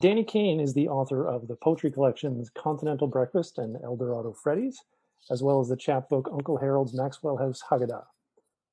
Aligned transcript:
Danny 0.00 0.24
Caine 0.24 0.60
is 0.60 0.72
the 0.72 0.88
author 0.88 1.28
of 1.28 1.46
the 1.46 1.56
poetry 1.56 1.90
collections 1.90 2.48
Continental 2.48 3.06
Breakfast 3.06 3.58
and 3.58 3.76
Eldorado 3.84 4.32
Freddy's, 4.32 4.82
as 5.30 5.42
well 5.42 5.60
as 5.60 5.68
the 5.68 5.76
chapbook 5.76 6.26
Uncle 6.32 6.56
Harold's 6.56 6.94
Maxwell 6.94 7.36
House 7.36 7.62
Haggadah. 7.70 8.04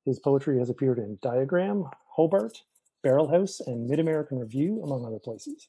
His 0.06 0.18
poetry 0.18 0.58
has 0.58 0.70
appeared 0.70 0.98
in 0.98 1.18
Diagram, 1.20 1.84
Hobart, 2.16 2.62
Barrelhouse, 3.04 3.60
and 3.66 3.86
Mid 3.86 4.00
American 4.00 4.38
Review, 4.38 4.80
among 4.82 5.04
other 5.04 5.18
places. 5.18 5.68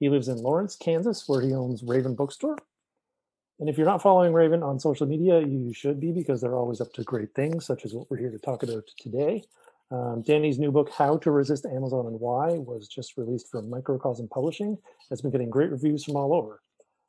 He 0.00 0.08
lives 0.08 0.26
in 0.26 0.38
Lawrence, 0.38 0.74
Kansas, 0.74 1.28
where 1.28 1.40
he 1.40 1.54
owns 1.54 1.84
Raven 1.84 2.16
Bookstore. 2.16 2.58
And 3.60 3.68
if 3.68 3.78
you're 3.78 3.86
not 3.86 4.02
following 4.02 4.32
Raven 4.32 4.64
on 4.64 4.80
social 4.80 5.06
media, 5.06 5.38
you 5.38 5.72
should 5.72 6.00
be 6.00 6.10
because 6.10 6.40
they're 6.40 6.56
always 6.56 6.80
up 6.80 6.92
to 6.94 7.04
great 7.04 7.32
things, 7.32 7.64
such 7.64 7.84
as 7.84 7.94
what 7.94 8.10
we're 8.10 8.18
here 8.18 8.32
to 8.32 8.40
talk 8.40 8.64
about 8.64 8.88
today. 8.98 9.44
Um, 9.90 10.22
Danny's 10.26 10.58
new 10.58 10.72
book, 10.72 10.90
How 10.90 11.16
to 11.18 11.30
Resist 11.30 11.64
Amazon 11.64 12.06
and 12.06 12.18
Why, 12.18 12.52
was 12.52 12.88
just 12.88 13.16
released 13.16 13.50
from 13.50 13.70
Microcosm 13.70 14.28
Publishing. 14.28 14.76
It's 15.10 15.20
been 15.20 15.30
getting 15.30 15.50
great 15.50 15.70
reviews 15.70 16.04
from 16.04 16.16
all 16.16 16.34
over. 16.34 16.60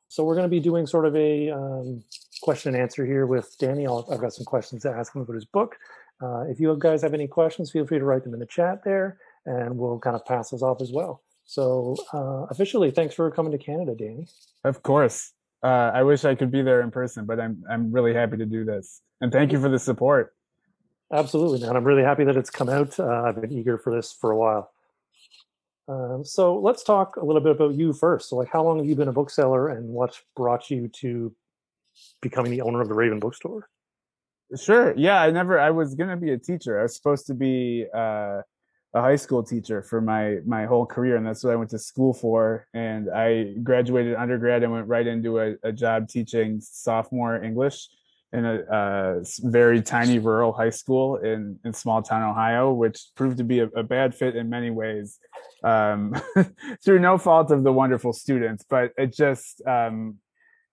So 0.08 0.24
we're 0.24 0.36
going 0.36 0.44
to 0.44 0.50
be 0.50 0.60
doing 0.60 0.86
sort 0.86 1.04
of 1.04 1.14
a 1.16 1.50
um, 1.50 2.02
question 2.40 2.74
and 2.74 2.82
answer 2.82 3.04
here 3.04 3.26
with 3.26 3.54
Danny. 3.58 3.86
i 3.86 3.92
have 4.10 4.20
got 4.20 4.32
some 4.32 4.44
questions 4.44 4.82
to 4.82 4.90
ask 4.90 5.14
him 5.14 5.22
about 5.22 5.34
his 5.34 5.44
book. 5.44 5.76
Uh, 6.22 6.42
if 6.48 6.60
you 6.60 6.74
guys 6.78 7.02
have 7.02 7.14
any 7.14 7.26
questions, 7.26 7.70
feel 7.70 7.86
free 7.86 7.98
to 7.98 8.04
write 8.04 8.24
them 8.24 8.32
in 8.32 8.40
the 8.40 8.46
chat 8.46 8.82
there, 8.84 9.18
and 9.44 9.76
we'll 9.76 9.98
kind 9.98 10.16
of 10.16 10.24
pass 10.24 10.50
those 10.50 10.62
off 10.62 10.80
as 10.80 10.92
well. 10.92 11.22
So 11.44 11.96
uh, 12.12 12.46
officially, 12.50 12.90
thanks 12.90 13.14
for 13.14 13.30
coming 13.30 13.52
to 13.52 13.58
Canada, 13.58 13.94
Danny. 13.94 14.26
Of 14.64 14.82
course. 14.82 15.32
Uh, 15.62 15.90
I 15.92 16.02
wish 16.04 16.24
I 16.24 16.34
could 16.34 16.50
be 16.50 16.62
there 16.62 16.82
in 16.82 16.90
person, 16.90 17.26
but 17.26 17.40
I'm 17.40 17.64
I'm 17.68 17.90
really 17.90 18.14
happy 18.14 18.36
to 18.36 18.46
do 18.46 18.64
this, 18.64 19.00
and 19.20 19.32
thank 19.32 19.50
you 19.50 19.60
for 19.60 19.68
the 19.68 19.78
support. 19.78 20.34
Absolutely, 21.12 21.60
man. 21.60 21.76
I'm 21.76 21.84
really 21.84 22.02
happy 22.02 22.24
that 22.24 22.36
it's 22.36 22.50
come 22.50 22.68
out. 22.68 22.98
Uh, 22.98 23.22
I've 23.22 23.40
been 23.40 23.52
eager 23.52 23.78
for 23.78 23.94
this 23.94 24.12
for 24.12 24.30
a 24.30 24.36
while. 24.36 24.70
Um, 25.88 26.22
so 26.22 26.58
let's 26.58 26.82
talk 26.82 27.16
a 27.16 27.24
little 27.24 27.40
bit 27.40 27.52
about 27.52 27.74
you 27.74 27.94
first. 27.94 28.28
So, 28.28 28.36
like, 28.36 28.50
how 28.50 28.62
long 28.62 28.78
have 28.78 28.86
you 28.86 28.94
been 28.94 29.08
a 29.08 29.12
bookseller, 29.12 29.68
and 29.68 29.88
what 29.88 30.20
brought 30.36 30.70
you 30.70 30.88
to 30.88 31.34
becoming 32.20 32.52
the 32.52 32.60
owner 32.60 32.82
of 32.82 32.88
the 32.88 32.94
Raven 32.94 33.20
Bookstore? 33.20 33.68
Sure. 34.56 34.94
Yeah, 34.96 35.20
I 35.20 35.30
never. 35.30 35.58
I 35.58 35.70
was 35.70 35.94
gonna 35.94 36.16
be 36.16 36.32
a 36.32 36.38
teacher. 36.38 36.78
I 36.78 36.82
was 36.82 36.94
supposed 36.94 37.26
to 37.28 37.34
be 37.34 37.86
uh, 37.94 38.42
a 38.94 39.00
high 39.00 39.16
school 39.16 39.42
teacher 39.42 39.82
for 39.82 40.00
my 40.00 40.38
my 40.46 40.66
whole 40.66 40.86
career, 40.86 41.16
and 41.16 41.26
that's 41.26 41.42
what 41.42 41.52
I 41.52 41.56
went 41.56 41.70
to 41.70 41.78
school 41.78 42.12
for. 42.12 42.66
And 42.74 43.10
I 43.10 43.54
graduated 43.62 44.14
undergrad 44.14 44.62
and 44.62 44.72
went 44.72 44.88
right 44.88 45.06
into 45.06 45.38
a, 45.40 45.54
a 45.62 45.72
job 45.72 46.08
teaching 46.08 46.60
sophomore 46.60 47.42
English 47.42 47.88
in 48.32 48.44
a, 48.44 48.60
a, 48.70 49.24
very 49.40 49.80
tiny 49.80 50.18
rural 50.18 50.52
high 50.52 50.70
school 50.70 51.16
in, 51.16 51.58
in 51.64 51.72
small 51.72 52.02
town 52.02 52.22
Ohio, 52.22 52.72
which 52.72 53.00
proved 53.14 53.38
to 53.38 53.44
be 53.44 53.60
a, 53.60 53.66
a 53.68 53.82
bad 53.82 54.14
fit 54.14 54.36
in 54.36 54.50
many 54.50 54.70
ways, 54.70 55.18
um, 55.64 56.14
through 56.84 56.98
no 56.98 57.16
fault 57.16 57.50
of 57.50 57.64
the 57.64 57.72
wonderful 57.72 58.12
students. 58.12 58.64
But 58.68 58.92
it 58.98 59.14
just, 59.14 59.62
um, 59.66 60.16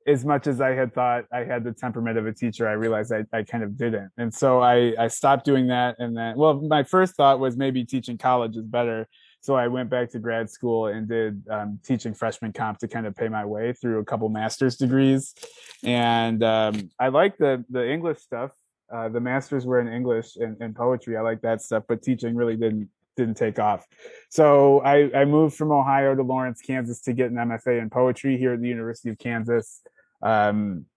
as 0.07 0.25
much 0.25 0.47
as 0.47 0.61
I 0.61 0.71
had 0.71 0.93
thought 0.93 1.25
I 1.33 1.45
had 1.45 1.63
the 1.63 1.71
temperament 1.71 2.17
of 2.17 2.27
a 2.27 2.33
teacher, 2.33 2.67
I 2.67 2.73
realized 2.73 3.11
I, 3.11 3.25
I 3.35 3.43
kind 3.43 3.63
of 3.63 3.77
didn't. 3.77 4.11
And 4.17 4.33
so 4.33 4.61
I, 4.61 4.93
I 4.99 5.07
stopped 5.07 5.45
doing 5.45 5.67
that. 5.67 5.95
And 5.97 6.15
then, 6.15 6.37
well, 6.37 6.61
my 6.61 6.83
first 6.83 7.15
thought 7.15 7.39
was 7.39 7.57
maybe 7.57 7.85
teaching 7.85 8.17
college 8.17 8.55
is 8.55 8.65
better 8.65 9.07
so 9.45 9.55
I 9.55 9.67
went 9.67 9.91
back 9.91 10.09
to 10.11 10.19
grad 10.19 10.49
school 10.49 10.87
and 10.87 11.07
did 11.07 11.43
um, 11.51 11.79
teaching 11.85 12.15
freshman 12.15 12.51
comp 12.51 12.79
to 12.79 12.87
kind 12.87 13.05
of 13.05 13.15
pay 13.15 13.29
my 13.29 13.45
way 13.45 13.73
through 13.73 13.99
a 13.99 14.03
couple 14.03 14.27
master's 14.29 14.75
degrees. 14.75 15.35
And 15.83 16.43
um, 16.43 16.89
I 16.99 17.09
like 17.09 17.37
the 17.37 17.63
the 17.69 17.87
English 17.87 18.21
stuff. 18.21 18.51
Uh, 18.91 19.09
the 19.09 19.19
masters 19.19 19.63
were 19.63 19.79
in 19.79 19.87
English 19.87 20.35
and, 20.35 20.57
and 20.61 20.75
poetry. 20.75 21.15
I 21.15 21.21
like 21.21 21.41
that 21.41 21.61
stuff, 21.61 21.83
but 21.87 22.01
teaching 22.01 22.35
really 22.35 22.55
didn't 22.55 22.89
didn't 23.15 23.35
take 23.35 23.59
off. 23.59 23.85
So 24.29 24.79
I, 24.81 25.11
I 25.15 25.25
moved 25.25 25.55
from 25.55 25.71
Ohio 25.71 26.15
to 26.15 26.23
Lawrence, 26.23 26.61
Kansas 26.61 27.01
to 27.01 27.13
get 27.13 27.29
an 27.29 27.37
MFA 27.37 27.79
in 27.81 27.91
poetry 27.91 28.37
here 28.37 28.53
at 28.53 28.61
the 28.61 28.67
University 28.67 29.09
of 29.09 29.19
Kansas. 29.19 29.81
Um, 30.23 30.87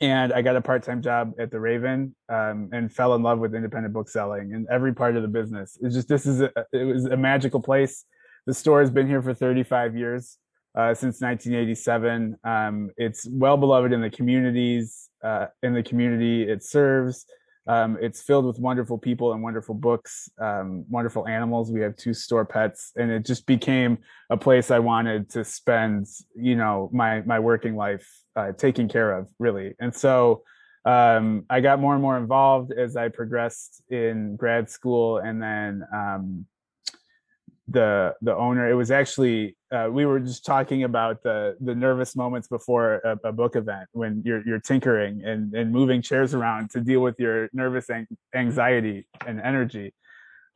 and 0.00 0.32
I 0.32 0.40
got 0.42 0.56
a 0.56 0.60
part-time 0.62 1.02
job 1.02 1.32
at 1.38 1.50
the 1.50 1.60
Raven 1.60 2.14
um, 2.28 2.70
and 2.72 2.92
fell 2.92 3.14
in 3.14 3.22
love 3.22 3.38
with 3.38 3.54
independent 3.54 3.92
bookselling 3.92 4.54
and 4.54 4.66
every 4.70 4.94
part 4.94 5.16
of 5.16 5.22
the 5.22 5.28
business. 5.28 5.76
It's 5.82 5.94
just 5.94 6.08
this 6.08 6.26
is 6.26 6.40
a, 6.40 6.50
it 6.72 6.84
was 6.84 7.04
a 7.04 7.16
magical 7.16 7.60
place. 7.60 8.04
The 8.46 8.54
store 8.54 8.80
has 8.80 8.90
been 8.90 9.06
here 9.06 9.22
for 9.22 9.34
35 9.34 9.96
years 9.96 10.38
uh, 10.74 10.94
since 10.94 11.20
1987. 11.20 12.36
Um, 12.44 12.90
it's 12.96 13.28
well 13.30 13.58
beloved 13.58 13.92
in 13.92 14.00
the 14.00 14.10
communities 14.10 15.10
uh, 15.22 15.46
in 15.62 15.74
the 15.74 15.82
community 15.82 16.42
it 16.42 16.64
serves. 16.64 17.26
Um, 17.66 17.98
it's 18.00 18.22
filled 18.22 18.46
with 18.46 18.58
wonderful 18.58 18.98
people 18.98 19.32
and 19.32 19.42
wonderful 19.42 19.74
books, 19.74 20.30
um, 20.40 20.84
wonderful 20.88 21.28
animals. 21.28 21.70
We 21.70 21.80
have 21.82 21.94
two 21.96 22.14
store 22.14 22.44
pets, 22.44 22.92
and 22.96 23.10
it 23.10 23.24
just 23.24 23.46
became 23.46 23.98
a 24.30 24.36
place 24.36 24.70
I 24.70 24.78
wanted 24.78 25.30
to 25.30 25.44
spend, 25.44 26.06
you 26.34 26.56
know, 26.56 26.90
my 26.92 27.20
my 27.22 27.38
working 27.38 27.76
life 27.76 28.08
uh, 28.34 28.52
taking 28.52 28.88
care 28.88 29.12
of, 29.12 29.28
really. 29.38 29.74
And 29.78 29.94
so 29.94 30.42
um, 30.84 31.44
I 31.50 31.60
got 31.60 31.80
more 31.80 31.92
and 31.92 32.02
more 32.02 32.16
involved 32.16 32.72
as 32.72 32.96
I 32.96 33.08
progressed 33.08 33.82
in 33.90 34.36
grad 34.36 34.70
school, 34.70 35.18
and 35.18 35.42
then 35.42 35.84
um, 35.92 36.46
the 37.70 38.14
the 38.20 38.34
owner. 38.34 38.68
It 38.68 38.74
was 38.74 38.90
actually 38.90 39.56
uh, 39.70 39.88
we 39.90 40.04
were 40.04 40.20
just 40.20 40.44
talking 40.44 40.84
about 40.84 41.22
the 41.22 41.56
the 41.60 41.74
nervous 41.74 42.16
moments 42.16 42.48
before 42.48 42.96
a, 42.96 43.18
a, 43.28 43.32
book 43.32 43.54
event 43.56 43.88
when 43.92 44.22
you're 44.24 44.42
you're 44.46 44.58
tinkering 44.58 45.22
and 45.24 45.54
and 45.54 45.70
moving 45.70 46.02
chairs 46.02 46.34
around 46.34 46.70
to 46.70 46.80
deal 46.80 47.00
with 47.00 47.18
your 47.18 47.48
nervous 47.52 47.88
anxiety 48.34 49.06
and 49.26 49.40
energy. 49.40 49.94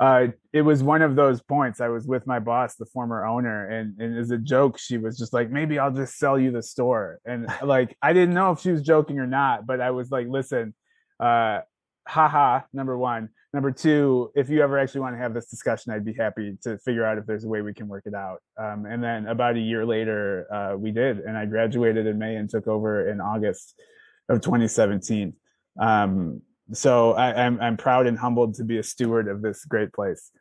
Uh, 0.01 0.27
it 0.53 0.63
was 0.63 0.83
one 0.83 1.03
of 1.03 1.15
those 1.15 1.41
points. 1.41 1.81
I 1.81 1.89
was 1.89 2.05
with 2.07 2.27
my 2.27 2.41
boss, 2.41 2.75
the 2.75 2.87
former 2.87 3.25
owner, 3.25 3.69
and 3.69 3.99
and 4.01 4.19
as 4.19 4.31
a 4.33 4.39
joke, 4.39 4.79
she 4.79 4.99
was 4.99 5.17
just 5.17 5.33
like, 5.33 5.51
"Maybe 5.51 5.79
I'll 5.79 5.93
just 5.93 6.19
sell 6.19 6.39
you 6.39 6.51
the 6.51 6.63
store." 6.63 7.21
And 7.25 7.47
like, 7.63 7.97
I 8.03 8.13
didn't 8.13 8.35
know 8.35 8.51
if 8.53 8.61
she 8.61 8.73
was 8.73 8.83
joking 8.83 9.21
or 9.21 9.27
not, 9.27 9.67
but 9.67 9.81
I 9.81 9.93
was 9.93 10.11
like, 10.11 10.27
"Listen, 10.29 10.75
uh, 11.21 11.61
haha." 12.09 12.63
Number 12.73 12.99
one, 12.99 13.29
number 13.55 13.71
two, 13.71 14.33
if 14.35 14.51
you 14.51 14.61
ever 14.63 14.77
actually 14.79 15.01
want 15.01 15.15
to 15.15 15.19
have 15.19 15.33
this 15.33 15.47
discussion, 15.47 15.93
I'd 15.93 16.05
be 16.05 16.13
happy 16.13 16.59
to 16.65 16.77
figure 16.79 17.07
out 17.07 17.19
if 17.19 17.25
there's 17.25 17.45
a 17.45 17.49
way 17.49 17.63
we 17.63 17.73
can 17.73 17.87
work 17.87 18.03
it 18.05 18.13
out. 18.13 18.43
Um, 18.59 18.85
and 18.85 19.03
then 19.03 19.29
about 19.29 19.55
a 19.55 19.61
year 19.61 19.87
later, 19.87 20.53
uh, 20.53 20.77
we 20.77 20.91
did, 20.91 21.21
and 21.21 21.39
I 21.39 21.47
graduated 21.47 22.07
in 22.07 22.19
May 22.19 22.35
and 22.35 22.51
took 22.51 22.67
over 22.67 23.09
in 23.09 23.21
August 23.21 23.81
of 24.29 24.41
2017. 24.41 25.35
Um, 25.81 26.43
so 26.73 27.13
I, 27.13 27.45
I'm 27.45 27.61
I'm 27.61 27.77
proud 27.77 28.07
and 28.07 28.19
humbled 28.19 28.55
to 28.55 28.65
be 28.65 28.79
a 28.79 28.83
steward 28.83 29.29
of 29.29 29.41
this 29.41 29.65
great 29.65 29.93
place. 29.93 30.33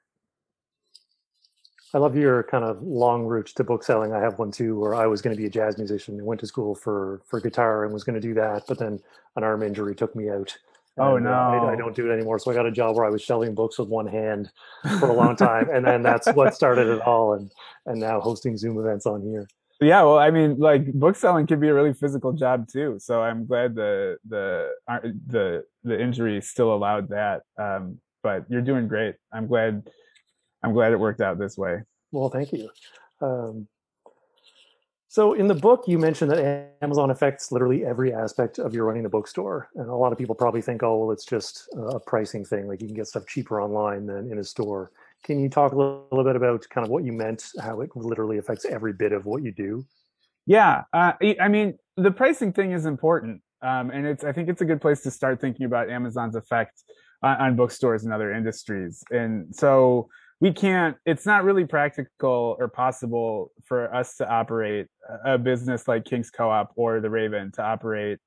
I 1.94 2.00
love 2.00 2.16
your 2.16 2.42
kind 2.44 2.64
of 2.64 2.82
long 2.82 3.26
route 3.26 3.52
to 3.58 3.64
book 3.64 3.84
selling. 3.84 4.14
I 4.14 4.20
have 4.20 4.40
one 4.40 4.50
too, 4.50 4.80
where 4.80 4.96
I 4.96 5.06
was 5.06 5.22
going 5.22 5.36
to 5.36 5.40
be 5.40 5.46
a 5.46 5.52
jazz 5.52 5.78
musician 5.78 6.16
and 6.16 6.26
went 6.26 6.40
to 6.40 6.48
school 6.48 6.74
for 6.74 7.22
for 7.28 7.40
guitar 7.40 7.84
and 7.84 7.94
was 7.94 8.04
going 8.04 8.16
to 8.16 8.28
do 8.28 8.34
that, 8.36 8.64
but 8.68 8.80
then 8.80 9.00
an 9.36 9.44
arm 9.44 9.62
injury 9.62 9.94
took 9.94 10.16
me 10.16 10.32
out. 10.32 10.58
Oh 10.98 11.18
no, 11.18 11.32
uh, 11.32 11.34
I, 11.34 11.74
I, 11.74 11.76
don't 11.76 11.96
do 11.96 12.10
it 12.10 12.14
anymore. 12.14 12.38
So 12.38 12.52
I 12.52 12.54
got 12.54 12.68
a 12.68 12.72
job 12.72 12.96
where 12.96 13.06
I 13.06 13.10
was 13.10 13.22
shelving 13.22 13.56
books 13.56 13.80
with 13.80 13.90
one 13.90 14.06
hand 14.06 14.52
for 15.00 15.10
a 15.10 15.14
long 15.14 15.36
time, 15.36 15.70
and 15.72 15.86
then 15.86 16.04
that's 16.04 16.28
what 16.34 16.54
started 16.54 16.88
it 16.88 17.02
all. 17.02 17.34
And 17.34 17.52
and 17.86 18.00
now 18.00 18.20
hosting 18.20 18.58
Zoom 18.58 18.78
events 18.78 19.06
on 19.06 19.22
here. 19.22 19.48
Yeah, 19.82 20.04
well, 20.04 20.20
I 20.20 20.30
mean, 20.30 20.60
like 20.60 20.92
book 20.94 21.16
selling 21.16 21.48
can 21.48 21.60
be 21.60 21.68
a 21.68 21.74
really 21.74 21.94
physical 21.94 22.32
job 22.32 22.68
too. 22.68 22.98
So 23.00 23.22
I'm 23.22 23.46
glad 23.46 23.74
the 23.74 24.18
the 24.28 24.70
uh, 24.88 25.00
the 25.28 25.64
the 25.84 26.00
injury 26.00 26.40
still 26.42 26.74
allowed 26.74 27.10
that. 27.10 27.42
Um, 27.58 28.00
but 28.22 28.46
you're 28.50 28.62
doing 28.62 28.88
great. 28.88 29.16
I'm 29.32 29.48
glad. 29.48 29.90
I'm 30.64 30.74
glad 30.74 30.94
it 30.94 31.00
worked 31.00 31.22
out 31.22 31.40
this 31.40 31.58
way. 31.58 31.82
Well, 32.12 32.30
thank 32.30 32.54
you. 32.54 32.70
Um, 33.20 33.68
so 35.14 35.34
in 35.34 35.46
the 35.46 35.54
book, 35.54 35.84
you 35.86 36.00
mentioned 36.00 36.32
that 36.32 36.74
Amazon 36.82 37.12
affects 37.12 37.52
literally 37.52 37.86
every 37.86 38.12
aspect 38.12 38.58
of 38.58 38.74
your 38.74 38.86
running 38.86 39.06
a 39.06 39.10
bookstore, 39.10 39.70
and 39.76 39.88
a 39.88 39.96
lot 39.96 40.12
of 40.12 40.18
people 40.18 40.34
probably 40.34 40.64
think, 40.64 40.82
oh, 40.82 40.98
well, 40.98 41.12
it's 41.12 41.24
just 41.24 41.70
a 41.78 42.00
pricing 42.00 42.44
thing. 42.44 42.68
Like 42.68 42.82
you 42.82 42.88
can 42.88 42.96
get 42.96 43.06
stuff 43.06 43.28
cheaper 43.28 43.62
online 43.62 44.08
than 44.08 44.32
in 44.32 44.40
a 44.40 44.44
store. 44.44 44.90
Can 45.24 45.40
you 45.40 45.50
talk 45.50 45.74
a 45.74 45.76
little 45.76 46.24
bit 46.24 46.36
about 46.36 46.68
kind 46.72 46.84
of 46.84 46.90
what 46.90 47.04
you 47.04 47.14
meant, 47.14 47.46
how 47.62 47.82
it 47.82 47.96
literally 47.96 48.40
affects 48.40 48.66
every 48.66 48.92
bit 48.92 49.12
of 49.12 49.28
what 49.28 49.44
you 49.44 49.52
do? 49.52 49.86
Yeah, 50.48 50.86
uh, 50.94 51.12
I 51.40 51.48
mean, 51.48 51.78
the 51.96 52.10
pricing 52.10 52.52
thing 52.52 52.72
is 52.72 52.88
important, 52.88 53.44
um, 53.62 53.92
and 53.92 54.08
it's 54.08 54.24
I 54.24 54.32
think 54.32 54.50
it's 54.50 54.62
a 54.62 54.66
good 54.66 54.82
place 54.82 55.02
to 55.02 55.12
start 55.12 55.40
thinking 55.40 55.68
about 55.68 55.92
Amazon's 55.92 56.36
effect 56.36 56.82
on, 57.22 57.38
on 57.38 57.56
bookstores 57.56 58.04
and 58.04 58.12
other 58.12 58.34
industries. 58.34 59.04
And 59.12 59.56
so 59.56 60.10
we 60.44 60.52
can't 60.52 60.98
it's 61.06 61.26
not 61.26 61.46
really 61.46 61.66
practical 61.66 62.58
or 62.60 62.68
possible 62.68 63.54
for 63.64 63.94
us 63.96 64.18
to 64.18 64.30
operate 64.30 64.88
a 65.26 65.38
business 65.38 65.88
like 65.88 66.04
king's 66.04 66.30
co-op 66.30 66.74
or 66.76 67.00
the 67.00 67.10
raven 67.10 67.50
to 67.50 67.64
operate 67.64 68.20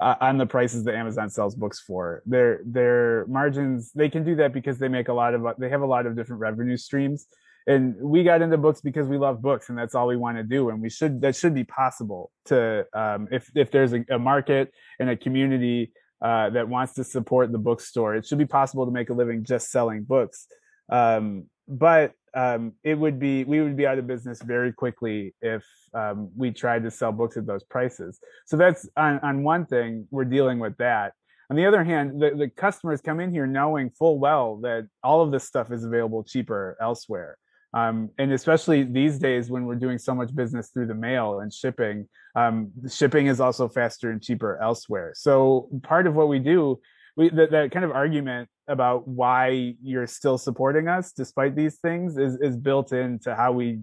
uh, 0.00 0.14
on 0.20 0.36
the 0.36 0.44
prices 0.46 0.84
that 0.84 0.94
amazon 0.94 1.30
sells 1.30 1.54
books 1.54 1.80
for. 1.80 2.22
Their 2.26 2.60
their 2.66 3.26
margins 3.26 3.90
they 3.94 4.08
can 4.08 4.24
do 4.24 4.34
that 4.36 4.52
because 4.52 4.78
they 4.78 4.88
make 4.88 5.08
a 5.08 5.12
lot 5.12 5.32
of 5.34 5.42
they 5.58 5.70
have 5.70 5.82
a 5.82 5.86
lot 5.86 6.06
of 6.06 6.16
different 6.16 6.40
revenue 6.40 6.76
streams. 6.76 7.26
And 7.66 7.94
we 8.00 8.24
got 8.24 8.42
into 8.42 8.58
books 8.58 8.80
because 8.80 9.06
we 9.06 9.18
love 9.18 9.40
books 9.40 9.68
and 9.68 9.78
that's 9.78 9.94
all 9.94 10.08
we 10.08 10.16
want 10.16 10.36
to 10.36 10.42
do. 10.42 10.70
And 10.70 10.82
we 10.82 10.90
should 10.90 11.20
that 11.22 11.36
should 11.36 11.54
be 11.54 11.64
possible 11.64 12.32
to 12.46 12.84
um, 12.92 13.28
if 13.30 13.50
if 13.54 13.70
there's 13.70 13.92
a, 13.92 14.04
a 14.10 14.18
market 14.18 14.72
and 14.98 15.08
a 15.08 15.16
community 15.16 15.92
uh, 16.20 16.50
that 16.50 16.68
wants 16.68 16.94
to 16.94 17.04
support 17.04 17.50
the 17.50 17.58
bookstore 17.58 18.14
it 18.14 18.24
should 18.26 18.38
be 18.38 18.46
possible 18.46 18.84
to 18.86 18.92
make 18.92 19.10
a 19.10 19.14
living 19.14 19.44
just 19.44 19.70
selling 19.70 20.02
books. 20.02 20.46
Um, 20.88 21.46
but 21.68 22.12
um, 22.34 22.72
it 22.82 22.94
would 22.94 23.18
be 23.18 23.44
we 23.44 23.60
would 23.60 23.76
be 23.76 23.86
out 23.86 23.98
of 23.98 24.06
business 24.06 24.40
very 24.42 24.72
quickly 24.72 25.34
if 25.42 25.64
um, 25.94 26.30
we 26.36 26.50
tried 26.50 26.82
to 26.84 26.90
sell 26.90 27.12
books 27.12 27.36
at 27.36 27.46
those 27.46 27.62
prices. 27.64 28.18
So 28.46 28.56
that's 28.56 28.88
on, 28.96 29.20
on 29.20 29.42
one 29.42 29.66
thing 29.66 30.06
we're 30.10 30.24
dealing 30.24 30.58
with 30.58 30.76
that. 30.78 31.12
On 31.50 31.56
the 31.56 31.66
other 31.66 31.84
hand, 31.84 32.20
the, 32.20 32.30
the 32.30 32.48
customers 32.48 33.02
come 33.02 33.20
in 33.20 33.30
here 33.30 33.46
knowing 33.46 33.90
full 33.90 34.18
well 34.18 34.56
that 34.62 34.88
all 35.02 35.20
of 35.20 35.30
this 35.30 35.44
stuff 35.44 35.70
is 35.70 35.84
available 35.84 36.24
cheaper 36.24 36.78
elsewhere. 36.80 37.36
Um, 37.74 38.10
and 38.18 38.32
especially 38.32 38.84
these 38.84 39.18
days 39.18 39.50
when 39.50 39.64
we're 39.64 39.76
doing 39.76 39.98
so 39.98 40.14
much 40.14 40.34
business 40.34 40.68
through 40.68 40.86
the 40.86 40.94
mail 40.94 41.40
and 41.40 41.52
shipping, 41.52 42.08
um, 42.36 42.70
shipping 42.90 43.26
is 43.26 43.40
also 43.40 43.68
faster 43.68 44.10
and 44.10 44.22
cheaper 44.22 44.58
elsewhere. 44.62 45.12
So 45.14 45.68
part 45.82 46.06
of 46.06 46.14
what 46.14 46.28
we 46.28 46.38
do, 46.38 46.80
we 47.16 47.28
that, 47.30 47.50
that 47.50 47.70
kind 47.70 47.84
of 47.84 47.90
argument 47.90 48.48
about 48.72 49.06
why 49.06 49.74
you're 49.82 50.06
still 50.06 50.38
supporting 50.38 50.88
us 50.88 51.12
despite 51.12 51.54
these 51.54 51.76
things 51.76 52.16
is 52.16 52.36
is 52.40 52.56
built 52.56 52.92
into 52.92 53.34
how 53.34 53.52
we 53.52 53.80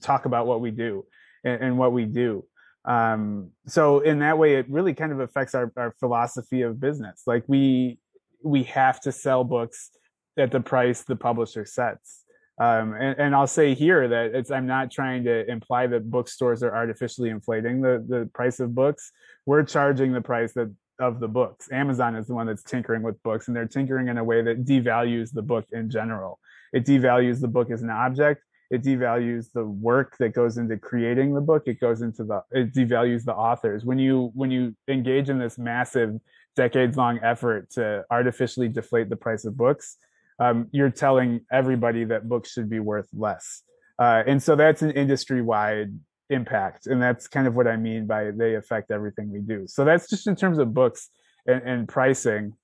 talk 0.00 0.24
about 0.24 0.46
what 0.46 0.60
we 0.60 0.70
do 0.70 1.04
and, 1.44 1.62
and 1.62 1.78
what 1.78 1.92
we 1.92 2.06
do. 2.06 2.44
Um, 2.86 3.50
so 3.66 4.00
in 4.00 4.20
that 4.20 4.38
way, 4.38 4.54
it 4.54 4.66
really 4.70 4.94
kind 4.94 5.12
of 5.12 5.20
affects 5.20 5.54
our, 5.54 5.70
our 5.76 5.94
philosophy 6.00 6.62
of 6.62 6.80
business. 6.80 7.22
Like 7.26 7.44
we 7.46 7.98
we 8.42 8.62
have 8.64 9.00
to 9.02 9.12
sell 9.12 9.44
books 9.44 9.90
at 10.38 10.50
the 10.50 10.60
price 10.60 11.02
the 11.02 11.16
publisher 11.16 11.66
sets. 11.66 12.24
Um, 12.58 12.94
and, 12.94 13.18
and, 13.18 13.34
I'll 13.34 13.46
say 13.46 13.74
here 13.74 14.06
that 14.08 14.34
it's 14.34 14.50
I'm 14.50 14.66
not 14.66 14.90
trying 14.90 15.24
to 15.24 15.50
imply 15.50 15.86
that 15.86 16.10
bookstores 16.10 16.62
are 16.62 16.74
artificially 16.74 17.30
inflating 17.30 17.80
the 17.80 18.04
the 18.06 18.30
price 18.34 18.60
of 18.60 18.74
books. 18.74 19.12
We're 19.46 19.62
charging 19.62 20.12
the 20.12 20.20
price 20.20 20.52
that 20.54 20.74
of 21.00 21.18
the 21.18 21.28
books. 21.28 21.68
Amazon 21.72 22.14
is 22.14 22.26
the 22.26 22.34
one 22.34 22.46
that's 22.46 22.62
tinkering 22.62 23.02
with 23.02 23.20
books, 23.22 23.48
and 23.48 23.56
they're 23.56 23.66
tinkering 23.66 24.08
in 24.08 24.18
a 24.18 24.24
way 24.24 24.42
that 24.42 24.64
devalues 24.64 25.32
the 25.32 25.42
book 25.42 25.66
in 25.72 25.90
general. 25.90 26.38
It 26.72 26.84
devalues 26.84 27.40
the 27.40 27.48
book 27.48 27.70
as 27.70 27.82
an 27.82 27.90
object. 27.90 28.44
It 28.70 28.84
devalues 28.84 29.50
the 29.52 29.64
work 29.64 30.16
that 30.18 30.32
goes 30.32 30.56
into 30.56 30.76
creating 30.76 31.34
the 31.34 31.40
book. 31.40 31.64
It 31.66 31.80
goes 31.80 32.02
into 32.02 32.22
the 32.22 32.44
it 32.52 32.72
devalues 32.72 33.24
the 33.24 33.34
authors. 33.34 33.84
When 33.84 33.98
you 33.98 34.30
when 34.34 34.52
you 34.52 34.76
engage 34.86 35.28
in 35.28 35.38
this 35.38 35.58
massive 35.58 36.20
decades 36.54 36.96
long 36.96 37.18
effort 37.22 37.70
to 37.70 38.04
artificially 38.10 38.68
deflate 38.68 39.08
the 39.08 39.16
price 39.16 39.44
of 39.44 39.56
books, 39.56 39.96
um, 40.38 40.68
you're 40.70 40.90
telling 40.90 41.40
everybody 41.50 42.04
that 42.04 42.28
books 42.28 42.52
should 42.52 42.70
be 42.70 42.78
worth 42.78 43.08
less. 43.12 43.62
Uh, 43.98 44.22
and 44.26 44.42
so 44.42 44.54
that's 44.54 44.82
an 44.82 44.92
industry 44.92 45.42
wide 45.42 45.92
impact. 46.30 46.86
And 46.86 47.02
that's 47.02 47.28
kind 47.28 47.46
of 47.46 47.54
what 47.54 47.66
I 47.66 47.76
mean 47.76 48.06
by 48.06 48.30
they 48.30 48.54
affect 48.54 48.90
everything 48.90 49.30
we 49.30 49.40
do. 49.40 49.66
So 49.66 49.84
that's 49.84 50.08
just 50.08 50.26
in 50.26 50.36
terms 50.36 50.58
of 50.58 50.72
books 50.72 51.10
and, 51.46 51.62
and 51.62 51.88
pricing. 51.88 52.54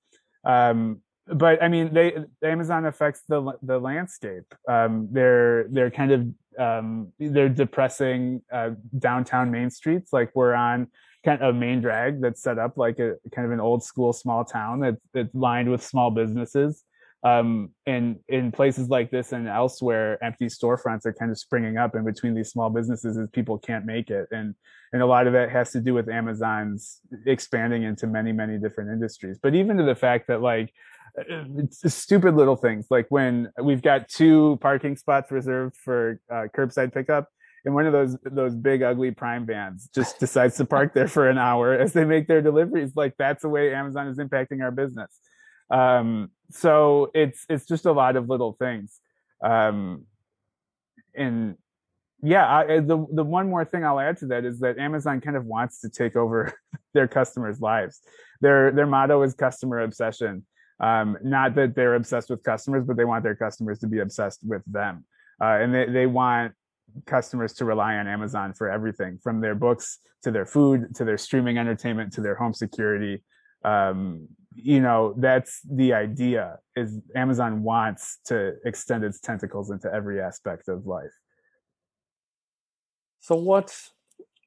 Um, 0.43 1.01
but 1.27 1.61
I 1.61 1.67
mean, 1.67 1.93
they 1.93 2.17
Amazon 2.41 2.85
affects 2.85 3.23
the 3.27 3.53
the 3.61 3.79
landscape. 3.79 4.55
Um, 4.67 5.09
they're 5.11 5.67
they're 5.69 5.91
kind 5.91 6.11
of 6.11 6.27
um, 6.57 7.11
they're 7.19 7.49
depressing 7.49 8.41
uh, 8.51 8.71
downtown 8.97 9.51
main 9.51 9.69
streets. 9.69 10.13
Like 10.13 10.31
we're 10.33 10.53
on 10.53 10.87
kind 11.25 11.41
of 11.41 11.53
a 11.53 11.57
main 11.57 11.81
drag 11.81 12.21
that's 12.21 12.41
set 12.41 12.57
up 12.57 12.77
like 12.77 12.99
a 12.99 13.15
kind 13.35 13.45
of 13.45 13.51
an 13.51 13.59
old 13.59 13.83
school 13.83 14.13
small 14.13 14.45
town 14.45 14.79
that's 14.79 15.01
that's 15.13 15.35
lined 15.35 15.69
with 15.69 15.83
small 15.83 16.11
businesses 16.11 16.85
um, 17.23 17.71
and 17.85 18.19
in 18.27 18.51
places 18.51 18.89
like 18.89 19.11
this 19.11 19.31
and 19.31 19.47
elsewhere, 19.47 20.23
empty 20.23 20.45
storefronts 20.45 21.05
are 21.05 21.13
kind 21.13 21.31
of 21.31 21.37
springing 21.37 21.77
up 21.77 21.95
in 21.95 22.05
between 22.05 22.35
these 22.35 22.49
small 22.49 22.69
businesses 22.69 23.17
as 23.17 23.27
people 23.31 23.57
can't 23.57 23.85
make 23.85 24.09
it, 24.09 24.27
and 24.31 24.55
and 24.93 25.01
a 25.01 25.05
lot 25.05 25.27
of 25.27 25.33
that 25.33 25.49
has 25.49 25.71
to 25.71 25.81
do 25.81 25.93
with 25.93 26.09
Amazon's 26.09 26.99
expanding 27.25 27.83
into 27.83 28.07
many 28.07 28.31
many 28.31 28.57
different 28.57 28.91
industries. 28.91 29.39
But 29.41 29.55
even 29.55 29.77
to 29.77 29.83
the 29.83 29.95
fact 29.95 30.27
that 30.27 30.41
like 30.41 30.71
it's 31.17 31.93
stupid 31.93 32.35
little 32.35 32.55
things. 32.55 32.87
Like 32.89 33.07
when 33.09 33.51
we've 33.61 33.81
got 33.81 34.07
two 34.07 34.57
parking 34.61 34.95
spots 34.95 35.31
reserved 35.31 35.75
for 35.75 36.19
uh, 36.29 36.45
curbside 36.55 36.93
pickup 36.93 37.29
and 37.65 37.73
one 37.73 37.85
of 37.85 37.93
those 37.93 38.17
those 38.23 38.55
big 38.55 38.81
ugly 38.83 39.11
prime 39.11 39.45
vans 39.45 39.89
just 39.93 40.19
decides 40.19 40.57
to 40.57 40.65
park 40.65 40.93
there 40.93 41.07
for 41.07 41.29
an 41.29 41.37
hour 41.37 41.73
as 41.73 41.93
they 41.93 42.05
make 42.05 42.27
their 42.27 42.41
deliveries. 42.41 42.95
Like 42.95 43.15
that's 43.17 43.41
the 43.41 43.49
way 43.49 43.73
amazon 43.73 44.07
is 44.07 44.17
impacting 44.17 44.61
our 44.61 44.71
business. 44.71 45.19
Um, 45.69 46.31
so 46.51 47.11
it's 47.13 47.45
it's 47.49 47.65
just 47.65 47.85
a 47.85 47.91
lot 47.91 48.15
of 48.15 48.29
little 48.29 48.53
things. 48.53 48.99
Um, 49.43 50.05
and 51.15 51.57
yeah, 52.23 52.57
I, 52.57 52.79
the 52.79 53.05
the 53.11 53.23
one 53.23 53.49
more 53.49 53.65
thing 53.65 53.85
I'll 53.85 53.99
add 53.99 54.17
to 54.17 54.27
that 54.27 54.45
is 54.45 54.59
that 54.59 54.77
Amazon 54.77 55.21
kind 55.21 55.37
of 55.37 55.45
wants 55.45 55.81
to 55.81 55.89
take 55.89 56.15
over 56.15 56.53
their 56.93 57.07
customers' 57.07 57.61
lives. 57.61 58.01
Their 58.41 58.71
their 58.71 58.87
motto 58.87 59.21
is 59.23 59.33
customer 59.33 59.79
obsession. 59.79 60.45
Um, 60.79 61.17
not 61.23 61.55
that 61.55 61.75
they're 61.75 61.95
obsessed 61.95 62.29
with 62.29 62.43
customers, 62.43 62.85
but 62.85 62.97
they 62.97 63.05
want 63.05 63.23
their 63.23 63.35
customers 63.35 63.79
to 63.79 63.87
be 63.87 63.99
obsessed 63.99 64.41
with 64.43 64.61
them. 64.67 65.05
Uh, 65.41 65.57
and 65.61 65.73
they, 65.73 65.85
they 65.85 66.05
want 66.05 66.53
customers 67.05 67.53
to 67.53 67.65
rely 67.65 67.95
on 67.95 68.07
Amazon 68.07 68.53
for 68.53 68.69
everything 68.69 69.19
from 69.21 69.41
their 69.41 69.55
books 69.55 69.99
to 70.23 70.31
their 70.31 70.45
food 70.45 70.95
to 70.95 71.05
their 71.05 71.17
streaming 71.17 71.57
entertainment 71.57 72.13
to 72.13 72.21
their 72.21 72.35
home 72.35 72.53
security. 72.53 73.23
Um, 73.63 74.27
you 74.57 74.79
know 74.79 75.13
that's 75.17 75.61
the 75.69 75.93
idea 75.93 76.57
is 76.75 76.99
amazon 77.15 77.63
wants 77.63 78.17
to 78.25 78.55
extend 78.65 79.03
its 79.03 79.19
tentacles 79.19 79.69
into 79.69 79.91
every 79.93 80.21
aspect 80.21 80.67
of 80.67 80.85
life. 80.85 81.13
So 83.19 83.35
what 83.35 83.75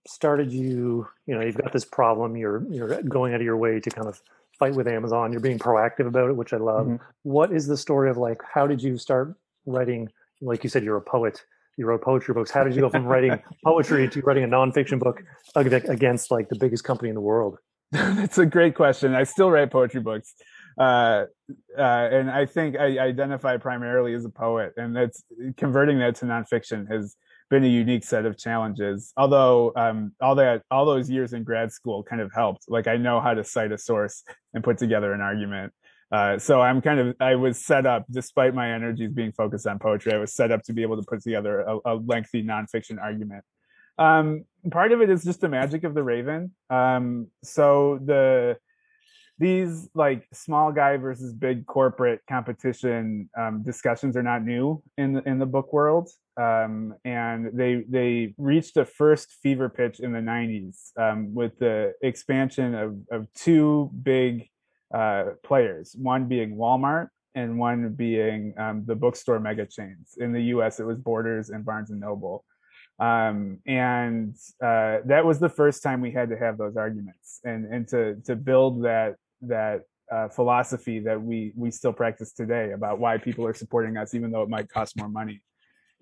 started 0.06 0.50
you 0.50 1.06
you 1.26 1.34
know 1.34 1.42
you've 1.42 1.56
got 1.56 1.72
this 1.72 1.84
problem 1.84 2.36
you're 2.36 2.64
you're 2.70 3.02
going 3.02 3.34
out 3.34 3.40
of 3.40 3.44
your 3.44 3.56
way 3.56 3.78
to 3.78 3.90
kind 3.90 4.08
of 4.08 4.20
fight 4.58 4.74
with 4.74 4.88
amazon 4.88 5.30
you're 5.30 5.42
being 5.42 5.58
proactive 5.58 6.06
about 6.06 6.30
it 6.30 6.36
which 6.36 6.52
i 6.52 6.56
love. 6.56 6.86
Mm-hmm. 6.86 7.04
what 7.22 7.52
is 7.52 7.66
the 7.66 7.76
story 7.76 8.08
of 8.08 8.16
like 8.16 8.40
how 8.52 8.66
did 8.66 8.82
you 8.82 8.96
start 8.96 9.34
writing 9.66 10.08
like 10.40 10.64
you 10.64 10.70
said 10.70 10.82
you're 10.82 10.96
a 10.96 11.02
poet 11.02 11.44
you 11.76 11.86
wrote 11.86 12.02
poetry 12.02 12.32
books 12.32 12.50
how 12.50 12.64
did 12.64 12.74
you 12.74 12.80
go 12.80 12.88
from 12.88 13.04
writing 13.04 13.38
poetry 13.64 14.08
to 14.08 14.20
writing 14.22 14.44
a 14.44 14.48
nonfiction 14.48 14.98
book 14.98 15.22
against 15.54 16.30
like 16.30 16.48
the 16.48 16.56
biggest 16.56 16.82
company 16.82 17.10
in 17.10 17.14
the 17.14 17.20
world 17.20 17.58
That's 17.92 18.38
a 18.38 18.46
great 18.46 18.74
question. 18.74 19.14
I 19.14 19.24
still 19.24 19.50
write 19.50 19.70
poetry 19.70 20.00
books. 20.00 20.34
Uh, 20.78 21.24
uh, 21.76 21.82
and 21.82 22.30
I 22.30 22.46
think 22.46 22.76
I 22.76 22.98
identify 22.98 23.56
primarily 23.56 24.14
as 24.14 24.24
a 24.24 24.30
poet, 24.30 24.72
and 24.76 24.94
that's 24.94 25.22
converting 25.56 25.98
that 25.98 26.14
to 26.16 26.24
nonfiction 26.24 26.90
has 26.90 27.16
been 27.50 27.64
a 27.64 27.68
unique 27.68 28.04
set 28.04 28.24
of 28.24 28.38
challenges. 28.38 29.12
Although 29.16 29.72
um, 29.74 30.12
all 30.20 30.36
that, 30.36 30.62
all 30.70 30.86
those 30.86 31.10
years 31.10 31.32
in 31.32 31.42
grad 31.42 31.72
school 31.72 32.04
kind 32.04 32.22
of 32.22 32.30
helped. 32.32 32.66
Like 32.68 32.86
I 32.86 32.96
know 32.96 33.20
how 33.20 33.34
to 33.34 33.42
cite 33.42 33.72
a 33.72 33.78
source 33.78 34.22
and 34.54 34.62
put 34.62 34.78
together 34.78 35.12
an 35.12 35.20
argument. 35.20 35.72
Uh, 36.12 36.38
so 36.38 36.60
I'm 36.60 36.80
kind 36.80 37.00
of 37.00 37.16
I 37.20 37.34
was 37.34 37.64
set 37.64 37.86
up, 37.86 38.04
despite 38.10 38.54
my 38.54 38.72
energies 38.72 39.12
being 39.12 39.32
focused 39.32 39.66
on 39.66 39.78
poetry, 39.80 40.12
I 40.12 40.18
was 40.18 40.34
set 40.34 40.52
up 40.52 40.62
to 40.64 40.72
be 40.72 40.82
able 40.82 40.96
to 40.96 41.06
put 41.08 41.22
together 41.22 41.60
a, 41.60 41.78
a 41.84 41.94
lengthy 41.96 42.42
nonfiction 42.42 43.00
argument. 43.00 43.44
Um, 44.00 44.46
part 44.70 44.92
of 44.92 45.02
it 45.02 45.10
is 45.10 45.22
just 45.22 45.40
the 45.40 45.48
magic 45.48 45.84
of 45.84 45.94
the 45.94 46.02
Raven. 46.02 46.52
Um, 46.70 47.28
so 47.44 48.00
the 48.04 48.56
these 49.38 49.88
like 49.94 50.26
small 50.34 50.70
guy 50.70 50.98
versus 50.98 51.32
big 51.32 51.64
corporate 51.66 52.20
competition 52.28 53.30
um, 53.38 53.62
discussions 53.62 54.14
are 54.14 54.22
not 54.22 54.44
new 54.44 54.82
in 54.98 55.14
the, 55.14 55.22
in 55.22 55.38
the 55.38 55.46
book 55.46 55.72
world, 55.72 56.10
um, 56.36 56.94
and 57.04 57.50
they 57.54 57.84
they 57.88 58.34
reached 58.36 58.76
a 58.76 58.84
first 58.84 59.32
fever 59.42 59.68
pitch 59.68 60.00
in 60.00 60.12
the 60.12 60.18
'90s 60.18 60.90
um, 60.98 61.34
with 61.34 61.58
the 61.58 61.94
expansion 62.02 62.74
of 62.74 62.96
of 63.10 63.32
two 63.34 63.90
big 64.02 64.48
uh, 64.94 65.24
players, 65.42 65.94
one 65.98 66.26
being 66.26 66.56
Walmart 66.56 67.08
and 67.34 67.58
one 67.58 67.94
being 67.94 68.52
um, 68.58 68.82
the 68.86 68.94
bookstore 68.94 69.38
mega 69.40 69.64
chains. 69.64 70.16
In 70.18 70.32
the 70.32 70.42
U.S., 70.54 70.80
it 70.80 70.84
was 70.84 70.98
Borders 70.98 71.50
and 71.50 71.64
Barnes 71.64 71.90
and 71.90 72.00
Noble. 72.00 72.44
Um, 73.00 73.58
and 73.66 74.34
uh, 74.62 74.98
that 75.06 75.24
was 75.24 75.38
the 75.38 75.48
first 75.48 75.82
time 75.82 76.02
we 76.02 76.10
had 76.10 76.28
to 76.28 76.36
have 76.36 76.58
those 76.58 76.76
arguments 76.76 77.40
and 77.44 77.64
and 77.64 77.88
to 77.88 78.16
to 78.26 78.36
build 78.36 78.84
that 78.84 79.16
that 79.42 79.82
uh, 80.12 80.28
philosophy 80.28 81.00
that 81.00 81.20
we 81.20 81.52
we 81.56 81.70
still 81.70 81.94
practice 81.94 82.32
today 82.32 82.72
about 82.72 82.98
why 82.98 83.16
people 83.16 83.46
are 83.46 83.54
supporting 83.54 83.96
us 83.96 84.14
even 84.14 84.30
though 84.30 84.42
it 84.42 84.50
might 84.50 84.68
cost 84.68 84.98
more 84.98 85.08
money. 85.08 85.42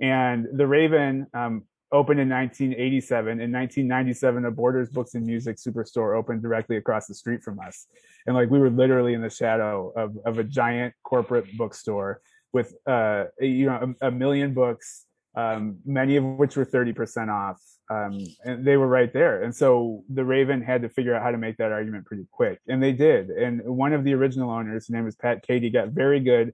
And 0.00 0.46
the 0.52 0.66
Raven 0.66 1.26
um, 1.34 1.64
opened 1.92 2.20
in 2.20 2.28
1987. 2.28 3.40
In 3.40 3.52
1997, 3.52 4.44
a 4.44 4.50
Borders 4.50 4.88
Books 4.90 5.14
and 5.14 5.24
Music 5.24 5.56
superstore 5.56 6.16
opened 6.16 6.42
directly 6.42 6.76
across 6.76 7.06
the 7.06 7.14
street 7.14 7.42
from 7.42 7.60
us, 7.60 7.86
and 8.26 8.34
like 8.34 8.50
we 8.50 8.58
were 8.58 8.70
literally 8.70 9.14
in 9.14 9.22
the 9.22 9.30
shadow 9.30 9.92
of 9.96 10.16
of 10.24 10.38
a 10.38 10.44
giant 10.44 10.94
corporate 11.04 11.46
bookstore 11.56 12.20
with 12.52 12.74
uh, 12.86 13.24
you 13.40 13.66
know 13.66 13.94
a, 14.00 14.08
a 14.08 14.10
million 14.10 14.54
books 14.54 15.06
um, 15.36 15.78
many 15.84 16.16
of 16.16 16.24
which 16.24 16.56
were 16.56 16.66
30% 16.66 17.28
off. 17.28 17.60
Um, 17.90 18.18
and 18.44 18.66
they 18.66 18.76
were 18.76 18.88
right 18.88 19.12
there. 19.12 19.42
And 19.42 19.54
so 19.54 20.04
the 20.10 20.24
Raven 20.24 20.60
had 20.60 20.82
to 20.82 20.88
figure 20.88 21.14
out 21.14 21.22
how 21.22 21.30
to 21.30 21.38
make 21.38 21.56
that 21.56 21.72
argument 21.72 22.04
pretty 22.04 22.26
quick. 22.30 22.60
And 22.68 22.82
they 22.82 22.92
did. 22.92 23.30
And 23.30 23.62
one 23.64 23.92
of 23.92 24.04
the 24.04 24.14
original 24.14 24.50
owners, 24.50 24.86
his 24.86 24.90
name 24.90 25.04
was 25.04 25.16
Pat 25.16 25.46
Kehde, 25.46 25.72
got 25.72 25.88
very 25.88 26.20
good 26.20 26.52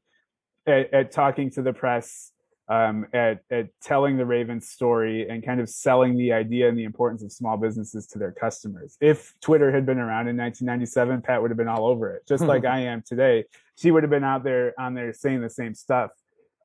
at, 0.66 0.94
at 0.94 1.10
talking 1.10 1.50
to 1.52 1.62
the 1.62 1.72
press, 1.72 2.30
um, 2.68 3.06
at, 3.12 3.40
at 3.50 3.68
telling 3.82 4.16
the 4.16 4.24
Raven 4.24 4.60
story 4.60 5.28
and 5.28 5.44
kind 5.44 5.60
of 5.60 5.68
selling 5.68 6.16
the 6.16 6.32
idea 6.32 6.68
and 6.68 6.78
the 6.78 6.84
importance 6.84 7.24
of 7.24 7.32
small 7.32 7.56
businesses 7.56 8.06
to 8.08 8.18
their 8.18 8.32
customers. 8.32 8.96
If 9.00 9.34
Twitter 9.40 9.72
had 9.72 9.84
been 9.86 9.98
around 9.98 10.28
in 10.28 10.36
1997, 10.36 11.22
Pat 11.22 11.42
would 11.42 11.50
have 11.50 11.58
been 11.58 11.68
all 11.68 11.86
over 11.86 12.14
it, 12.14 12.26
just 12.28 12.44
like 12.44 12.64
I 12.66 12.80
am 12.80 13.02
today. 13.04 13.44
She 13.76 13.90
would 13.90 14.04
have 14.04 14.10
been 14.10 14.24
out 14.24 14.44
there 14.44 14.72
on 14.78 14.94
there 14.94 15.12
saying 15.12 15.40
the 15.40 15.50
same 15.50 15.74
stuff. 15.74 16.10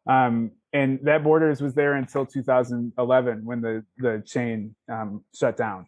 Um, 0.09 0.51
and 0.73 0.99
that 1.03 1.23
Borders 1.23 1.61
was 1.61 1.75
there 1.75 1.93
until 1.93 2.25
2011 2.25 3.45
when 3.45 3.61
the 3.61 3.85
the 3.97 4.23
chain 4.25 4.75
um, 4.91 5.23
shut 5.33 5.55
down. 5.55 5.87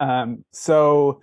Um, 0.00 0.44
so 0.52 1.20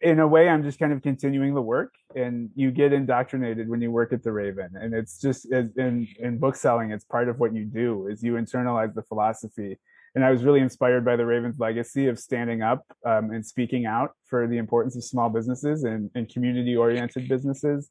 in 0.00 0.20
a 0.20 0.26
way, 0.26 0.48
I'm 0.48 0.62
just 0.62 0.78
kind 0.78 0.92
of 0.92 1.02
continuing 1.02 1.54
the 1.54 1.62
work, 1.62 1.92
and 2.14 2.50
you 2.54 2.70
get 2.70 2.92
indoctrinated 2.92 3.68
when 3.68 3.80
you 3.80 3.90
work 3.90 4.12
at 4.12 4.22
the 4.22 4.32
Raven, 4.32 4.70
and 4.74 4.94
it's 4.94 5.20
just 5.20 5.46
in 5.52 6.08
in 6.18 6.38
book 6.38 6.56
selling, 6.56 6.90
it's 6.90 7.04
part 7.04 7.28
of 7.28 7.38
what 7.38 7.54
you 7.54 7.64
do 7.64 8.08
is 8.08 8.22
you 8.22 8.34
internalize 8.34 8.94
the 8.94 9.02
philosophy. 9.02 9.78
And 10.14 10.24
I 10.24 10.30
was 10.30 10.44
really 10.44 10.60
inspired 10.60 11.04
by 11.04 11.16
the 11.16 11.26
Raven's 11.26 11.58
legacy 11.58 12.06
of 12.06 12.18
standing 12.18 12.62
up 12.62 12.86
um, 13.04 13.32
and 13.32 13.44
speaking 13.44 13.84
out 13.84 14.12
for 14.24 14.46
the 14.46 14.56
importance 14.56 14.96
of 14.96 15.04
small 15.04 15.28
businesses 15.28 15.84
and, 15.84 16.10
and 16.14 16.26
community-oriented 16.26 17.28
businesses. 17.28 17.90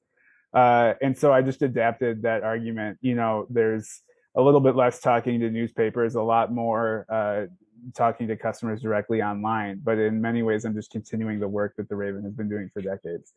Uh, 0.55 0.93
and 1.01 1.17
so 1.17 1.33
I 1.33 1.41
just 1.41 1.61
adapted 1.61 2.21
that 2.21 2.43
argument. 2.43 2.97
You 3.01 3.15
know, 3.15 3.45
there's 3.49 4.01
a 4.35 4.41
little 4.41 4.61
bit 4.61 4.75
less 4.75 4.99
talking 4.99 5.41
to 5.41 5.49
newspapers, 5.49 6.15
a 6.15 6.21
lot 6.21 6.51
more 6.51 7.05
uh, 7.09 7.45
talking 7.93 8.27
to 8.29 8.37
customers 8.37 8.81
directly 8.81 9.21
online. 9.21 9.81
But 9.83 9.99
in 9.99 10.21
many 10.21 10.43
ways, 10.43 10.63
I'm 10.63 10.73
just 10.73 10.91
continuing 10.91 11.39
the 11.39 11.47
work 11.47 11.75
that 11.75 11.89
the 11.89 11.95
Raven 11.95 12.23
has 12.23 12.33
been 12.33 12.49
doing 12.49 12.69
for 12.73 12.81
decades. 12.81 13.33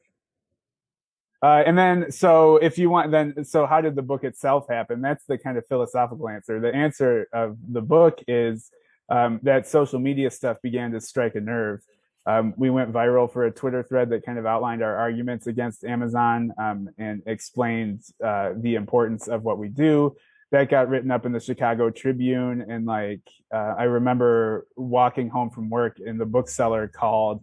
Uh, 1.43 1.63
and 1.67 1.79
then, 1.79 2.11
so 2.11 2.57
if 2.57 2.79
you 2.79 2.91
want, 2.91 3.13
then, 3.13 3.45
so 3.45 3.67
how 3.67 3.81
did 3.81 3.95
the 3.95 4.03
book 4.03 4.25
itself 4.25 4.67
happen? 4.69 5.01
That's 5.01 5.25
the 5.25 5.39
kind 5.39 5.57
of 5.57 5.67
philosophical 5.67 6.29
answer. 6.29 6.59
The 6.61 6.75
answer 6.75 7.29
of 7.33 7.57
the 7.69 7.81
book 7.81 8.21
is 8.27 8.71
um, 9.09 9.39
that 9.45 9.67
social 9.67 10.01
media 10.01 10.31
stuff 10.31 10.61
began 10.63 10.93
to 10.93 11.01
strike 11.01 11.37
a 11.37 11.41
nerve. 11.41 11.81
Um, 12.29 12.53
we 12.59 12.69
went 12.69 12.93
viral 12.93 13.33
for 13.33 13.47
a 13.47 13.51
Twitter 13.51 13.83
thread 13.83 14.11
that 14.11 14.23
kind 14.23 14.39
of 14.39 14.45
outlined 14.45 14.83
our 14.83 14.95
arguments 14.95 15.47
against 15.47 15.83
Amazon 15.83 16.53
um, 16.59 16.91
and 16.99 17.23
explained 17.25 18.03
uh, 18.23 18.51
the 18.55 18.75
importance 18.75 19.29
of 19.29 19.45
what 19.45 19.57
we 19.57 19.69
do 19.69 20.15
that 20.53 20.69
got 20.69 20.91
written 20.91 21.11
up 21.11 21.25
in 21.25 21.33
the 21.33 21.41
Chicago 21.41 21.89
Tribune. 21.89 22.67
And 22.69 22.85
like, 22.85 23.23
uh, 23.51 23.75
I 23.79 23.85
remember 23.85 24.67
walking 24.77 25.31
home 25.31 25.49
from 25.49 25.71
work 25.71 25.97
and 26.05 26.21
the 26.21 26.27
bookseller 26.27 26.87
called 26.87 27.43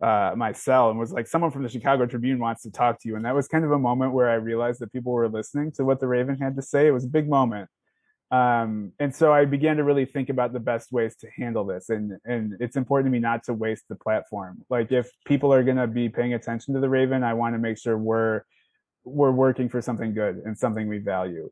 uh, 0.00 0.34
my 0.36 0.52
cell 0.52 0.90
and 0.90 0.98
was 0.98 1.10
like, 1.10 1.26
someone 1.26 1.50
from 1.50 1.64
the 1.64 1.68
Chicago 1.68 2.06
Tribune 2.06 2.38
wants 2.38 2.62
to 2.62 2.70
talk 2.70 3.00
to 3.02 3.08
you. 3.08 3.16
And 3.16 3.24
that 3.24 3.34
was 3.34 3.48
kind 3.48 3.64
of 3.64 3.72
a 3.72 3.78
moment 3.80 4.12
where 4.12 4.30
I 4.30 4.34
realized 4.34 4.80
that 4.80 4.92
people 4.92 5.10
were 5.10 5.28
listening 5.28 5.72
to 5.72 5.84
what 5.84 5.98
the 5.98 6.06
Raven 6.06 6.38
had 6.38 6.54
to 6.54 6.62
say. 6.62 6.86
It 6.86 6.92
was 6.92 7.04
a 7.04 7.08
big 7.08 7.28
moment. 7.28 7.68
Um, 8.30 8.92
and 9.00 9.14
so 9.14 9.32
I 9.32 9.44
began 9.44 9.78
to 9.78 9.84
really 9.84 10.04
think 10.04 10.28
about 10.28 10.52
the 10.52 10.60
best 10.60 10.92
ways 10.92 11.16
to 11.16 11.28
handle 11.36 11.64
this. 11.64 11.90
And, 11.90 12.12
and 12.24 12.54
it's 12.60 12.76
important 12.76 13.08
to 13.08 13.10
me 13.10 13.18
not 13.18 13.42
to 13.44 13.54
waste 13.54 13.84
the 13.88 13.96
platform. 13.96 14.64
Like 14.70 14.92
if 14.92 15.10
people 15.24 15.52
are 15.52 15.64
to 15.64 15.86
be 15.88 16.08
paying 16.08 16.34
attention 16.34 16.74
to 16.74 16.80
the 16.80 16.88
Raven, 16.88 17.24
I 17.24 17.34
want 17.34 17.54
to 17.54 17.58
make 17.58 17.76
sure 17.76 17.98
we're, 17.98 18.42
we're 19.04 19.32
working 19.32 19.68
for 19.68 19.82
something 19.82 20.14
good 20.14 20.42
and 20.44 20.56
something 20.56 20.88
we 20.88 20.98
value. 20.98 21.50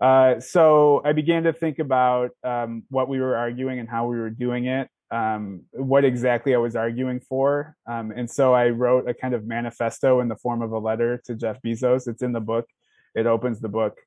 Uh, 0.00 0.38
so 0.38 1.00
I 1.04 1.12
began 1.12 1.44
to 1.44 1.52
think 1.52 1.78
about 1.78 2.30
um, 2.44 2.84
what 2.88 3.08
we 3.08 3.20
were 3.20 3.36
arguing 3.36 3.78
and 3.78 3.88
how 3.88 4.06
we 4.06 4.16
were 4.16 4.30
doing 4.30 4.66
it, 4.66 4.88
um, 5.10 5.62
what 5.72 6.04
exactly 6.04 6.54
I 6.54 6.58
was 6.58 6.76
arguing 6.76 7.20
for. 7.20 7.74
Um, 7.90 8.12
and 8.14 8.30
so 8.30 8.52
I 8.54 8.68
wrote 8.68 9.08
a 9.08 9.14
kind 9.14 9.34
of 9.34 9.46
manifesto 9.46 10.20
in 10.20 10.28
the 10.28 10.36
form 10.36 10.62
of 10.62 10.72
a 10.72 10.78
letter 10.78 11.20
to 11.24 11.34
Jeff 11.34 11.60
Bezos. 11.62 12.06
It's 12.06 12.22
in 12.22 12.32
the 12.32 12.40
book, 12.40 12.66
it 13.14 13.26
opens 13.26 13.60
the 13.60 13.68
book. 13.68 13.98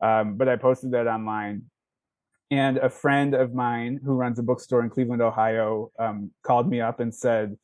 Um, 0.00 0.36
but 0.36 0.48
I 0.48 0.56
posted 0.56 0.92
that 0.92 1.06
online. 1.06 1.64
And 2.50 2.78
a 2.78 2.90
friend 2.90 3.34
of 3.34 3.54
mine 3.54 4.00
who 4.04 4.12
runs 4.12 4.38
a 4.38 4.42
bookstore 4.42 4.82
in 4.82 4.90
Cleveland, 4.90 5.22
Ohio, 5.22 5.92
um, 5.98 6.32
called 6.42 6.68
me 6.68 6.80
up 6.80 6.98
and 6.98 7.14
said, 7.14 7.56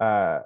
uh, 0.00 0.40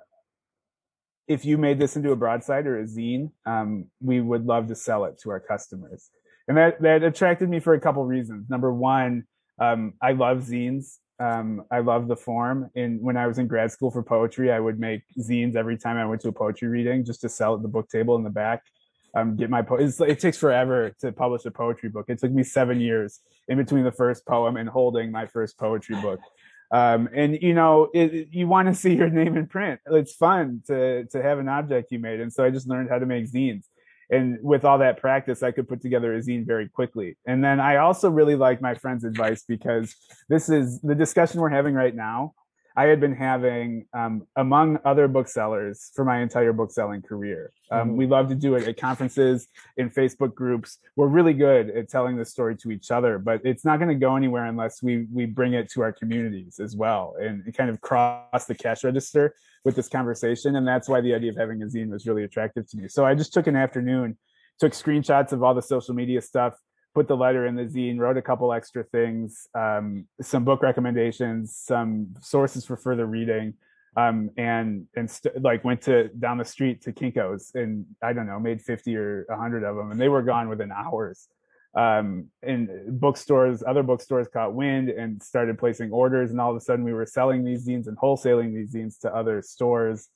if 1.26 1.44
you 1.44 1.58
made 1.58 1.78
this 1.78 1.96
into 1.96 2.12
a 2.12 2.16
broadside 2.16 2.66
or 2.66 2.78
a 2.78 2.84
zine, 2.84 3.32
um, 3.44 3.86
we 4.00 4.20
would 4.20 4.46
love 4.46 4.68
to 4.68 4.74
sell 4.74 5.04
it 5.04 5.18
to 5.22 5.30
our 5.30 5.40
customers 5.40 6.10
and 6.48 6.56
that 6.56 6.80
that 6.80 7.04
attracted 7.04 7.48
me 7.48 7.60
for 7.60 7.74
a 7.74 7.80
couple 7.80 8.04
reasons. 8.04 8.48
Number 8.48 8.72
one, 8.72 9.24
um, 9.60 9.92
I 10.02 10.12
love 10.12 10.38
zines. 10.38 10.96
Um, 11.20 11.64
I 11.70 11.80
love 11.80 12.08
the 12.08 12.16
form. 12.16 12.70
And 12.74 13.02
when 13.02 13.16
I 13.16 13.26
was 13.26 13.38
in 13.38 13.48
grad 13.48 13.70
school 13.70 13.90
for 13.90 14.02
poetry, 14.02 14.50
I 14.50 14.58
would 14.58 14.80
make 14.80 15.02
zines 15.18 15.56
every 15.56 15.76
time 15.76 15.96
I 15.96 16.06
went 16.06 16.22
to 16.22 16.28
a 16.28 16.32
poetry 16.32 16.68
reading 16.68 17.04
just 17.04 17.20
to 17.20 17.28
sell 17.28 17.54
at 17.54 17.62
the 17.62 17.68
book 17.68 17.88
table 17.90 18.16
in 18.16 18.22
the 18.22 18.30
back. 18.30 18.62
Um, 19.14 19.36
get 19.36 19.50
my 19.50 19.62
po- 19.62 19.76
it 19.76 20.20
takes 20.20 20.36
forever 20.36 20.94
to 21.00 21.12
publish 21.12 21.44
a 21.44 21.50
poetry 21.50 21.88
book. 21.88 22.06
It 22.08 22.18
took 22.18 22.32
me 22.32 22.42
seven 22.42 22.80
years 22.80 23.20
in 23.48 23.56
between 23.56 23.84
the 23.84 23.92
first 23.92 24.26
poem 24.26 24.56
and 24.56 24.68
holding 24.68 25.10
my 25.10 25.26
first 25.26 25.58
poetry 25.58 26.00
book. 26.00 26.20
Um, 26.70 27.08
and 27.14 27.38
you 27.40 27.54
know, 27.54 27.88
it, 27.94 28.28
you 28.30 28.46
want 28.46 28.68
to 28.68 28.74
see 28.74 28.94
your 28.94 29.08
name 29.08 29.36
in 29.36 29.46
print. 29.46 29.80
It's 29.86 30.14
fun 30.14 30.62
to 30.66 31.06
to 31.06 31.22
have 31.22 31.38
an 31.38 31.48
object 31.48 31.90
you 31.90 31.98
made, 31.98 32.20
and 32.20 32.32
so 32.32 32.44
I 32.44 32.50
just 32.50 32.68
learned 32.68 32.90
how 32.90 32.98
to 32.98 33.06
make 33.06 33.30
zines 33.30 33.64
and 34.10 34.38
with 34.42 34.64
all 34.64 34.78
that 34.78 34.98
practice 34.98 35.42
i 35.42 35.50
could 35.50 35.68
put 35.68 35.80
together 35.80 36.14
a 36.14 36.18
zine 36.18 36.46
very 36.46 36.68
quickly 36.68 37.16
and 37.26 37.42
then 37.42 37.60
i 37.60 37.76
also 37.76 38.10
really 38.10 38.36
like 38.36 38.60
my 38.60 38.74
friend's 38.74 39.04
advice 39.04 39.44
because 39.46 39.94
this 40.28 40.48
is 40.48 40.80
the 40.80 40.94
discussion 40.94 41.40
we're 41.40 41.48
having 41.48 41.74
right 41.74 41.94
now 41.94 42.32
i 42.80 42.84
had 42.84 43.00
been 43.00 43.14
having 43.14 43.84
um, 43.92 44.14
among 44.36 44.78
other 44.84 45.06
booksellers 45.08 45.90
for 45.94 46.04
my 46.04 46.20
entire 46.20 46.52
bookselling 46.52 47.02
career 47.02 47.52
um, 47.70 47.88
mm-hmm. 47.88 47.96
we 47.96 48.06
love 48.06 48.28
to 48.28 48.34
do 48.34 48.54
it 48.54 48.66
at 48.68 48.76
conferences 48.76 49.48
in 49.76 49.90
facebook 49.90 50.34
groups 50.34 50.78
we're 50.96 51.12
really 51.18 51.34
good 51.34 51.70
at 51.70 51.88
telling 51.88 52.16
the 52.16 52.24
story 52.24 52.56
to 52.56 52.70
each 52.70 52.90
other 52.90 53.18
but 53.18 53.40
it's 53.44 53.64
not 53.64 53.78
going 53.78 53.88
to 53.88 54.00
go 54.06 54.16
anywhere 54.16 54.46
unless 54.46 54.82
we 54.82 55.06
we 55.12 55.26
bring 55.26 55.52
it 55.54 55.70
to 55.70 55.82
our 55.82 55.92
communities 55.92 56.58
as 56.58 56.76
well 56.76 57.14
and, 57.20 57.44
and 57.44 57.54
kind 57.54 57.70
of 57.70 57.80
cross 57.80 58.44
the 58.46 58.54
cash 58.54 58.84
register 58.84 59.34
with 59.64 59.76
this 59.76 59.88
conversation. 59.88 60.56
And 60.56 60.66
that's 60.66 60.88
why 60.88 61.00
the 61.00 61.14
idea 61.14 61.30
of 61.30 61.36
having 61.36 61.62
a 61.62 61.66
zine 61.66 61.90
was 61.90 62.06
really 62.06 62.24
attractive 62.24 62.68
to 62.70 62.76
me. 62.76 62.88
So 62.88 63.04
I 63.04 63.14
just 63.14 63.32
took 63.32 63.46
an 63.46 63.56
afternoon, 63.56 64.16
took 64.58 64.72
screenshots 64.72 65.32
of 65.32 65.42
all 65.42 65.54
the 65.54 65.62
social 65.62 65.94
media 65.94 66.22
stuff, 66.22 66.54
put 66.98 67.06
the 67.06 67.16
letter 67.16 67.46
in 67.46 67.54
the 67.54 67.62
zine, 67.62 67.98
wrote 67.98 68.16
a 68.16 68.22
couple 68.22 68.52
extra 68.52 68.82
things, 68.82 69.46
um, 69.54 70.06
some 70.20 70.42
book 70.42 70.62
recommendations, 70.62 71.54
some 71.54 72.08
sources 72.20 72.64
for 72.64 72.76
further 72.76 73.06
reading. 73.06 73.54
Um, 73.96 74.30
and 74.36 74.86
and 74.96 75.08
st- 75.08 75.40
like 75.40 75.64
went 75.64 75.82
to 75.82 76.08
down 76.08 76.38
the 76.38 76.44
street 76.44 76.82
to 76.82 76.92
Kinko's 76.92 77.50
and 77.54 77.86
I 78.02 78.12
don't 78.12 78.26
know 78.26 78.38
made 78.38 78.60
50 78.62 78.94
or 78.96 79.24
100 79.28 79.64
of 79.64 79.76
them 79.76 79.90
and 79.90 80.00
they 80.00 80.08
were 80.08 80.22
gone 80.22 80.48
within 80.48 80.70
hours 80.70 81.26
um, 81.74 82.26
and 82.42 82.68
bookstores, 83.00 83.62
other 83.66 83.82
bookstores 83.82 84.26
caught 84.32 84.54
wind 84.54 84.88
and 84.88 85.22
started 85.22 85.58
placing 85.58 85.92
orders. 85.92 86.30
And 86.30 86.40
all 86.40 86.50
of 86.50 86.56
a 86.56 86.60
sudden, 86.60 86.84
we 86.84 86.92
were 86.92 87.06
selling 87.06 87.44
these 87.44 87.66
zines 87.66 87.86
and 87.86 87.96
wholesaling 87.96 88.54
these 88.54 88.74
zines 88.74 88.98
to 89.00 89.14
other 89.14 89.42
stores. 89.42 90.08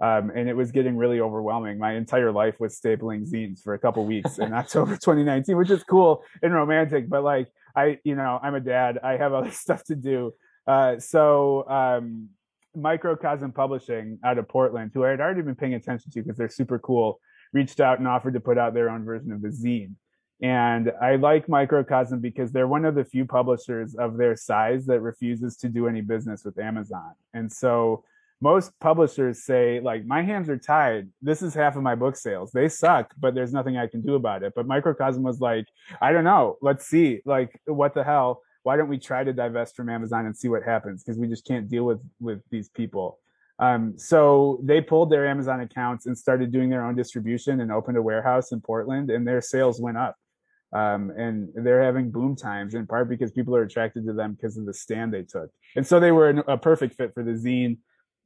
Um, 0.00 0.30
and 0.34 0.48
it 0.48 0.54
was 0.54 0.70
getting 0.70 0.96
really 0.96 1.20
overwhelming. 1.20 1.78
My 1.78 1.94
entire 1.94 2.30
life 2.30 2.60
was 2.60 2.78
stapling 2.78 3.28
zines 3.28 3.62
for 3.62 3.74
a 3.74 3.78
couple 3.78 4.04
weeks 4.06 4.38
in 4.38 4.52
October 4.62 4.92
2019, 4.92 5.56
which 5.56 5.70
is 5.70 5.82
cool 5.82 6.22
and 6.42 6.54
romantic. 6.54 7.08
But 7.08 7.24
like, 7.24 7.48
I, 7.74 7.98
you 8.04 8.14
know, 8.14 8.38
I'm 8.42 8.54
a 8.54 8.60
dad. 8.60 8.98
I 9.02 9.16
have 9.16 9.32
other 9.32 9.50
stuff 9.64 9.82
to 9.84 9.96
do. 9.96 10.34
Uh, 10.66 11.00
so 11.00 11.68
um, 11.68 12.28
Microcosm 12.76 13.52
Publishing 13.52 14.18
out 14.24 14.38
of 14.38 14.48
Portland, 14.48 14.92
who 14.94 15.04
I 15.04 15.10
had 15.10 15.20
already 15.20 15.42
been 15.42 15.56
paying 15.56 15.74
attention 15.74 16.10
to 16.12 16.22
because 16.22 16.36
they're 16.36 16.48
super 16.48 16.78
cool, 16.78 17.20
reached 17.52 17.80
out 17.80 17.98
and 17.98 18.06
offered 18.06 18.34
to 18.34 18.40
put 18.40 18.58
out 18.58 18.74
their 18.74 18.90
own 18.90 19.04
version 19.04 19.32
of 19.32 19.42
the 19.42 19.48
zine. 19.48 19.94
And 20.40 20.92
I 21.02 21.16
like 21.16 21.48
Microcosm 21.48 22.20
because 22.20 22.52
they're 22.52 22.68
one 22.68 22.84
of 22.84 22.94
the 22.94 23.04
few 23.04 23.26
publishers 23.26 23.96
of 23.96 24.16
their 24.16 24.36
size 24.36 24.86
that 24.86 25.00
refuses 25.00 25.56
to 25.56 25.68
do 25.68 25.88
any 25.88 26.00
business 26.00 26.44
with 26.44 26.58
Amazon. 26.60 27.14
And 27.34 27.52
so 27.52 28.04
most 28.40 28.72
publishers 28.80 29.44
say, 29.44 29.80
like, 29.80 30.04
my 30.04 30.22
hands 30.22 30.48
are 30.48 30.58
tied. 30.58 31.08
This 31.20 31.42
is 31.42 31.54
half 31.54 31.76
of 31.76 31.82
my 31.82 31.94
book 31.94 32.16
sales. 32.16 32.52
They 32.52 32.68
suck, 32.68 33.12
but 33.18 33.34
there's 33.34 33.52
nothing 33.52 33.76
I 33.76 33.86
can 33.86 34.00
do 34.00 34.14
about 34.14 34.42
it. 34.42 34.52
But 34.54 34.66
Microcosm 34.66 35.22
was 35.22 35.40
like, 35.40 35.66
I 36.00 36.12
don't 36.12 36.24
know. 36.24 36.56
Let's 36.62 36.86
see. 36.86 37.20
Like, 37.24 37.60
what 37.66 37.94
the 37.94 38.04
hell? 38.04 38.42
Why 38.62 38.76
don't 38.76 38.88
we 38.88 38.98
try 38.98 39.24
to 39.24 39.32
divest 39.32 39.74
from 39.74 39.88
Amazon 39.88 40.26
and 40.26 40.36
see 40.36 40.48
what 40.48 40.62
happens? 40.62 41.02
Because 41.02 41.18
we 41.18 41.26
just 41.26 41.46
can't 41.46 41.68
deal 41.68 41.84
with 41.84 42.00
with 42.20 42.40
these 42.50 42.68
people. 42.68 43.18
Um, 43.58 43.98
so 43.98 44.60
they 44.62 44.80
pulled 44.80 45.10
their 45.10 45.26
Amazon 45.26 45.60
accounts 45.60 46.06
and 46.06 46.16
started 46.16 46.52
doing 46.52 46.70
their 46.70 46.84
own 46.84 46.94
distribution 46.94 47.60
and 47.60 47.72
opened 47.72 47.96
a 47.96 48.02
warehouse 48.02 48.52
in 48.52 48.60
Portland, 48.60 49.10
and 49.10 49.26
their 49.26 49.40
sales 49.40 49.80
went 49.80 49.96
up 49.96 50.16
um, 50.72 51.10
and 51.16 51.48
they're 51.54 51.82
having 51.82 52.10
boom 52.10 52.36
times 52.36 52.74
in 52.74 52.86
part 52.86 53.08
because 53.08 53.32
people 53.32 53.56
are 53.56 53.62
attracted 53.62 54.06
to 54.06 54.12
them 54.12 54.34
because 54.34 54.56
of 54.56 54.66
the 54.66 54.74
stand 54.74 55.12
they 55.12 55.22
took, 55.22 55.50
and 55.76 55.86
so 55.86 55.98
they 55.98 56.12
were 56.12 56.30
a 56.46 56.58
perfect 56.58 56.94
fit 56.94 57.14
for 57.14 57.22
the 57.22 57.32
zine. 57.32 57.78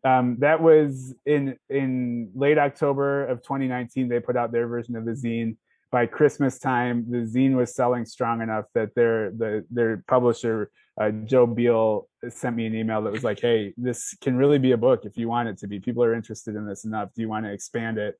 Um, 0.04 0.36
that 0.40 0.60
was 0.60 1.14
in 1.26 1.56
in 1.68 2.30
late 2.34 2.58
October 2.58 3.26
of 3.26 3.42
2019. 3.42 4.08
They 4.08 4.20
put 4.20 4.36
out 4.36 4.52
their 4.52 4.66
version 4.66 4.96
of 4.96 5.04
the 5.04 5.12
zine. 5.12 5.56
By 5.90 6.06
Christmas 6.06 6.58
time, 6.58 7.06
the 7.08 7.18
zine 7.18 7.54
was 7.54 7.74
selling 7.74 8.04
strong 8.04 8.40
enough 8.40 8.64
that 8.74 8.94
their 8.94 9.30
the 9.30 9.64
their 9.70 10.02
publisher 10.08 10.70
uh, 11.00 11.10
Joe 11.10 11.46
Biel 11.46 12.08
sent 12.28 12.56
me 12.56 12.66
an 12.66 12.74
email 12.74 13.02
that 13.02 13.12
was 13.12 13.24
like, 13.24 13.40
"Hey, 13.40 13.74
this 13.76 14.16
can 14.20 14.36
really 14.36 14.58
be 14.58 14.72
a 14.72 14.76
book 14.76 15.04
if 15.04 15.16
you 15.16 15.28
want 15.28 15.48
it 15.48 15.58
to 15.58 15.68
be. 15.68 15.78
People 15.78 16.02
are 16.02 16.14
interested 16.14 16.56
in 16.56 16.66
this 16.66 16.84
enough. 16.84 17.10
Do 17.14 17.22
you 17.22 17.28
want 17.28 17.46
to 17.46 17.52
expand 17.52 17.98
it?" 17.98 18.18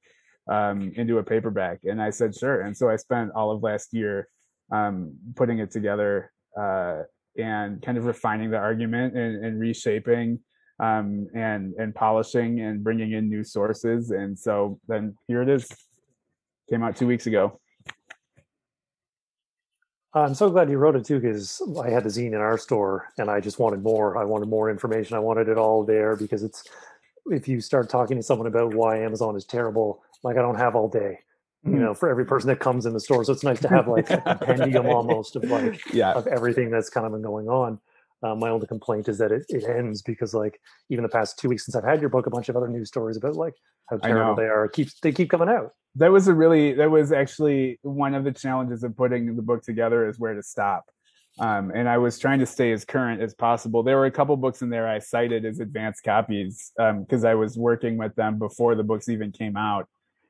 um, 0.49 0.93
into 0.97 1.19
a 1.19 1.23
paperback? 1.23 1.81
And 1.85 2.01
I 2.01 2.11
said, 2.11 2.35
sure. 2.35 2.63
And 2.63 2.77
so 2.77 2.89
I 2.89 2.97
spent 2.97 3.33
all 3.35 3.51
of 3.51 3.63
last 3.63 3.93
year 3.93 4.29
um, 4.71 5.15
putting 5.37 5.59
it 5.59 5.71
together 5.71 6.33
uh, 6.59 7.03
and 7.39 7.81
kind 7.83 7.99
of 7.99 8.07
refining 8.07 8.51
the 8.51 8.59
argument 8.59 9.17
and, 9.17 9.45
and 9.45 9.61
reshaping 9.61 10.41
um, 10.81 11.29
and 11.35 11.75
and 11.75 11.95
polishing 11.95 12.61
and 12.61 12.83
bringing 12.83 13.13
in 13.13 13.29
new 13.29 13.45
sources. 13.45 14.11
And 14.11 14.39
so 14.39 14.79
then 14.89 15.17
here 15.29 15.43
it 15.43 15.49
is. 15.49 15.69
Came 16.71 16.83
out 16.83 16.97
two 16.97 17.07
weeks 17.07 17.27
ago. 17.27 17.61
I'm 20.15 20.35
so 20.35 20.51
glad 20.51 20.69
you 20.71 20.77
wrote 20.77 20.97
it 20.97 21.07
too, 21.07 21.21
because 21.21 21.63
I 21.83 21.89
had 21.89 22.05
the 22.05 22.11
zine 22.11 22.29
in 22.29 22.35
our 22.35 22.59
store 22.59 23.09
and 23.17 23.31
I 23.31 23.41
just 23.41 23.59
wanted 23.59 23.83
more. 23.83 24.19
I 24.19 24.25
wanted 24.25 24.49
more 24.49 24.71
information. 24.71 25.17
I 25.17 25.21
wanted 25.21 25.49
it 25.49 25.57
all 25.57 25.85
there 25.85 26.17
because 26.17 26.43
it's 26.43 26.65
if 27.27 27.49
you 27.49 27.61
start 27.61 27.89
talking 27.89 28.17
to 28.17 28.23
someone 28.23 28.47
about 28.47 28.75
why 28.75 28.99
Amazon 28.99 29.37
is 29.37 29.45
terrible, 29.45 30.03
like 30.23 30.37
I 30.37 30.43
don't 30.43 30.59
have 30.59 30.75
all 30.75 30.89
day, 30.89 31.21
you 31.65 31.79
know, 31.79 31.95
for 31.95 32.11
every 32.11 32.27
person 32.27 32.49
that 32.49 32.61
comes 32.61 32.85
in 32.85 32.93
the 32.93 33.01
store. 33.01 33.25
So 33.25 33.33
it's 33.33 33.45
nice 33.45 33.61
to 33.61 33.69
have 33.69 33.89
like 33.89 34.11
a 34.11 34.19
compendium 34.19 34.87
almost 34.97 35.37
of 35.37 35.45
like 35.45 35.81
yeah 35.95 36.13
of 36.13 36.27
everything 36.27 36.71
that's 36.71 36.91
kind 36.91 37.07
of 37.07 37.13
been 37.13 37.23
going 37.23 37.49
on. 37.49 37.81
Um, 38.23 38.39
my 38.39 38.51
only 38.51 38.67
complaint 38.67 39.09
is 39.09 39.19
that 39.19 39.33
it, 39.33 39.45
it 39.49 39.65
ends 39.65 40.03
because 40.03 40.33
like 40.35 40.61
even 40.91 41.03
the 41.03 41.09
past 41.09 41.39
two 41.39 41.49
weeks 41.49 41.67
since 41.67 41.75
I've 41.75 41.85
had 41.85 42.01
your 42.01 42.11
book, 42.11 42.27
a 42.27 42.31
bunch 42.31 42.49
of 42.49 42.57
other 42.57 42.69
news 42.69 42.89
stories 42.89 43.17
about 43.17 43.35
like 43.35 43.55
how 43.91 43.97
terrible 43.99 44.37
they 44.37 44.45
are. 44.45 44.69
Keeps 44.69 45.01
they 45.01 45.13
keep 45.13 45.31
coming 45.31 45.49
out. 45.49 45.73
that 45.97 46.11
was 46.11 46.29
a 46.29 46.35
really 46.35 46.73
that 46.75 46.91
was 46.91 47.13
actually 47.13 47.79
one 47.83 48.15
of 48.15 48.25
the 48.25 48.33
challenges 48.33 48.83
of 48.83 48.97
putting 48.97 49.37
the 49.37 49.43
book 49.43 49.63
together 49.63 50.09
is 50.09 50.19
where 50.19 50.35
to 50.35 50.43
stop 50.43 50.85
um, 51.39 51.71
and 51.75 51.89
i 51.89 51.99
was 51.99 52.19
trying 52.19 52.39
to 52.39 52.47
stay 52.47 52.73
as 52.73 52.85
current 52.85 53.21
as 53.21 53.35
possible 53.35 53.83
there 53.83 53.97
were 53.97 54.07
a 54.07 54.11
couple 54.11 54.37
books 54.37 54.63
in 54.63 54.71
there 54.71 54.89
i 54.89 54.99
cited 54.99 55.45
as 55.45 55.61
advanced 55.61 56.03
copies 56.03 56.73
because 56.77 57.25
i 57.25 57.35
was 57.35 57.57
working 57.59 57.99
with 57.99 58.15
them 58.15 58.39
before 58.39 58.75
the 58.75 58.83
books 58.85 59.09
even 59.09 59.33
came 59.33 59.57
out 59.57 59.87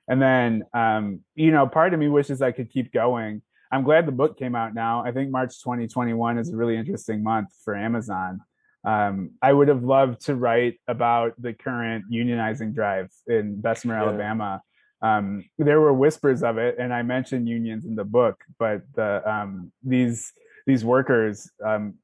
and 0.08 0.20
then 0.20 0.64
um, 0.75 1.20
you 1.34 1.50
know 1.50 1.66
part 1.66 1.94
of 1.94 2.00
me 2.00 2.08
wishes 2.08 2.42
i 2.42 2.50
could 2.50 2.70
keep 2.70 2.92
going 2.92 3.42
i'm 3.72 3.82
glad 3.82 4.06
the 4.06 4.12
book 4.12 4.38
came 4.38 4.54
out 4.54 4.74
now. 4.74 5.02
I 5.04 5.10
think 5.12 5.30
march 5.30 5.60
2021 5.62 6.38
is 6.38 6.50
a 6.50 6.56
really 6.56 6.76
interesting 6.76 7.22
month 7.22 7.48
for 7.64 7.74
amazon. 7.74 8.40
Um, 8.84 9.32
I 9.40 9.52
would 9.52 9.68
have 9.68 9.84
loved 9.84 10.26
to 10.26 10.34
write 10.34 10.80
about 10.88 11.40
the 11.40 11.52
current 11.52 12.04
unionizing 12.10 12.74
drive 12.74 13.10
in 13.28 13.60
Bessemer, 13.60 13.94
Yeah. 13.94 14.02
Alabama. 14.02 14.62
Um, 15.00 15.44
there 15.58 15.80
were 15.80 15.92
whispers 15.92 16.42
of 16.42 16.58
it, 16.58 16.76
and 16.78 16.92
I 16.92 17.02
mentioned 17.02 17.48
unions 17.48 17.84
in 17.84 17.94
the 17.94 18.04
book, 18.04 18.42
but 18.58 18.82
the 18.94 19.22
um, 19.28 19.72
these 19.82 20.32
these 20.66 20.84
workers 20.84 21.50
um, 21.64 21.94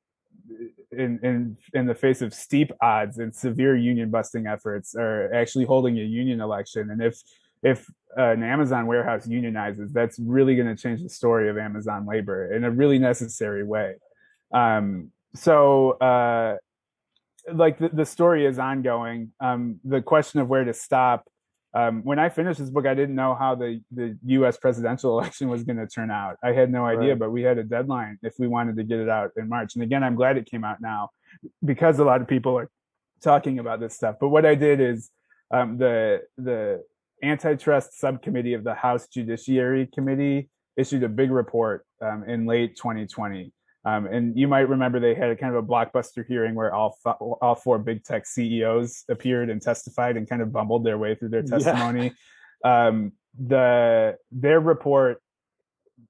in 0.90 1.18
in 1.22 1.56
in 1.75 1.87
the 1.87 1.94
face 1.94 2.22
of 2.22 2.34
steep 2.34 2.72
odds 2.82 3.18
and 3.18 3.34
severe 3.34 3.76
union 3.76 4.10
busting 4.10 4.46
efforts 4.46 4.94
are 4.96 5.32
actually 5.32 5.64
holding 5.64 5.98
a 5.98 6.02
union 6.02 6.40
election, 6.40 6.90
and 6.90 7.00
if 7.02 7.20
if 7.62 7.87
an 8.17 8.43
Amazon 8.43 8.87
warehouse 8.87 9.27
unionizes, 9.27 9.93
that's 9.93 10.19
really 10.19 10.57
going 10.57 10.75
to 10.75 10.81
change 10.81 11.03
the 11.03 11.09
story 11.09 11.49
of 11.49 11.59
Amazon 11.59 12.07
labor 12.07 12.53
in 12.55 12.65
a 12.65 12.71
really 12.71 12.99
necessary 12.99 13.65
way. 13.65 13.95
Um, 14.53 15.12
so. 15.35 15.93
Uh, 15.93 16.57
like 17.50 17.79
the, 17.79 17.88
the 17.88 18.05
story 18.05 18.45
is 18.45 18.59
ongoing. 18.59 19.33
Um, 19.41 19.81
the 19.83 20.03
question 20.03 20.38
of 20.41 20.49
where 20.50 20.65
to 20.65 20.75
stop 20.75 21.27
um, 21.75 22.03
when 22.03 22.19
I 22.19 22.29
finished 22.29 22.59
this 22.59 22.71
book, 22.71 22.87
I 22.87 22.95
didn't 22.95 23.15
know 23.15 23.35
how 23.35 23.55
the, 23.55 23.81
the 23.93 24.17
U.S. 24.27 24.57
presidential 24.57 25.12
election 25.19 25.49
was 25.49 25.65
going 25.65 25.77
to 25.77 25.87
turn 25.87 26.11
out. 26.11 26.37
I 26.43 26.53
had 26.53 26.73
no 26.73 26.87
idea, 26.87 27.11
Right. 27.11 27.19
but 27.19 27.31
we 27.31 27.43
had 27.43 27.59
a 27.59 27.62
deadline 27.62 28.19
if 28.23 28.35
we 28.38 28.49
wanted 28.49 28.77
to 28.77 28.85
get 28.85 28.99
it 28.99 29.09
out 29.09 29.33
in 29.37 29.49
March. 29.49 29.75
And 29.75 29.83
again, 29.83 30.03
I'm 30.03 30.15
glad 30.15 30.37
it 30.37 30.47
came 30.47 30.65
out 30.65 30.81
now 30.81 31.11
because 31.65 31.99
a 31.99 32.05
lot 32.05 32.21
of 32.21 32.29
people 32.29 32.59
are 32.59 32.71
talking 33.23 33.59
about 33.59 33.81
this 33.81 33.95
stuff. 33.95 34.17
But 34.21 34.29
what 34.29 34.47
I 34.47 34.55
did 34.55 34.81
is 34.81 35.11
um, 35.50 35.79
the 35.79 36.23
the 36.37 36.83
antitrust 37.22 37.98
subcommittee 37.98 38.54
of 38.54 38.64
the 38.64 38.75
House 38.75 39.08
Judiciary 39.08 39.87
Committee 39.92 40.48
issued 40.76 41.02
a 41.02 41.08
big 41.08 41.30
report 41.30 41.84
um, 42.00 42.25
in 42.28 42.46
late 42.46 42.76
2020. 42.76 43.52
Um, 43.84 44.06
and 44.06 44.38
you 44.38 44.48
might 44.48 44.68
remember 44.68 45.00
they 45.00 45.14
had 45.14 45.30
a 45.30 45.37
kind 45.37 45.54
of 45.54 45.64
a 45.64 45.66
blockbuster 45.66 46.26
hearing 46.26 46.54
where 46.54 46.75
all 46.75 46.96
fo- 47.02 47.38
all 47.40 47.54
four 47.54 47.78
big 47.78 48.04
tech 48.04 48.26
CEOs 48.26 49.04
appeared 49.08 49.50
and 49.50 49.62
testified 49.62 50.16
and 50.16 50.28
kind 50.28 50.42
of 50.42 50.52
bumbled 50.52 50.84
their 50.84 50.98
way 50.98 51.14
through 51.14 51.30
their 51.30 51.44
Yeah. 51.44 51.58
testimony. 51.58 52.12
Um, 52.64 53.12
the 53.38 54.16
their 54.32 54.60
report, 54.60 55.22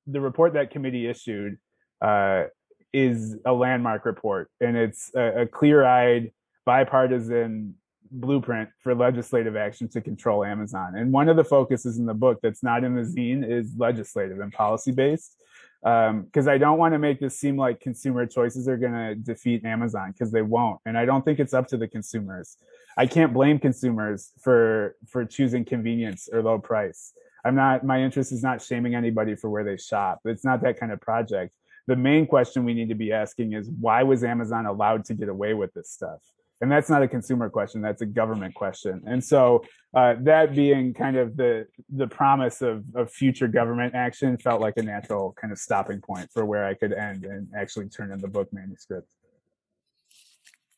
the 0.06 0.20
report 0.20 0.54
that 0.54 0.70
committee 0.70 1.06
issued, 1.06 1.58
uh, 2.00 2.44
is 2.92 3.36
a 3.44 3.52
landmark 3.52 4.06
report, 4.06 4.50
and 4.60 4.76
it's 4.76 5.10
a, 5.14 5.42
a 5.42 5.46
clear-eyed, 5.46 6.32
bipartisan 6.64 7.74
blueprint 8.10 8.68
for 8.82 8.94
legislative 8.94 9.56
action 9.56 9.88
to 9.88 10.00
control 10.00 10.44
Amazon. 10.44 10.96
And 10.96 11.12
one 11.12 11.28
of 11.28 11.36
the 11.36 11.44
focuses 11.44 11.98
in 11.98 12.06
the 12.06 12.14
book 12.14 12.38
that's 12.42 12.62
not 12.62 12.84
in 12.84 12.94
the 12.94 13.02
zine 13.02 13.48
is 13.48 13.74
legislative 13.76 14.40
and 14.40 14.52
policy 14.52 14.92
based 14.92 15.34
because 15.80 16.46
um, 16.46 16.48
I 16.48 16.58
don't 16.58 16.78
want 16.78 16.94
to 16.94 16.98
make 16.98 17.20
this 17.20 17.38
seem 17.38 17.56
like 17.56 17.80
consumer 17.80 18.26
choices 18.26 18.66
are 18.66 18.76
going 18.76 18.92
to 18.92 19.14
defeat 19.14 19.64
Amazon 19.64 20.10
because 20.10 20.32
they 20.32 20.42
won't, 20.42 20.80
and 20.86 20.98
I 20.98 21.04
don't 21.04 21.24
think 21.24 21.38
it's 21.38 21.54
up 21.54 21.68
to 21.68 21.76
the 21.76 21.86
consumers. 21.86 22.56
I 22.96 23.06
can't 23.06 23.32
blame 23.32 23.60
consumers 23.60 24.32
for 24.40 24.96
for 25.06 25.24
choosing 25.24 25.64
convenience 25.64 26.28
or 26.32 26.42
low 26.42 26.58
price. 26.58 27.12
I'm 27.44 27.54
not. 27.54 27.84
My 27.84 28.02
interest 28.02 28.32
is 28.32 28.42
not 28.42 28.60
shaming 28.60 28.96
anybody 28.96 29.36
for 29.36 29.50
where 29.50 29.62
they 29.62 29.76
shop. 29.76 30.20
It's 30.24 30.44
not 30.44 30.62
that 30.62 30.80
kind 30.80 30.90
of 30.90 31.00
project. 31.00 31.54
The 31.86 31.96
main 31.96 32.26
question 32.26 32.64
we 32.64 32.74
need 32.74 32.88
to 32.88 32.96
be 32.96 33.12
asking 33.12 33.52
is 33.52 33.70
why 33.80 34.02
was 34.02 34.24
Amazon 34.24 34.66
allowed 34.66 35.04
to 35.06 35.14
get 35.14 35.28
away 35.28 35.54
with 35.54 35.72
this 35.74 35.90
stuff? 35.90 36.20
And 36.60 36.70
that's 36.70 36.90
not 36.90 37.02
a 37.02 37.08
consumer 37.08 37.48
question. 37.48 37.80
That's 37.80 38.02
a 38.02 38.06
government 38.06 38.54
question. 38.54 39.02
And 39.06 39.22
so 39.22 39.64
uh, 39.94 40.14
that 40.22 40.54
being 40.54 40.92
kind 40.92 41.16
of 41.16 41.36
the 41.36 41.66
the 41.94 42.08
promise 42.08 42.62
of, 42.62 42.84
of 42.94 43.10
future 43.12 43.48
government 43.48 43.94
action 43.94 44.36
felt 44.36 44.60
like 44.60 44.74
a 44.76 44.82
natural 44.82 45.34
kind 45.40 45.52
of 45.52 45.58
stopping 45.58 46.00
point 46.00 46.30
for 46.32 46.44
where 46.44 46.64
I 46.66 46.74
could 46.74 46.92
end 46.92 47.24
and 47.24 47.48
actually 47.56 47.88
turn 47.88 48.12
in 48.12 48.18
the 48.18 48.28
book 48.28 48.52
manuscript. 48.52 49.08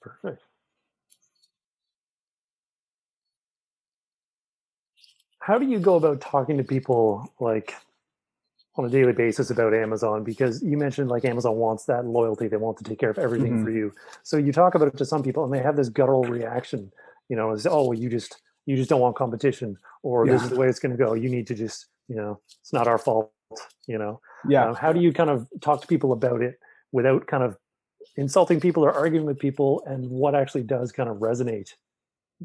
Perfect. 0.01 0.43
How 5.41 5.59
do 5.59 5.67
you 5.67 5.79
go 5.79 5.97
about 5.97 6.21
talking 6.21 6.59
to 6.59 6.65
people 6.65 7.33
like 7.41 7.75
on 8.77 8.85
a 8.85 8.89
daily 8.89 9.13
basis 9.13 9.51
about 9.51 9.75
Amazon? 9.75 10.25
Because 10.25 10.63
you 10.63 10.77
mentioned 10.77 11.11
like 11.11 11.25
Amazon 11.25 11.57
wants 11.57 11.85
that 11.87 12.07
loyalty, 12.07 12.49
they 12.49 12.57
want 12.57 12.79
to 12.79 12.85
take 12.85 12.99
care 12.99 13.11
of 13.11 13.19
everything 13.19 13.59
Mhm. 13.59 13.65
for 13.65 13.71
you. 13.71 13.93
So 14.23 14.37
you 14.37 14.53
talk 14.53 14.75
about 14.75 14.89
it 14.89 14.97
to 14.99 15.05
some 15.05 15.23
people 15.23 15.45
and 15.45 15.53
they 15.53 15.59
have 15.61 15.77
this 15.77 15.89
guttural 15.89 16.25
reaction, 16.25 16.93
you 17.29 17.37
know, 17.37 17.53
is 17.53 17.67
oh 17.67 17.93
you 17.93 18.09
just 18.09 18.41
you 18.67 18.77
just 18.77 18.89
don't 18.91 19.01
want 19.01 19.17
competition 19.17 19.77
or 20.03 20.27
this 20.27 20.43
is 20.43 20.51
the 20.51 20.57
way 20.57 20.69
it's 20.69 20.79
gonna 20.79 20.97
go. 20.97 21.15
You 21.15 21.29
need 21.29 21.47
to 21.49 21.55
just, 21.55 21.87
you 22.09 22.15
know, 22.17 22.41
it's 22.61 22.73
not 22.73 22.87
our 22.87 22.99
fault, 22.99 23.33
you 23.87 23.99
know. 23.99 24.21
Yeah. 24.49 24.69
Um, 24.69 24.75
how 24.77 24.93
do 24.93 25.01
you 25.01 25.13
kind 25.13 25.31
of 25.31 25.49
talk 25.61 25.81
to 25.81 25.87
people 25.87 26.13
about 26.13 26.41
it 26.41 26.61
without 26.93 27.27
kind 27.27 27.43
of 27.43 27.57
insulting 28.17 28.61
people 28.61 28.85
or 28.85 28.93
arguing 28.93 29.27
with 29.27 29.39
people 29.39 29.83
and 29.87 30.09
what 30.11 30.35
actually 30.35 30.63
does 30.63 30.93
kind 30.93 31.09
of 31.09 31.17
resonate 31.19 31.75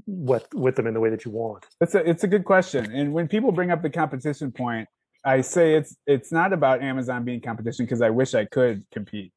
with 0.07 0.47
with 0.53 0.75
them 0.75 0.87
in 0.87 0.93
the 0.93 0.99
way 0.99 1.09
that 1.09 1.23
you 1.25 1.31
want 1.31 1.65
It's 1.79 1.95
a 1.95 2.09
it's 2.09 2.23
a 2.23 2.27
good 2.27 2.45
question. 2.45 2.91
And 2.91 3.13
when 3.13 3.27
people 3.27 3.51
bring 3.51 3.71
up 3.71 3.81
the 3.81 3.89
competition 3.89 4.51
point, 4.51 4.87
I 5.25 5.41
say 5.41 5.75
it's 5.75 5.97
it's 6.05 6.31
not 6.31 6.53
about 6.53 6.83
Amazon 6.83 7.23
being 7.25 7.41
competition 7.41 7.85
because 7.85 8.01
I 8.01 8.11
wish 8.11 8.33
I 8.35 8.45
could 8.45 8.85
compete. 8.91 9.33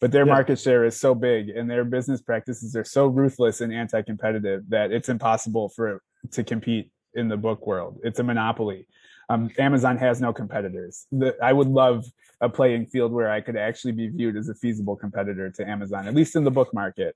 But 0.00 0.12
their 0.12 0.26
Yeah. 0.26 0.32
market 0.32 0.58
share 0.58 0.84
is 0.84 0.98
so 0.98 1.14
big 1.14 1.48
and 1.50 1.70
their 1.70 1.84
business 1.84 2.20
practices 2.22 2.76
are 2.76 2.84
so 2.84 3.06
ruthless 3.06 3.60
and 3.60 3.72
anti-competitive 3.72 4.68
that 4.68 4.92
it's 4.92 5.08
impossible 5.08 5.68
for 5.70 6.02
to 6.32 6.44
compete 6.44 6.90
in 7.14 7.28
the 7.28 7.36
book 7.36 7.66
world. 7.66 8.00
It's 8.02 8.18
a 8.18 8.22
monopoly. 8.22 8.86
Um, 9.28 9.50
Amazon 9.58 9.96
has 9.98 10.20
no 10.20 10.32
competitors. 10.32 11.06
The, 11.12 11.36
I 11.42 11.52
would 11.52 11.68
love 11.68 12.04
a 12.40 12.48
playing 12.48 12.86
field 12.86 13.12
where 13.12 13.30
I 13.30 13.40
could 13.40 13.56
actually 13.56 13.92
be 13.92 14.08
viewed 14.08 14.36
as 14.36 14.48
a 14.48 14.54
feasible 14.54 14.96
competitor 14.96 15.50
to 15.50 15.68
Amazon, 15.68 16.08
at 16.08 16.14
least 16.14 16.34
in 16.34 16.44
the 16.44 16.50
book 16.50 16.72
market. 16.74 17.14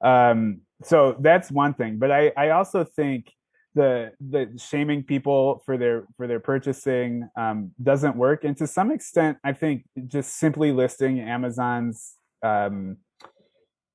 Um, 0.00 0.60
so 0.82 1.16
that's 1.20 1.50
one 1.50 1.74
thing. 1.74 1.98
But 1.98 2.10
I, 2.10 2.32
I 2.36 2.50
also 2.50 2.84
think 2.84 3.32
the 3.74 4.12
the 4.20 4.58
shaming 4.58 5.04
people 5.04 5.62
for 5.64 5.78
their 5.78 6.06
for 6.16 6.26
their 6.26 6.40
purchasing 6.40 7.28
um, 7.38 7.72
doesn't 7.82 8.16
work, 8.16 8.44
and 8.44 8.56
to 8.56 8.66
some 8.66 8.90
extent, 8.90 9.38
I 9.44 9.52
think 9.52 9.84
just 10.06 10.38
simply 10.38 10.72
listing 10.72 11.20
Amazon's 11.20 12.14
um, 12.42 12.98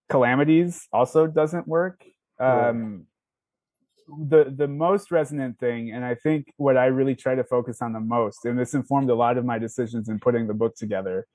calamities 0.10 0.88
also 0.94 1.28
doesn't 1.28 1.68
work. 1.68 2.04
Um, 2.40 3.08
the 4.30 4.54
the 4.56 4.68
most 4.68 5.12
resonant 5.12 5.60
thing, 5.60 5.92
and 5.92 6.06
I 6.06 6.16
think 6.16 6.54
what 6.58 6.78
I 6.78 6.86
really 6.86 7.16
try 7.16 7.36
to 7.36 7.44
focus 7.44 7.82
on 7.82 7.92
the 7.92 8.00
most, 8.00 8.46
and 8.46 8.58
this 8.58 8.74
informed 8.74 9.10
a 9.10 9.16
lot 9.16 9.38
of 9.38 9.46
my 9.46 9.58
decisions 9.60 10.10
in 10.10 10.20
putting 10.20 10.48
the 10.48 10.54
book 10.54 10.76
together, 10.76 11.28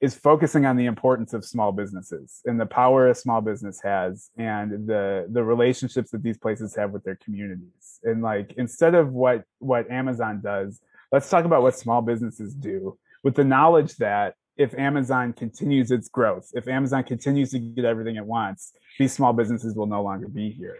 is 0.00 0.14
focusing 0.14 0.64
on 0.64 0.76
the 0.76 0.86
importance 0.86 1.34
of 1.34 1.44
small 1.44 1.72
businesses 1.72 2.40
and 2.46 2.58
the 2.58 2.66
power 2.66 3.08
a 3.08 3.14
small 3.14 3.40
business 3.40 3.80
has 3.82 4.30
and 4.36 4.86
the 4.86 5.26
the 5.30 5.42
relationships 5.42 6.10
that 6.10 6.22
these 6.22 6.38
places 6.38 6.74
have 6.74 6.90
with 6.90 7.04
their 7.04 7.16
communities. 7.16 8.00
And 8.02 8.22
like 8.22 8.54
instead 8.56 8.94
of 8.94 9.12
what 9.12 9.44
what 9.58 9.90
amazon 9.90 10.40
does 10.42 10.80
let's 11.12 11.28
talk 11.28 11.44
about 11.44 11.62
what 11.62 11.76
small 11.78 12.02
businesses 12.02 12.54
do 12.54 12.98
with 13.22 13.34
the 13.34 13.44
knowledge 13.44 13.96
that 13.96 14.34
if 14.56 14.74
amazon 14.78 15.32
continues 15.32 15.90
its 15.90 16.08
growth 16.08 16.50
if 16.54 16.66
amazon 16.68 17.04
continues 17.04 17.50
to 17.50 17.58
get 17.58 17.84
everything 17.84 18.16
it 18.16 18.24
wants 18.24 18.72
these 18.98 19.12
small 19.12 19.32
businesses 19.32 19.74
will 19.74 19.86
no 19.86 20.02
longer 20.02 20.28
be 20.28 20.50
here. 20.50 20.78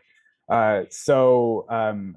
Uh, 0.48 0.82
so 0.90 1.64
um, 1.68 2.16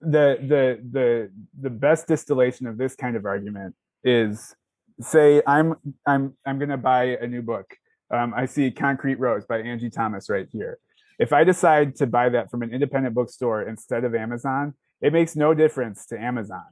the 0.00 0.38
the 0.40 0.80
the 0.90 1.30
the 1.60 1.70
best 1.70 2.06
distillation 2.06 2.66
of 2.66 2.78
this 2.78 2.94
kind 2.94 3.16
of 3.16 3.24
argument 3.24 3.74
is 4.04 4.54
say 5.00 5.42
I'm 5.46 5.74
I'm 6.06 6.36
I'm 6.46 6.58
gonna 6.58 6.76
buy 6.76 7.16
a 7.20 7.26
new 7.26 7.42
book. 7.42 7.76
Um, 8.12 8.34
I 8.34 8.46
see 8.46 8.70
Concrete 8.70 9.20
Rose 9.20 9.46
by 9.46 9.60
Angie 9.60 9.90
Thomas 9.90 10.28
right 10.28 10.48
here. 10.52 10.78
If 11.18 11.32
I 11.32 11.44
decide 11.44 11.96
to 11.96 12.06
buy 12.06 12.30
that 12.30 12.50
from 12.50 12.62
an 12.62 12.72
independent 12.72 13.14
bookstore 13.14 13.62
instead 13.62 14.04
of 14.04 14.14
Amazon, 14.14 14.74
it 15.00 15.12
makes 15.12 15.36
no 15.36 15.54
difference 15.54 16.06
to 16.06 16.18
Amazon. 16.18 16.64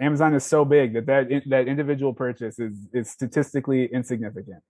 Amazon 0.00 0.34
is 0.34 0.44
so 0.44 0.64
big 0.64 0.94
that 0.94 1.06
that, 1.06 1.42
that 1.46 1.68
individual 1.68 2.12
purchase 2.12 2.58
is, 2.58 2.88
is 2.92 3.10
statistically 3.10 3.86
insignificant. 3.86 4.62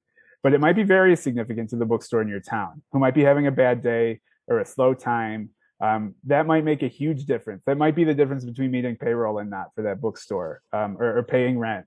But 0.42 0.54
it 0.54 0.60
might 0.60 0.74
be 0.74 0.82
very 0.82 1.16
significant 1.16 1.70
to 1.70 1.76
the 1.76 1.86
bookstore 1.86 2.22
in 2.22 2.28
your 2.28 2.40
town 2.40 2.82
who 2.92 2.98
might 2.98 3.14
be 3.14 3.22
having 3.22 3.46
a 3.46 3.52
bad 3.52 3.82
day 3.82 4.20
or 4.48 4.60
a 4.60 4.66
slow 4.66 4.94
time. 4.94 5.50
Um, 5.80 6.14
that 6.24 6.46
might 6.46 6.64
make 6.64 6.82
a 6.82 6.88
huge 6.88 7.24
difference. 7.26 7.62
That 7.66 7.76
might 7.76 7.94
be 7.94 8.04
the 8.04 8.14
difference 8.14 8.44
between 8.44 8.70
meeting 8.70 8.96
payroll 8.96 9.38
and 9.38 9.50
not 9.50 9.68
for 9.74 9.82
that 9.82 10.00
bookstore 10.00 10.62
um, 10.72 10.96
or, 10.98 11.18
or, 11.18 11.22
paying 11.24 11.58
rent. 11.58 11.86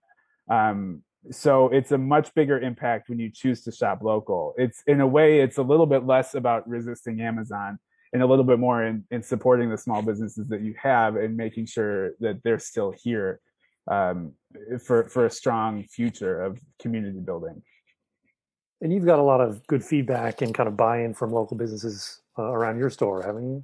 Um, 0.50 1.02
so 1.32 1.70
it's 1.70 1.92
a 1.92 1.98
much 1.98 2.34
bigger 2.34 2.60
impact 2.60 3.10
when 3.10 3.20
you 3.20 3.30
choose 3.32 3.62
to 3.64 3.72
shop 3.72 4.00
local. 4.02 4.54
It's 4.58 4.84
in 4.88 5.02
a 5.02 5.08
way, 5.08 5.40
it's 5.40 5.58
a 5.58 5.64
little 5.64 5.86
bit 5.86 6.06
less 6.06 6.36
about 6.36 6.68
resisting 6.68 7.22
Amazon 7.22 7.80
and 8.14 8.22
a 8.22 8.26
little 8.26 8.46
bit 8.46 8.60
more 8.60 8.84
in, 8.84 9.04
in 9.12 9.22
supporting 9.24 9.70
the 9.70 9.78
small 9.78 10.02
businesses 10.02 10.48
that 10.48 10.62
you 10.62 10.74
have 10.82 11.16
and 11.16 11.36
making 11.36 11.66
sure 11.66 12.12
that 12.20 12.42
they're 12.44 12.60
still 12.60 12.92
here 12.92 13.40
um, 13.90 14.34
for 14.84 15.08
for 15.10 15.26
a 15.26 15.30
strong 15.30 15.84
future 15.84 16.42
of 16.42 16.60
community 16.80 17.20
building. 17.20 17.62
And 18.82 18.94
you've 18.94 19.06
got 19.06 19.20
a 19.20 19.24
lot 19.24 19.42
of 19.42 19.66
good 19.68 19.84
feedback 19.84 20.42
and 20.42 20.54
kind 20.54 20.68
of 20.68 20.78
buy-in 20.78 21.14
from 21.14 21.32
local 21.32 21.58
businesses 21.58 22.22
uh, 22.38 22.44
around 22.44 22.78
your 22.78 22.90
store, 22.90 23.22
haven't 23.22 23.48
you? 23.48 23.64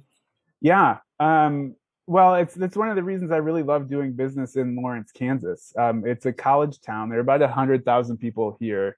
Yeah. 0.60 0.98
Um, 1.20 1.76
well, 2.06 2.34
it's 2.34 2.56
it's 2.56 2.76
one 2.76 2.88
of 2.88 2.96
the 2.96 3.02
reasons 3.02 3.30
I 3.30 3.36
really 3.36 3.62
love 3.62 3.88
doing 3.88 4.12
business 4.12 4.56
in 4.56 4.76
Lawrence, 4.76 5.12
Kansas. 5.12 5.72
Um, 5.78 6.04
it's 6.06 6.26
a 6.26 6.32
college 6.32 6.80
town. 6.80 7.08
There 7.08 7.18
are 7.18 7.22
about 7.22 7.42
hundred 7.42 7.84
thousand 7.84 8.18
people 8.18 8.56
here, 8.58 8.96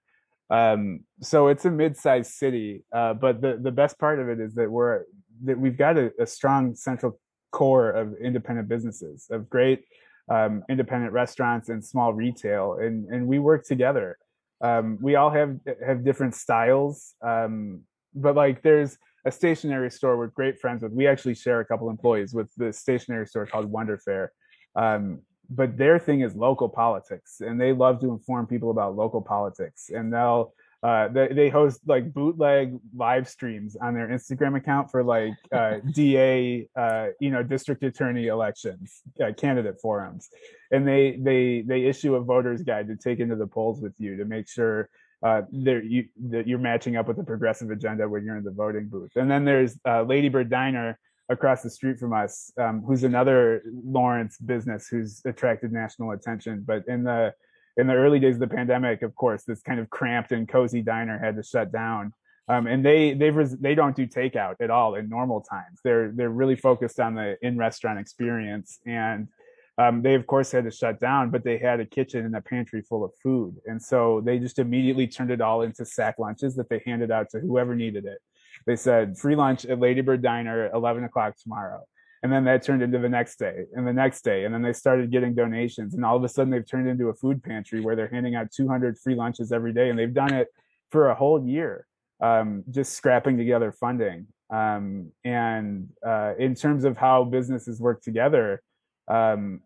um, 0.50 1.00
so 1.20 1.48
it's 1.48 1.64
a 1.64 1.70
mid-sized 1.70 2.32
city. 2.32 2.84
Uh, 2.92 3.14
but 3.14 3.40
the 3.40 3.58
the 3.60 3.70
best 3.70 3.98
part 3.98 4.20
of 4.20 4.28
it 4.28 4.40
is 4.40 4.54
that 4.54 4.70
we're 4.70 5.04
that 5.44 5.58
we've 5.58 5.76
got 5.76 5.98
a, 5.98 6.12
a 6.18 6.26
strong 6.26 6.74
central 6.74 7.18
core 7.50 7.90
of 7.90 8.14
independent 8.16 8.68
businesses, 8.68 9.26
of 9.30 9.50
great 9.50 9.84
um, 10.30 10.62
independent 10.70 11.12
restaurants 11.12 11.68
and 11.68 11.84
small 11.84 12.14
retail, 12.14 12.78
and 12.80 13.06
and 13.08 13.26
we 13.26 13.38
work 13.38 13.66
together. 13.66 14.16
Um, 14.62 14.98
we 15.02 15.16
all 15.16 15.30
have 15.30 15.58
have 15.84 16.04
different 16.04 16.34
styles, 16.34 17.14
um, 17.20 17.82
but 18.14 18.34
like 18.34 18.62
there's 18.62 18.96
a 19.24 19.32
stationery 19.32 19.90
store 19.90 20.16
we're 20.16 20.28
great 20.28 20.58
friends 20.60 20.82
with. 20.82 20.92
We 20.92 21.06
actually 21.06 21.34
share 21.34 21.60
a 21.60 21.64
couple 21.64 21.88
employees 21.90 22.34
with 22.34 22.50
the 22.56 22.72
stationery 22.72 23.26
store 23.26 23.46
called 23.46 23.66
Wonder 23.66 23.98
Fair. 23.98 24.32
Um, 24.76 25.20
but 25.50 25.76
their 25.76 25.98
thing 25.98 26.20
is 26.20 26.34
local 26.34 26.68
politics, 26.68 27.40
and 27.40 27.60
they 27.60 27.72
love 27.72 28.00
to 28.00 28.10
inform 28.10 28.46
people 28.46 28.70
about 28.70 28.96
local 28.96 29.20
politics. 29.20 29.90
And 29.90 30.12
they'll 30.12 30.54
uh, 30.82 31.08
they, 31.08 31.28
they 31.28 31.48
host 31.48 31.80
like 31.86 32.12
bootleg 32.12 32.78
live 32.94 33.26
streams 33.26 33.74
on 33.74 33.94
their 33.94 34.08
Instagram 34.08 34.54
account 34.54 34.90
for 34.90 35.02
like 35.02 35.32
uh, 35.50 35.78
DA, 35.94 36.68
uh, 36.76 37.06
you 37.20 37.30
know, 37.30 37.42
district 37.42 37.82
attorney 37.82 38.26
elections, 38.26 39.00
uh, 39.24 39.32
candidate 39.32 39.80
forums, 39.80 40.28
and 40.70 40.86
they 40.86 41.16
they 41.16 41.62
they 41.62 41.84
issue 41.84 42.16
a 42.16 42.20
voter's 42.20 42.62
guide 42.62 42.88
to 42.88 42.96
take 42.96 43.18
into 43.18 43.34
the 43.34 43.46
polls 43.46 43.80
with 43.80 43.94
you 43.98 44.16
to 44.16 44.26
make 44.26 44.46
sure 44.46 44.90
uh, 45.24 45.42
there 45.50 45.82
you 45.82 46.06
that 46.28 46.46
you're 46.46 46.58
matching 46.58 46.96
up 46.96 47.08
with 47.08 47.16
the 47.16 47.24
progressive 47.24 47.70
agenda 47.70 48.06
when 48.06 48.24
you're 48.24 48.36
in 48.36 48.44
the 48.44 48.50
voting 48.50 48.88
booth. 48.88 49.12
And 49.16 49.30
then 49.30 49.44
there's 49.44 49.78
uh, 49.88 50.02
Ladybird 50.02 50.50
Diner 50.50 50.98
across 51.30 51.62
the 51.62 51.70
street 51.70 51.98
from 51.98 52.12
us, 52.12 52.52
um, 52.58 52.82
who's 52.82 53.04
another 53.04 53.62
Lawrence 53.64 54.36
business 54.36 54.86
who's 54.86 55.22
attracted 55.24 55.72
national 55.72 56.10
attention. 56.10 56.62
But 56.66 56.86
in 56.88 57.04
the 57.04 57.32
in 57.78 57.86
the 57.86 57.94
early 57.94 58.20
days 58.20 58.34
of 58.34 58.40
the 58.40 58.54
pandemic, 58.54 59.02
of 59.02 59.14
course, 59.16 59.44
this 59.44 59.62
kind 59.62 59.80
of 59.80 59.88
cramped 59.88 60.30
and 60.30 60.46
cozy 60.46 60.82
diner 60.82 61.18
had 61.18 61.36
to 61.36 61.42
shut 61.42 61.72
down. 61.72 62.12
Um, 62.46 62.66
and 62.66 62.84
they 62.84 63.14
they've 63.14 63.34
res- 63.34 63.56
they 63.56 63.74
don't 63.74 63.96
do 63.96 64.06
takeout 64.06 64.56
at 64.60 64.70
all 64.70 64.94
in 64.94 65.08
normal 65.08 65.40
times. 65.40 65.80
They're 65.82 66.12
they're 66.12 66.28
really 66.28 66.56
focused 66.56 67.00
on 67.00 67.14
the 67.14 67.38
in 67.40 67.56
restaurant 67.56 67.98
experience 67.98 68.78
and 68.86 69.28
um, 69.76 70.02
they 70.02 70.14
of 70.14 70.26
course 70.26 70.52
had 70.52 70.64
to 70.64 70.70
shut 70.70 71.00
down, 71.00 71.30
but 71.30 71.44
they 71.44 71.58
had 71.58 71.80
a 71.80 71.86
kitchen 71.86 72.24
and 72.24 72.36
a 72.36 72.40
pantry 72.40 72.82
full 72.82 73.04
of 73.04 73.12
food, 73.22 73.56
and 73.66 73.82
so 73.82 74.22
they 74.24 74.38
just 74.38 74.58
immediately 74.58 75.06
turned 75.06 75.30
it 75.30 75.40
all 75.40 75.62
into 75.62 75.84
sack 75.84 76.16
lunches 76.18 76.54
that 76.56 76.68
they 76.68 76.82
handed 76.86 77.10
out 77.10 77.30
to 77.30 77.40
whoever 77.40 77.74
needed 77.74 78.04
it. 78.04 78.18
They 78.66 78.76
said 78.76 79.18
free 79.18 79.34
lunch 79.34 79.64
at 79.64 79.80
Ladybird 79.80 80.22
Diner 80.22 80.70
11 80.72 81.04
o'clock 81.04 81.34
tomorrow, 81.36 81.82
and 82.22 82.32
then 82.32 82.44
that 82.44 82.62
turned 82.62 82.82
into 82.82 82.98
the 82.98 83.08
next 83.08 83.38
day 83.38 83.64
and 83.74 83.86
the 83.86 83.92
next 83.92 84.22
day, 84.22 84.44
and 84.44 84.54
then 84.54 84.62
they 84.62 84.72
started 84.72 85.10
getting 85.10 85.34
donations, 85.34 85.94
and 85.94 86.04
all 86.04 86.16
of 86.16 86.22
a 86.22 86.28
sudden 86.28 86.50
they've 86.50 86.68
turned 86.68 86.88
into 86.88 87.08
a 87.08 87.14
food 87.14 87.42
pantry 87.42 87.80
where 87.80 87.96
they're 87.96 88.08
handing 88.08 88.36
out 88.36 88.52
200 88.52 88.96
free 88.98 89.16
lunches 89.16 89.50
every 89.50 89.72
day, 89.72 89.90
and 89.90 89.98
they've 89.98 90.14
done 90.14 90.32
it 90.32 90.48
for 90.90 91.08
a 91.08 91.14
whole 91.16 91.44
year, 91.44 91.84
um, 92.20 92.62
just 92.70 92.92
scrapping 92.92 93.36
together 93.36 93.72
funding. 93.72 94.28
Um, 94.50 95.10
and 95.24 95.88
uh, 96.06 96.34
in 96.38 96.54
terms 96.54 96.84
of 96.84 96.96
how 96.96 97.24
businesses 97.24 97.80
work 97.80 98.02
together 98.02 98.62
um, 99.08 99.60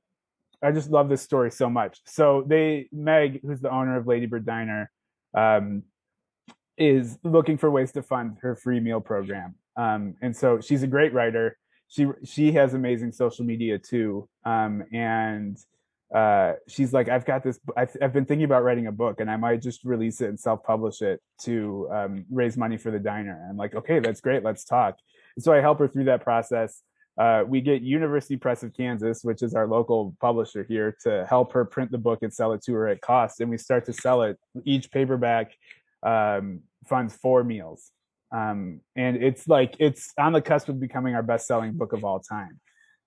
I 0.62 0.72
just 0.72 0.90
love 0.90 1.09
this 1.09 1.22
story 1.22 1.51
so 1.51 1.70
much. 1.70 2.01
So 2.05 2.44
they, 2.46 2.88
Meg, 2.92 3.40
who's 3.42 3.61
the 3.61 3.70
owner 3.70 3.96
of 3.96 4.07
Ladybird 4.07 4.44
Diner, 4.44 4.90
um, 5.35 5.85
is 6.77 7.18
looking 7.22 7.59
for 7.59 7.70
ways 7.70 7.92
to 7.92 8.03
fund 8.03 8.38
her 8.42 8.55
free 8.57 8.81
meal 8.81 9.01
program. 9.01 9.55
Um, 9.77 10.14
and 10.20 10.37
so 10.37 10.61
she's 10.61 10.83
a 10.83 10.87
great 10.87 11.12
writer. 11.12 11.57
She 11.88 12.07
she 12.24 12.53
has 12.53 12.74
amazing 12.74 13.12
social 13.12 13.44
media 13.44 13.79
too. 13.79 14.29
Um, 14.44 14.85
and 14.92 15.57
uh, 16.14 16.55
she's 16.66 16.92
like, 16.92 17.09
I've 17.09 17.24
got 17.24 17.42
this. 17.44 17.59
I've, 17.77 17.94
I've, 18.01 18.12
been 18.12 18.24
thinking 18.24 18.44
about 18.44 18.64
writing 18.64 18.87
a 18.87 18.92
book, 18.92 19.20
and 19.20 19.31
I 19.31 19.37
might 19.37 19.61
just 19.61 19.85
release 19.85 20.20
it 20.20 20.29
and 20.29 20.40
self-publish 20.40 21.03
it 21.03 21.20
to 21.42 21.88
um, 21.92 22.24
raise 22.31 22.57
money 22.57 22.79
for 22.79 22.90
the 22.90 22.98
diner. 22.98 23.46
I'm 23.48 23.57
like, 23.57 23.74
okay, 23.74 24.01
that's 24.01 24.20
great. 24.20 24.42
Let's 24.42 24.64
talk. 24.64 24.96
And 25.37 25.44
so 25.44 25.53
I 25.53 25.61
help 25.61 25.79
her 25.81 25.88
through 25.88 26.05
that 26.05 26.24
process 26.24 26.83
uh, 27.18 27.42
we 27.46 27.61
get 27.61 27.83
University 27.83 28.37
Press 28.37 28.62
of 28.62 28.72
Kansas, 28.72 29.24
which 29.24 29.42
is 29.42 29.54
our 29.54 29.66
local 29.66 30.14
publisher 30.20 30.64
here, 30.68 30.96
to 31.02 31.26
help 31.28 31.52
her 31.52 31.64
print 31.64 31.90
the 31.90 31.98
book 31.98 32.20
and 32.22 32.33
sell 32.33 32.52
it 32.52 32.62
to 32.62 32.72
her 32.74 32.87
at 32.88 33.00
cost. 33.00 33.40
And 33.40 33.50
we 33.50 33.59
start 33.59 33.85
to 33.87 33.92
sell 33.92 34.22
it. 34.22 34.38
Each 34.64 34.90
paperback 34.90 35.52
um, 36.04 36.61
funds 36.87 37.16
four 37.16 37.42
meals. 37.42 37.90
Um, 38.31 38.83
and 38.94 39.16
it's 39.16 39.48
like 39.48 39.74
it's 39.81 40.12
on 40.16 40.33
the 40.33 40.40
cusp 40.40 40.68
of 40.68 40.78
becoming 40.78 41.14
our 41.14 41.22
best-selling 41.22 41.72
book 41.72 41.92
of 41.92 42.04
all 42.04 42.20
time. 42.20 42.61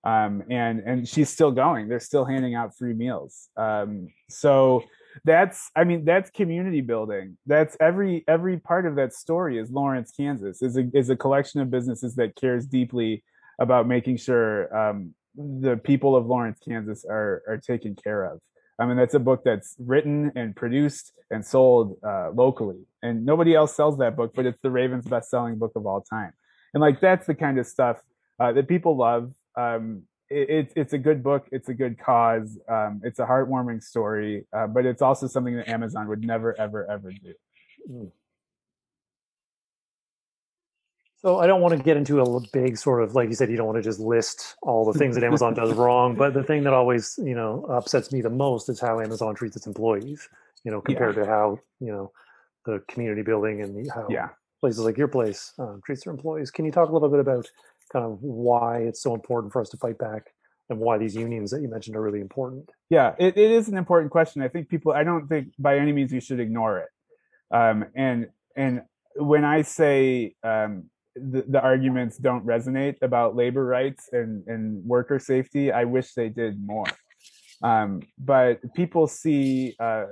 Um, 0.04 0.42
and 0.50 0.80
and 0.80 1.08
she's 1.08 1.30
still 1.30 1.52
going. 1.52 1.88
They're 1.88 2.00
still 2.00 2.24
handing 2.24 2.54
out 2.54 2.76
free 2.76 2.92
meals. 2.92 3.48
Um, 3.56 4.08
so 4.28 4.82
that's 5.24 5.70
I 5.76 5.84
mean 5.84 6.04
that's 6.04 6.28
community 6.30 6.80
building. 6.80 7.38
That's 7.46 7.76
every 7.80 8.24
every 8.26 8.58
part 8.58 8.84
of 8.84 8.96
that 8.96 9.14
story 9.14 9.58
is 9.58 9.70
Lawrence, 9.70 10.12
Kansas. 10.14 10.60
is 10.60 10.76
a 10.76 10.90
is 10.92 11.08
a 11.08 11.16
collection 11.16 11.60
of 11.60 11.70
businesses 11.70 12.16
that 12.16 12.34
cares 12.34 12.66
deeply 12.66 13.22
about 13.62 13.86
making 13.96 14.16
sure 14.26 14.50
um, 14.76 15.14
the 15.36 15.76
people 15.90 16.12
of 16.18 16.26
Lawrence, 16.26 16.58
Kansas 16.66 17.00
are 17.08 17.42
are 17.50 17.58
taken 17.72 17.92
care 18.06 18.22
of. 18.30 18.40
I 18.78 18.86
mean, 18.86 18.96
that's 19.00 19.14
a 19.14 19.24
book 19.28 19.40
that's 19.44 19.76
written 19.78 20.32
and 20.34 20.56
produced 20.62 21.12
and 21.30 21.40
sold 21.54 21.86
uh, 22.10 22.28
locally, 22.42 22.80
and 23.02 23.14
nobody 23.32 23.52
else 23.54 23.72
sells 23.80 23.98
that 23.98 24.16
book, 24.16 24.30
but 24.36 24.44
it's 24.48 24.60
the 24.62 24.70
Ravens' 24.70 25.06
best-selling 25.14 25.56
book 25.62 25.72
of 25.76 25.86
all 25.86 26.00
time. 26.00 26.32
And 26.74 26.80
like 26.86 27.00
that's 27.00 27.26
the 27.26 27.34
kind 27.44 27.56
of 27.60 27.66
stuff 27.66 27.96
uh, 28.40 28.52
that 28.56 28.66
people 28.68 28.96
love. 28.96 29.24
Um, 29.56 30.02
it, 30.28 30.72
it's 30.80 30.94
a 30.94 30.98
good 30.98 31.22
book. 31.22 31.46
It's 31.52 31.68
a 31.68 31.74
good 31.74 31.94
cause. 31.98 32.58
Um, 32.68 33.02
it's 33.04 33.18
a 33.18 33.26
heartwarming 33.26 33.82
story, 33.82 34.46
uh, 34.56 34.66
but 34.66 34.86
it's 34.86 35.02
also 35.02 35.26
something 35.26 35.56
that 35.56 35.68
Amazon 35.68 36.08
would 36.08 36.24
never, 36.24 36.58
ever, 36.58 36.90
ever 36.90 37.10
do. 37.12 37.34
Mm. 37.90 38.10
So 41.22 41.38
I 41.38 41.46
don't 41.46 41.60
want 41.60 41.76
to 41.76 41.82
get 41.82 41.96
into 41.96 42.20
a 42.20 42.40
big 42.52 42.76
sort 42.76 43.02
of 43.02 43.14
like 43.14 43.28
you 43.28 43.36
said, 43.36 43.48
you 43.48 43.56
don't 43.56 43.66
want 43.66 43.78
to 43.78 43.82
just 43.82 44.00
list 44.00 44.56
all 44.60 44.90
the 44.90 44.98
things 44.98 45.14
that 45.14 45.22
Amazon 45.22 45.54
does 45.54 45.72
wrong. 45.72 46.16
But 46.16 46.34
the 46.34 46.42
thing 46.42 46.64
that 46.64 46.72
always 46.72 47.18
you 47.22 47.34
know 47.34 47.64
upsets 47.70 48.12
me 48.12 48.20
the 48.20 48.30
most 48.30 48.68
is 48.68 48.80
how 48.80 49.00
Amazon 49.00 49.34
treats 49.34 49.56
its 49.56 49.66
employees. 49.66 50.28
You 50.64 50.72
know, 50.72 50.80
compared 50.80 51.16
yeah. 51.16 51.24
to 51.24 51.28
how 51.28 51.58
you 51.80 51.92
know 51.92 52.12
the 52.66 52.82
community 52.88 53.22
building 53.22 53.62
and 53.62 53.74
the, 53.74 53.92
how 53.92 54.06
yeah. 54.10 54.28
places 54.60 54.80
like 54.80 54.98
your 54.98 55.08
place 55.08 55.52
um, 55.58 55.80
treats 55.84 56.04
their 56.04 56.12
employees. 56.12 56.50
Can 56.50 56.64
you 56.64 56.72
talk 56.72 56.88
a 56.88 56.92
little 56.92 57.08
bit 57.08 57.20
about 57.20 57.48
kind 57.92 58.04
of 58.04 58.18
why 58.20 58.78
it's 58.78 59.00
so 59.00 59.14
important 59.14 59.52
for 59.52 59.60
us 59.60 59.68
to 59.70 59.76
fight 59.76 59.98
back 59.98 60.32
and 60.70 60.78
why 60.78 60.98
these 60.98 61.14
unions 61.14 61.50
that 61.50 61.60
you 61.60 61.68
mentioned 61.68 61.96
are 61.96 62.02
really 62.02 62.20
important? 62.20 62.68
Yeah, 62.90 63.14
it, 63.18 63.36
it 63.36 63.50
is 63.50 63.68
an 63.68 63.76
important 63.76 64.10
question. 64.10 64.42
I 64.42 64.48
think 64.48 64.68
people. 64.68 64.92
I 64.92 65.04
don't 65.04 65.28
think 65.28 65.52
by 65.58 65.78
any 65.78 65.92
means 65.92 66.12
you 66.12 66.20
should 66.20 66.40
ignore 66.40 66.78
it. 66.80 66.88
Um, 67.54 67.84
and 67.94 68.28
and 68.56 68.82
when 69.16 69.44
I 69.44 69.62
say 69.62 70.34
um, 70.42 70.90
the, 71.14 71.44
the 71.48 71.60
arguments 71.60 72.16
don't 72.16 72.46
resonate 72.46 72.96
about 73.02 73.36
labor 73.36 73.64
rights 73.64 74.08
and, 74.12 74.46
and 74.46 74.84
worker 74.84 75.18
safety. 75.18 75.72
I 75.72 75.84
wish 75.84 76.14
they 76.14 76.28
did 76.28 76.64
more. 76.64 76.86
Um, 77.62 78.02
but 78.18 78.60
people 78.74 79.06
see, 79.06 79.76
uh, 79.78 80.06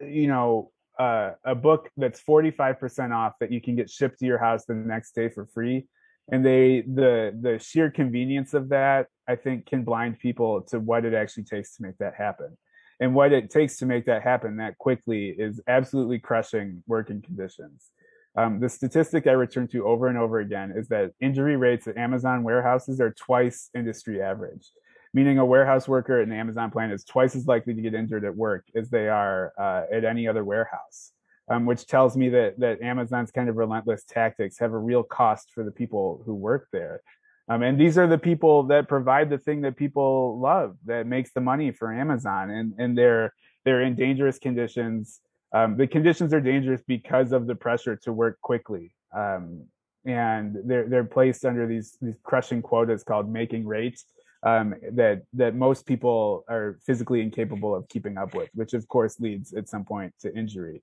you 0.00 0.26
know, 0.26 0.70
uh, 0.98 1.32
a 1.44 1.54
book 1.54 1.88
that's 1.96 2.22
45% 2.22 3.14
off 3.14 3.34
that 3.40 3.50
you 3.50 3.60
can 3.60 3.74
get 3.74 3.88
shipped 3.88 4.18
to 4.18 4.26
your 4.26 4.38
house 4.38 4.66
the 4.66 4.74
next 4.74 5.14
day 5.14 5.30
for 5.30 5.46
free. 5.46 5.86
And 6.30 6.44
they, 6.44 6.82
the, 6.82 7.36
the 7.40 7.58
sheer 7.58 7.90
convenience 7.90 8.54
of 8.54 8.68
that, 8.68 9.06
I 9.26 9.36
think 9.36 9.66
can 9.66 9.82
blind 9.82 10.18
people 10.18 10.62
to 10.68 10.78
what 10.78 11.04
it 11.04 11.14
actually 11.14 11.44
takes 11.44 11.76
to 11.76 11.82
make 11.82 11.96
that 11.98 12.14
happen. 12.14 12.56
And 13.00 13.14
what 13.14 13.32
it 13.32 13.50
takes 13.50 13.78
to 13.78 13.86
make 13.86 14.04
that 14.06 14.22
happen 14.22 14.58
that 14.58 14.76
quickly 14.76 15.30
is 15.30 15.60
absolutely 15.66 16.18
crushing 16.18 16.82
working 16.86 17.22
conditions. 17.22 17.90
Um, 18.36 18.60
the 18.60 18.68
statistic 18.68 19.26
I 19.26 19.32
return 19.32 19.66
to 19.68 19.86
over 19.86 20.06
and 20.06 20.16
over 20.16 20.38
again 20.40 20.72
is 20.76 20.88
that 20.88 21.12
injury 21.20 21.56
rates 21.56 21.88
at 21.88 21.96
Amazon 21.96 22.44
warehouses 22.44 23.00
are 23.00 23.10
twice 23.12 23.70
industry 23.74 24.22
average. 24.22 24.70
meaning 25.12 25.38
a 25.38 25.44
warehouse 25.44 25.88
worker 25.88 26.20
at 26.20 26.26
an 26.26 26.32
Amazon 26.32 26.70
plant 26.70 26.92
is 26.92 27.04
twice 27.04 27.34
as 27.34 27.46
likely 27.46 27.74
to 27.74 27.82
get 27.82 27.94
injured 27.94 28.24
at 28.24 28.36
work 28.36 28.64
as 28.76 28.90
they 28.90 29.08
are 29.08 29.52
uh, 29.58 29.82
at 29.92 30.04
any 30.04 30.28
other 30.28 30.44
warehouse. 30.44 31.12
Um, 31.48 31.66
which 31.66 31.88
tells 31.88 32.16
me 32.16 32.28
that 32.28 32.60
that 32.60 32.80
Amazon's 32.80 33.32
kind 33.32 33.48
of 33.48 33.56
relentless 33.56 34.04
tactics 34.04 34.60
have 34.60 34.72
a 34.72 34.78
real 34.78 35.02
cost 35.02 35.50
for 35.52 35.64
the 35.64 35.72
people 35.72 36.22
who 36.24 36.32
work 36.32 36.68
there. 36.72 37.02
Um, 37.48 37.64
and 37.64 37.80
these 37.80 37.98
are 37.98 38.06
the 38.06 38.18
people 38.18 38.62
that 38.68 38.86
provide 38.86 39.30
the 39.30 39.38
thing 39.38 39.62
that 39.62 39.76
people 39.76 40.38
love, 40.38 40.76
that 40.86 41.08
makes 41.08 41.32
the 41.32 41.40
money 41.40 41.72
for 41.72 41.92
Amazon, 41.92 42.50
and 42.50 42.74
and 42.78 42.96
they're 42.96 43.34
they're 43.64 43.82
in 43.82 43.96
dangerous 43.96 44.38
conditions. 44.38 45.18
Um, 45.52 45.76
the 45.76 45.86
conditions 45.86 46.32
are 46.32 46.40
dangerous 46.40 46.82
because 46.86 47.32
of 47.32 47.46
the 47.46 47.54
pressure 47.54 47.96
to 47.96 48.12
work 48.12 48.40
quickly, 48.40 48.92
um, 49.16 49.64
and 50.04 50.56
they're 50.64 50.88
they're 50.88 51.04
placed 51.04 51.44
under 51.44 51.66
these 51.66 51.98
these 52.00 52.16
crushing 52.22 52.62
quotas 52.62 53.02
called 53.02 53.30
making 53.30 53.66
rates 53.66 54.04
um, 54.42 54.74
that 54.92 55.22
that 55.34 55.54
most 55.54 55.86
people 55.86 56.44
are 56.48 56.78
physically 56.86 57.20
incapable 57.20 57.74
of 57.74 57.88
keeping 57.88 58.16
up 58.16 58.34
with, 58.34 58.48
which 58.54 58.72
of 58.72 58.86
course 58.88 59.20
leads 59.20 59.52
at 59.52 59.68
some 59.68 59.84
point 59.84 60.14
to 60.20 60.34
injury. 60.34 60.82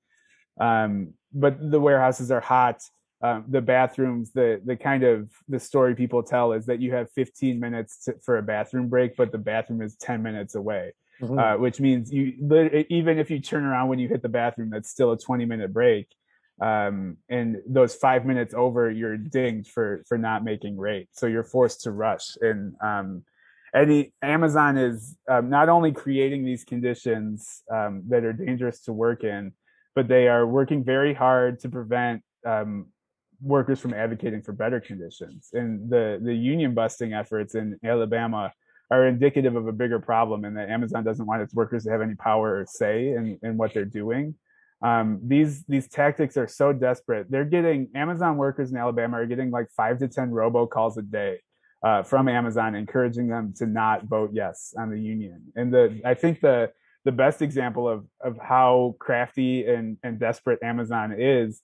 Um, 0.59 1.13
but 1.33 1.71
the 1.71 1.79
warehouses 1.79 2.31
are 2.31 2.41
hot. 2.41 2.81
Um, 3.21 3.45
the 3.47 3.61
bathrooms, 3.61 4.31
the 4.31 4.61
the 4.63 4.75
kind 4.75 5.03
of 5.03 5.31
the 5.47 5.59
story 5.59 5.95
people 5.95 6.21
tell 6.21 6.53
is 6.53 6.67
that 6.67 6.79
you 6.79 6.93
have 6.93 7.11
15 7.11 7.59
minutes 7.59 8.05
to, 8.05 8.15
for 8.23 8.37
a 8.37 8.43
bathroom 8.43 8.89
break, 8.89 9.15
but 9.15 9.31
the 9.31 9.39
bathroom 9.39 9.81
is 9.81 9.95
10 9.95 10.21
minutes 10.21 10.53
away, 10.53 10.93
mm-hmm. 11.21 11.37
uh, 11.37 11.57
which 11.57 11.79
means 11.79 12.11
you 12.11 12.33
even 12.89 13.19
if 13.19 13.29
you 13.29 13.39
turn 13.39 13.65
around 13.65 13.89
when 13.89 13.99
you 13.99 14.07
hit 14.07 14.21
the 14.21 14.29
bathroom, 14.29 14.69
that's 14.69 14.89
still 14.89 15.11
a 15.11 15.17
20 15.17 15.45
minute 15.45 15.73
break. 15.73 16.07
Um, 16.59 17.17
and 17.29 17.57
those 17.67 17.93
five 17.95 18.25
minutes 18.25 18.53
over, 18.55 18.89
you're 18.89 19.17
dinged 19.17 19.71
for 19.71 20.03
for 20.07 20.17
not 20.17 20.43
making 20.43 20.77
rate, 20.77 21.09
so 21.11 21.27
you're 21.27 21.43
forced 21.43 21.81
to 21.81 21.91
rush. 21.91 22.35
And 22.41 22.75
um, 22.83 23.23
Eddie, 23.73 24.13
Amazon 24.21 24.77
is 24.77 25.15
um, 25.29 25.49
not 25.49 25.69
only 25.69 25.91
creating 25.91 26.45
these 26.45 26.63
conditions 26.63 27.61
um, 27.71 28.03
that 28.07 28.23
are 28.23 28.33
dangerous 28.33 28.81
to 28.81 28.93
work 28.93 29.23
in, 29.23 29.51
but 29.93 30.07
they 30.07 30.27
are 30.27 30.47
working 30.47 30.83
very 30.83 31.13
hard 31.13 31.59
to 31.59 31.69
prevent 31.69 32.23
um, 32.45 32.87
workers 33.41 33.79
from 33.79 33.93
advocating 33.93 34.41
for 34.41 34.51
better 34.51 34.79
conditions. 34.79 35.49
And 35.53 35.89
the 35.89 36.19
the 36.21 36.33
union 36.33 36.73
busting 36.73 37.13
efforts 37.13 37.55
in 37.55 37.77
Alabama 37.83 38.51
are 38.89 39.05
indicative 39.05 39.55
of 39.55 39.67
a 39.67 39.71
bigger 39.71 39.99
problem, 39.99 40.45
and 40.45 40.55
that 40.57 40.69
Amazon 40.69 41.03
doesn't 41.03 41.25
want 41.25 41.41
its 41.41 41.53
workers 41.53 41.83
to 41.83 41.91
have 41.91 42.01
any 42.01 42.15
power 42.15 42.59
or 42.59 42.65
say 42.65 43.09
in, 43.09 43.37
in 43.43 43.57
what 43.57 43.73
they're 43.73 43.85
doing. 43.85 44.35
Um, 44.81 45.19
these 45.23 45.63
these 45.65 45.87
tactics 45.87 46.37
are 46.37 46.47
so 46.47 46.71
desperate. 46.71 47.29
They're 47.29 47.45
getting 47.45 47.89
Amazon 47.95 48.37
workers 48.37 48.71
in 48.71 48.77
Alabama 48.77 49.17
are 49.17 49.25
getting 49.25 49.49
like 49.49 49.69
five 49.75 49.99
to 49.99 50.07
ten 50.07 50.29
robocalls 50.29 50.97
a 50.97 51.01
day 51.01 51.39
uh, 51.83 52.03
from 52.03 52.27
Amazon, 52.27 52.75
encouraging 52.75 53.27
them 53.27 53.53
to 53.57 53.65
not 53.65 54.05
vote 54.05 54.31
yes 54.33 54.73
on 54.77 54.91
the 54.91 54.99
union. 54.99 55.41
And 55.55 55.73
the 55.73 55.99
I 56.05 56.13
think 56.13 56.41
the 56.41 56.71
the 57.05 57.11
best 57.11 57.41
example 57.41 57.89
of 57.89 58.05
of 58.21 58.37
how 58.41 58.95
crafty 58.99 59.65
and 59.65 59.97
and 60.03 60.19
desperate 60.19 60.61
Amazon 60.63 61.15
is. 61.17 61.61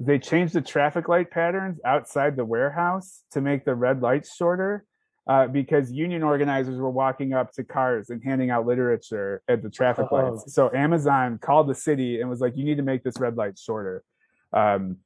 They 0.00 0.20
changed 0.20 0.54
the 0.54 0.60
traffic 0.60 1.08
light 1.08 1.28
patterns 1.28 1.80
outside 1.84 2.36
the 2.36 2.44
warehouse 2.44 3.24
to 3.32 3.40
make 3.40 3.64
the 3.64 3.74
red 3.74 4.00
lights 4.00 4.32
shorter. 4.34 4.84
Uh, 5.28 5.46
because 5.46 5.92
union 5.92 6.22
organizers 6.22 6.78
were 6.78 6.88
walking 6.88 7.34
up 7.34 7.52
to 7.52 7.62
cars 7.62 8.08
and 8.08 8.24
handing 8.24 8.48
out 8.48 8.66
literature 8.66 9.42
at 9.46 9.62
the 9.62 9.68
traffic 9.68 10.06
oh. 10.10 10.14
lights. 10.14 10.54
So 10.54 10.70
Amazon 10.74 11.38
called 11.38 11.68
the 11.68 11.74
city 11.74 12.20
and 12.20 12.30
was 12.30 12.40
like, 12.40 12.56
"You 12.56 12.64
need 12.64 12.78
to 12.78 12.82
make 12.82 13.04
this 13.04 13.20
red 13.20 13.36
light 13.36 13.58
shorter." 13.58 14.02
Um, 14.54 14.96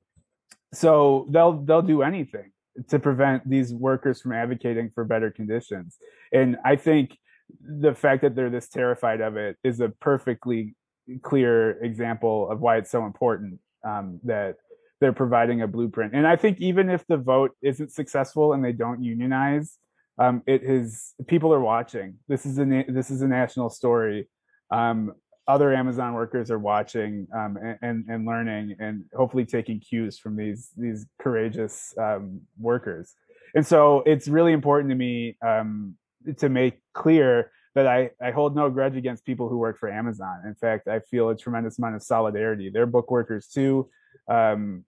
so 0.72 1.26
they'll 1.28 1.54
they'll 1.64 1.82
do 1.82 2.02
anything 2.02 2.52
to 2.88 2.98
prevent 2.98 3.48
these 3.48 3.74
workers 3.74 4.22
from 4.22 4.32
advocating 4.32 4.90
for 4.94 5.04
better 5.04 5.30
conditions. 5.30 5.98
And 6.32 6.56
I 6.64 6.76
think 6.76 7.18
the 7.60 7.94
fact 7.94 8.22
that 8.22 8.34
they're 8.34 8.48
this 8.48 8.68
terrified 8.68 9.20
of 9.20 9.36
it 9.36 9.56
is 9.62 9.80
a 9.80 9.88
perfectly 9.88 10.74
clear 11.22 11.82
example 11.82 12.48
of 12.50 12.60
why 12.60 12.76
it's 12.78 12.90
so 12.90 13.04
important 13.04 13.58
um, 13.84 14.20
that 14.24 14.56
they're 15.00 15.12
providing 15.12 15.62
a 15.62 15.66
blueprint. 15.66 16.14
And 16.14 16.26
I 16.26 16.36
think 16.36 16.60
even 16.60 16.88
if 16.88 17.04
the 17.06 17.16
vote 17.16 17.52
isn't 17.60 17.90
successful 17.90 18.52
and 18.52 18.64
they 18.64 18.72
don't 18.72 19.02
unionize, 19.02 19.78
um, 20.18 20.42
it 20.46 20.62
is 20.62 21.14
people 21.26 21.52
are 21.52 21.60
watching. 21.60 22.18
This 22.28 22.46
is 22.46 22.58
a 22.58 22.84
this 22.88 23.10
is 23.10 23.22
a 23.22 23.28
national 23.28 23.70
story. 23.70 24.28
Um, 24.70 25.14
other 25.48 25.74
Amazon 25.74 26.14
workers 26.14 26.50
are 26.50 26.58
watching 26.58 27.26
um, 27.34 27.58
and, 27.60 27.78
and, 27.82 28.04
and 28.08 28.26
learning 28.26 28.76
and 28.78 29.04
hopefully 29.14 29.44
taking 29.44 29.80
cues 29.80 30.18
from 30.18 30.36
these 30.36 30.70
these 30.76 31.06
courageous 31.20 31.94
um, 31.98 32.40
workers. 32.58 33.14
And 33.54 33.66
so 33.66 34.02
it's 34.06 34.28
really 34.28 34.52
important 34.52 34.90
to 34.90 34.96
me 34.96 35.36
um, 35.44 35.96
to 36.38 36.48
make 36.48 36.80
clear 36.94 37.50
that 37.74 37.86
I, 37.86 38.10
I 38.22 38.30
hold 38.30 38.54
no 38.54 38.68
grudge 38.70 38.96
against 38.96 39.24
people 39.24 39.48
who 39.48 39.58
work 39.58 39.78
for 39.78 39.90
Amazon. 39.90 40.42
In 40.46 40.54
fact, 40.54 40.88
I 40.88 41.00
feel 41.00 41.30
a 41.30 41.36
tremendous 41.36 41.78
amount 41.78 41.96
of 41.96 42.02
solidarity. 42.02 42.70
They're 42.70 42.86
book 42.86 43.10
workers 43.10 43.48
too. 43.48 43.88
Um, 44.28 44.84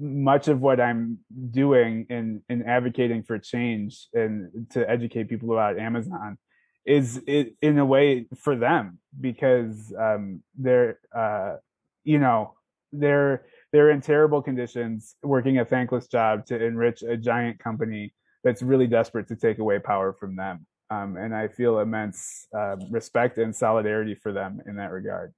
much 0.00 0.48
of 0.48 0.60
what 0.60 0.80
I'm 0.80 1.18
doing 1.50 2.06
in 2.08 2.42
in 2.48 2.62
advocating 2.62 3.22
for 3.22 3.38
change 3.38 4.08
and 4.14 4.66
to 4.70 4.88
educate 4.88 5.28
people 5.28 5.52
about 5.52 5.78
Amazon 5.78 6.38
is 6.84 7.22
it 7.26 7.54
in 7.62 7.78
a 7.78 7.86
way 7.86 8.26
for 8.36 8.56
them 8.56 8.98
because 9.20 9.92
um, 9.98 10.42
they're 10.56 10.98
uh, 11.16 11.56
you 12.04 12.18
know 12.18 12.54
they're 12.92 13.44
they're 13.72 13.90
in 13.90 14.00
terrible 14.00 14.42
conditions 14.42 15.16
working 15.22 15.58
a 15.58 15.64
thankless 15.64 16.06
job 16.06 16.46
to 16.46 16.62
enrich 16.62 17.02
a 17.02 17.16
giant 17.16 17.58
company 17.58 18.12
that's 18.44 18.62
really 18.62 18.86
desperate 18.86 19.28
to 19.28 19.36
take 19.36 19.58
away 19.58 19.78
power 19.78 20.12
from 20.12 20.36
them 20.36 20.66
um, 20.92 21.16
and 21.16 21.34
I 21.34 21.48
feel 21.48 21.78
immense 21.78 22.46
uh, 22.54 22.76
respect 22.90 23.38
and 23.38 23.56
solidarity 23.56 24.14
for 24.14 24.32
them 24.32 24.60
in 24.66 24.76
that 24.76 24.90
regard. 24.90 25.32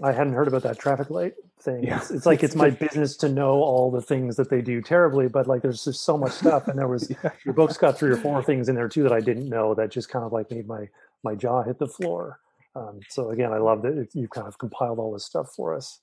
I 0.00 0.12
hadn't 0.12 0.32
heard 0.32 0.48
about 0.48 0.62
that 0.62 0.78
traffic 0.78 1.10
light 1.10 1.34
thing. 1.60 1.84
Yeah. 1.84 1.98
It's, 1.98 2.10
it's, 2.10 2.26
like 2.26 2.42
it's 2.42 2.54
my 2.54 2.70
business 2.84 3.16
to 3.18 3.28
know 3.28 3.62
all 3.62 3.90
the 3.90 4.00
things 4.00 4.36
that 4.36 4.48
they 4.48 4.62
do 4.62 4.80
terribly, 4.80 5.28
but 5.28 5.46
like 5.46 5.62
there's 5.62 5.84
just 5.84 6.04
so 6.04 6.16
much 6.16 6.32
stuff, 6.32 6.68
and 6.68 6.78
there 6.78 6.88
was 6.88 7.10
yeah. 7.24 7.30
your 7.44 7.54
book's 7.54 7.76
got 7.76 7.98
three 7.98 8.10
or 8.10 8.16
four 8.16 8.42
things 8.42 8.68
in 8.68 8.74
there 8.74 8.88
too 8.88 9.02
that 9.02 9.12
I 9.12 9.20
didn't 9.20 9.48
know 9.48 9.74
that 9.74 9.90
just 9.90 10.08
kind 10.08 10.24
of 10.24 10.32
like 10.32 10.50
made 10.50 10.66
my 10.66 10.88
my 11.22 11.34
jaw 11.34 11.62
hit 11.62 11.78
the 11.78 11.86
floor. 11.86 12.40
Um, 12.74 13.00
so 13.08 13.30
again, 13.30 13.52
I 13.52 13.58
love 13.58 13.82
that 13.82 14.08
you've 14.14 14.30
kind 14.30 14.46
of 14.46 14.58
compiled 14.58 14.98
all 14.98 15.12
this 15.12 15.26
stuff 15.26 15.52
for 15.54 15.74
us. 15.74 16.00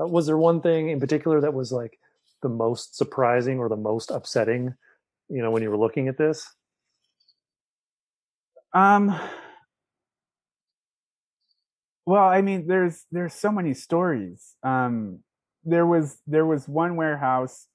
Uh, 0.00 0.06
was 0.06 0.26
there 0.26 0.38
one 0.38 0.60
thing 0.60 0.88
in 0.88 0.98
particular 0.98 1.40
that 1.40 1.54
was 1.54 1.72
like 1.72 1.98
the 2.42 2.48
most 2.48 2.96
surprising 2.96 3.58
or 3.58 3.68
the 3.68 3.76
most 3.76 4.10
upsetting, 4.10 4.74
you 5.28 5.42
know, 5.42 5.50
when 5.50 5.62
you 5.62 5.70
were 5.70 5.76
looking 5.76 6.08
at 6.08 6.18
this? 6.18 6.50
Um. 8.72 9.18
Well, 12.06 12.28
I 12.28 12.40
mean, 12.40 12.68
there's 12.68 13.04
there's 13.10 13.34
so 13.34 13.50
many 13.50 13.74
stories. 13.74 14.54
Um, 14.62 15.20
there 15.64 15.84
was 15.84 16.18
there 16.28 16.46
was 16.46 16.68
one 16.68 16.94
warehouse 16.94 17.66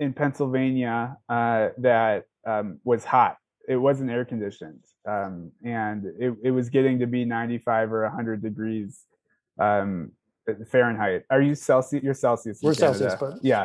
in 0.00 0.12
Pennsylvania 0.12 1.16
uh, 1.28 1.68
that 1.78 2.24
um, 2.46 2.80
was 2.84 3.04
hot. 3.04 3.36
It 3.68 3.76
wasn't 3.76 4.10
air 4.10 4.24
conditioned, 4.24 4.82
um, 5.08 5.52
and 5.64 6.06
it, 6.18 6.34
it 6.42 6.50
was 6.50 6.70
getting 6.70 6.98
to 6.98 7.06
be 7.06 7.24
95 7.24 7.92
or 7.92 8.02
100 8.02 8.42
degrees 8.42 9.04
um, 9.60 10.12
Fahrenheit. 10.70 11.24
Are 11.30 11.42
you 11.42 11.54
Celsius? 11.54 12.02
You're 12.02 12.14
Celsius. 12.14 12.58
We're 12.62 12.74
Celsius, 12.74 13.14
but 13.20 13.34
yeah, 13.42 13.64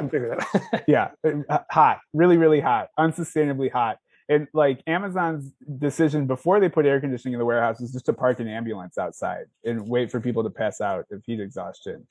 yeah, 0.87 1.11
uh, 1.49 1.59
hot, 1.71 1.99
really, 2.13 2.37
really 2.37 2.59
hot, 2.59 2.89
unsustainably 2.99 3.71
hot 3.71 3.97
and 4.29 4.47
like 4.53 4.81
Amazon's 4.87 5.51
decision 5.77 6.27
before 6.27 6.59
they 6.59 6.69
put 6.69 6.85
air 6.85 6.99
conditioning 6.99 7.33
in 7.33 7.39
the 7.39 7.45
warehouse 7.45 7.79
was 7.79 7.91
just 7.91 8.05
to 8.05 8.13
park 8.13 8.39
an 8.39 8.47
ambulance 8.47 8.97
outside 8.97 9.45
and 9.63 9.87
wait 9.87 10.11
for 10.11 10.19
people 10.19 10.43
to 10.43 10.49
pass 10.49 10.81
out 10.81 11.05
of 11.11 11.23
heat 11.25 11.39
exhaustion. 11.39 12.07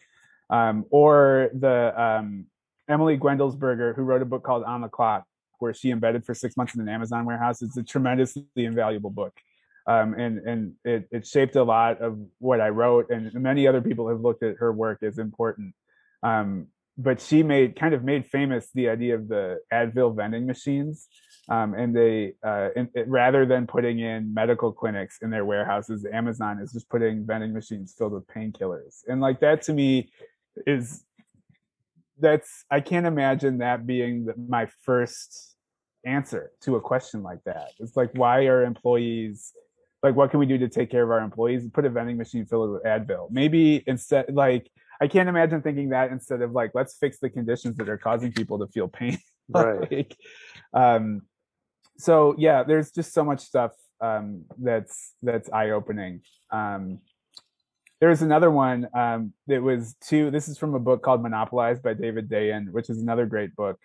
Um, 0.50 0.84
or 0.90 1.50
the 1.54 2.00
um, 2.00 2.46
Emily 2.88 3.16
Guendelsberger, 3.16 3.96
who 3.96 4.02
wrote 4.02 4.22
a 4.22 4.26
book 4.26 4.42
called 4.42 4.64
On 4.64 4.82
the 4.82 4.88
Clock, 4.88 5.24
where 5.58 5.72
she 5.72 5.90
embedded 5.90 6.24
for 6.26 6.34
six 6.34 6.56
months 6.56 6.74
in 6.74 6.80
an 6.80 6.88
Amazon 6.88 7.24
warehouse. 7.24 7.62
It's 7.62 7.76
a 7.76 7.82
tremendously 7.82 8.44
invaluable 8.56 9.10
book. 9.10 9.32
Um, 9.86 10.14
and 10.14 10.38
and 10.38 10.72
it, 10.84 11.08
it 11.10 11.26
shaped 11.26 11.56
a 11.56 11.64
lot 11.64 12.00
of 12.00 12.18
what 12.38 12.60
I 12.60 12.68
wrote, 12.68 13.10
and 13.10 13.32
many 13.34 13.66
other 13.66 13.80
people 13.80 14.08
have 14.08 14.20
looked 14.20 14.44
at 14.44 14.56
her 14.58 14.72
work 14.72 15.02
as 15.02 15.18
important. 15.18 15.74
Um, 16.22 16.68
but 16.96 17.20
she 17.20 17.42
made 17.42 17.74
kind 17.74 17.94
of 17.94 18.04
made 18.04 18.26
famous 18.26 18.68
the 18.74 18.88
idea 18.88 19.14
of 19.16 19.28
the 19.28 19.58
Advil 19.72 20.14
vending 20.14 20.46
machines, 20.46 21.08
um, 21.48 21.74
and 21.74 21.94
they 21.94 22.34
uh, 22.44 22.68
rather 23.06 23.44
than 23.44 23.66
putting 23.66 23.98
in 23.98 24.32
medical 24.32 24.72
clinics 24.72 25.18
in 25.22 25.30
their 25.30 25.44
warehouses, 25.44 26.06
Amazon 26.12 26.58
is 26.60 26.72
just 26.72 26.88
putting 26.88 27.26
vending 27.26 27.52
machines 27.52 27.94
filled 27.96 28.12
with 28.12 28.26
painkillers, 28.28 29.02
and 29.08 29.20
like 29.20 29.40
that 29.40 29.62
to 29.62 29.72
me 29.72 30.10
is 30.66 31.04
that's 32.18 32.64
I 32.70 32.80
can't 32.80 33.06
imagine 33.06 33.58
that 33.58 33.86
being 33.86 34.26
the, 34.26 34.34
my 34.36 34.68
first 34.82 35.56
answer 36.04 36.52
to 36.62 36.76
a 36.76 36.80
question 36.80 37.22
like 37.22 37.42
that. 37.44 37.70
It's 37.78 37.96
like 37.96 38.10
why 38.14 38.46
are 38.46 38.64
employees 38.64 39.52
like 40.02 40.14
what 40.16 40.30
can 40.30 40.40
we 40.40 40.46
do 40.46 40.58
to 40.58 40.68
take 40.68 40.90
care 40.90 41.02
of 41.02 41.10
our 41.10 41.20
employees? 41.20 41.68
Put 41.72 41.84
a 41.84 41.90
vending 41.90 42.16
machine 42.16 42.46
filled 42.46 42.72
with 42.72 42.82
Advil. 42.84 43.30
Maybe 43.30 43.82
instead 43.86 44.34
like 44.34 44.70
I 45.00 45.08
can't 45.08 45.28
imagine 45.28 45.62
thinking 45.62 45.88
that 45.90 46.12
instead 46.12 46.42
of 46.42 46.52
like 46.52 46.70
let's 46.74 46.96
fix 46.96 47.18
the 47.18 47.30
conditions 47.30 47.76
that 47.76 47.88
are 47.88 47.98
causing 47.98 48.32
people 48.32 48.58
to 48.60 48.66
feel 48.68 48.88
pain. 48.88 49.18
Right. 49.48 49.90
like, 49.90 50.16
um, 50.72 51.22
so 52.02 52.34
yeah, 52.36 52.62
there's 52.62 52.90
just 52.90 53.12
so 53.12 53.24
much 53.24 53.40
stuff 53.40 53.72
um, 54.00 54.44
that's 54.58 55.14
that's 55.22 55.48
eye 55.50 55.70
opening. 55.70 56.22
Um, 56.50 56.98
there's 58.00 58.22
another 58.22 58.50
one 58.50 58.88
um, 58.94 59.32
that 59.46 59.62
was 59.62 59.94
two. 60.00 60.30
This 60.30 60.48
is 60.48 60.58
from 60.58 60.74
a 60.74 60.80
book 60.80 61.02
called 61.02 61.22
Monopolized 61.22 61.82
by 61.82 61.94
David 61.94 62.28
Dayen, 62.28 62.72
which 62.72 62.90
is 62.90 63.00
another 63.00 63.26
great 63.26 63.54
book. 63.54 63.78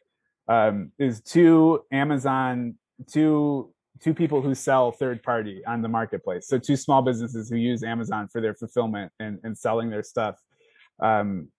Um, 0.48 0.92
is 0.98 1.22
two 1.22 1.82
Amazon 1.92 2.76
two 3.12 3.72
two 4.02 4.14
people 4.14 4.42
who 4.42 4.56
sell 4.56 4.92
third 4.92 5.22
party 5.24 5.64
on 5.66 5.82
the 5.82 5.88
marketplace. 5.88 6.48
So 6.48 6.58
two 6.58 6.76
small 6.76 7.02
businesses 7.02 7.50
who 7.50 7.58
use 7.58 7.84
Amazon 7.84 8.28
for 8.28 8.42
their 8.42 8.54
fulfillment 8.54 9.12
and, 9.20 9.40
and 9.44 9.58
selling 9.58 9.90
their 9.90 10.04
stuff. 10.04 10.36
Um, 11.02 11.50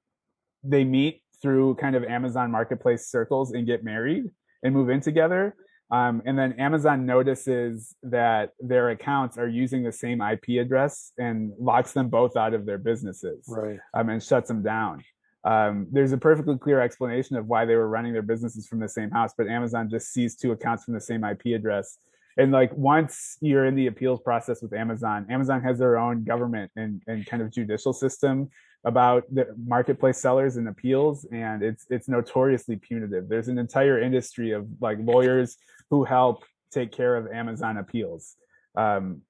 they 0.62 0.84
meet 0.84 1.22
through 1.40 1.76
kind 1.76 1.94
of 1.94 2.04
Amazon 2.04 2.50
marketplace 2.50 3.08
circles 3.08 3.52
and 3.52 3.66
get 3.66 3.84
married 3.84 4.24
and 4.62 4.74
move 4.74 4.90
in 4.90 5.00
together. 5.00 5.54
Um, 5.90 6.22
and 6.26 6.38
then 6.38 6.52
Amazon 6.54 7.06
notices 7.06 7.94
that 8.02 8.52
their 8.60 8.90
accounts 8.90 9.38
are 9.38 9.48
using 9.48 9.82
the 9.82 9.92
same 9.92 10.20
IP 10.20 10.60
address 10.60 11.12
and 11.18 11.52
locks 11.58 11.92
them 11.92 12.08
both 12.08 12.36
out 12.36 12.52
of 12.52 12.66
their 12.66 12.76
businesses 12.78 13.44
Right. 13.48 13.78
um, 13.94 14.10
and 14.10 14.22
shuts 14.22 14.48
them 14.48 14.62
down. 14.62 15.02
Um, 15.44 15.86
there's 15.90 16.12
a 16.12 16.18
perfectly 16.18 16.58
clear 16.58 16.80
explanation 16.80 17.36
of 17.36 17.46
why 17.46 17.64
they 17.64 17.74
were 17.74 17.88
running 17.88 18.12
their 18.12 18.22
businesses 18.22 18.66
from 18.66 18.80
the 18.80 18.88
same 18.88 19.10
house, 19.10 19.32
but 19.38 19.48
Amazon 19.48 19.88
just 19.88 20.12
sees 20.12 20.36
two 20.36 20.52
accounts 20.52 20.84
from 20.84 20.92
the 20.94 21.00
same 21.00 21.24
IP 21.24 21.46
address. 21.54 21.96
And 22.36 22.52
like 22.52 22.70
once 22.76 23.38
you're 23.40 23.64
in 23.64 23.74
the 23.74 23.86
appeals 23.86 24.20
process 24.20 24.60
with 24.62 24.72
Amazon, 24.74 25.26
Amazon 25.30 25.62
has 25.62 25.78
their 25.78 25.96
own 25.96 26.22
government 26.22 26.70
and, 26.76 27.02
and 27.06 27.24
kind 27.24 27.42
of 27.42 27.50
judicial 27.50 27.92
system 27.92 28.50
about 28.84 29.24
the 29.32 29.46
marketplace 29.66 30.18
sellers 30.18 30.56
and 30.56 30.68
appeals, 30.68 31.26
and 31.32 31.62
it's 31.62 31.86
it's 31.90 32.08
notoriously 32.08 32.76
punitive. 32.76 33.28
There's 33.28 33.48
an 33.48 33.58
entire 33.58 34.00
industry 34.00 34.52
of 34.52 34.66
like 34.80 34.98
lawyers 35.00 35.56
who 35.90 36.04
help 36.04 36.44
take 36.70 36.92
care 36.92 37.16
of 37.16 37.26
Amazon 37.32 37.78
appeals. 37.78 38.36
Um, 38.76 39.22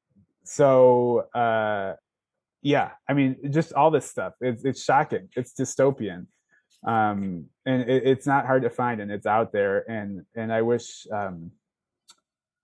so 0.44 1.26
uh, 1.34 1.94
yeah, 2.62 2.90
I 3.08 3.14
mean, 3.14 3.36
just 3.50 3.72
all 3.72 3.90
this 3.90 4.08
stuff. 4.10 4.34
It's 4.40 4.64
it's 4.64 4.82
shocking. 4.82 5.28
It's 5.36 5.52
dystopian, 5.54 6.26
um, 6.86 7.46
and 7.64 7.82
it, 7.82 8.06
it's 8.06 8.26
not 8.26 8.46
hard 8.46 8.62
to 8.62 8.70
find, 8.70 9.00
and 9.00 9.10
it's 9.10 9.26
out 9.26 9.52
there. 9.52 9.88
And 9.90 10.24
and 10.34 10.52
I 10.52 10.62
wish, 10.62 11.06
um, 11.12 11.52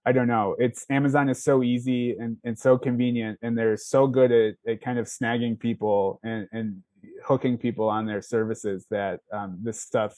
I 0.07 0.13
don't 0.13 0.29
know. 0.29 0.55
It's 0.59 0.85
Amazon 0.91 1.29
is 1.29 1.43
so 1.43 1.63
easy 1.63 2.17
and, 2.19 2.37
and 2.45 2.59
so 2.59 2.77
convenient, 2.77 3.39
and 3.43 3.57
they're 3.57 3.77
so 3.77 4.07
good 4.07 4.33
at, 4.33 4.55
at 4.69 4.83
kind 4.83 4.99
of 4.99 5.07
snagging 5.07 5.59
people 5.59 6.21
and 6.23 6.47
and 6.53 6.83
hooking 7.25 7.57
people 7.59 7.89
on 7.89 8.07
their 8.07 8.23
services 8.23 8.87
that 8.91 9.21
um, 9.33 9.59
this 9.63 9.81
stuff 9.81 10.15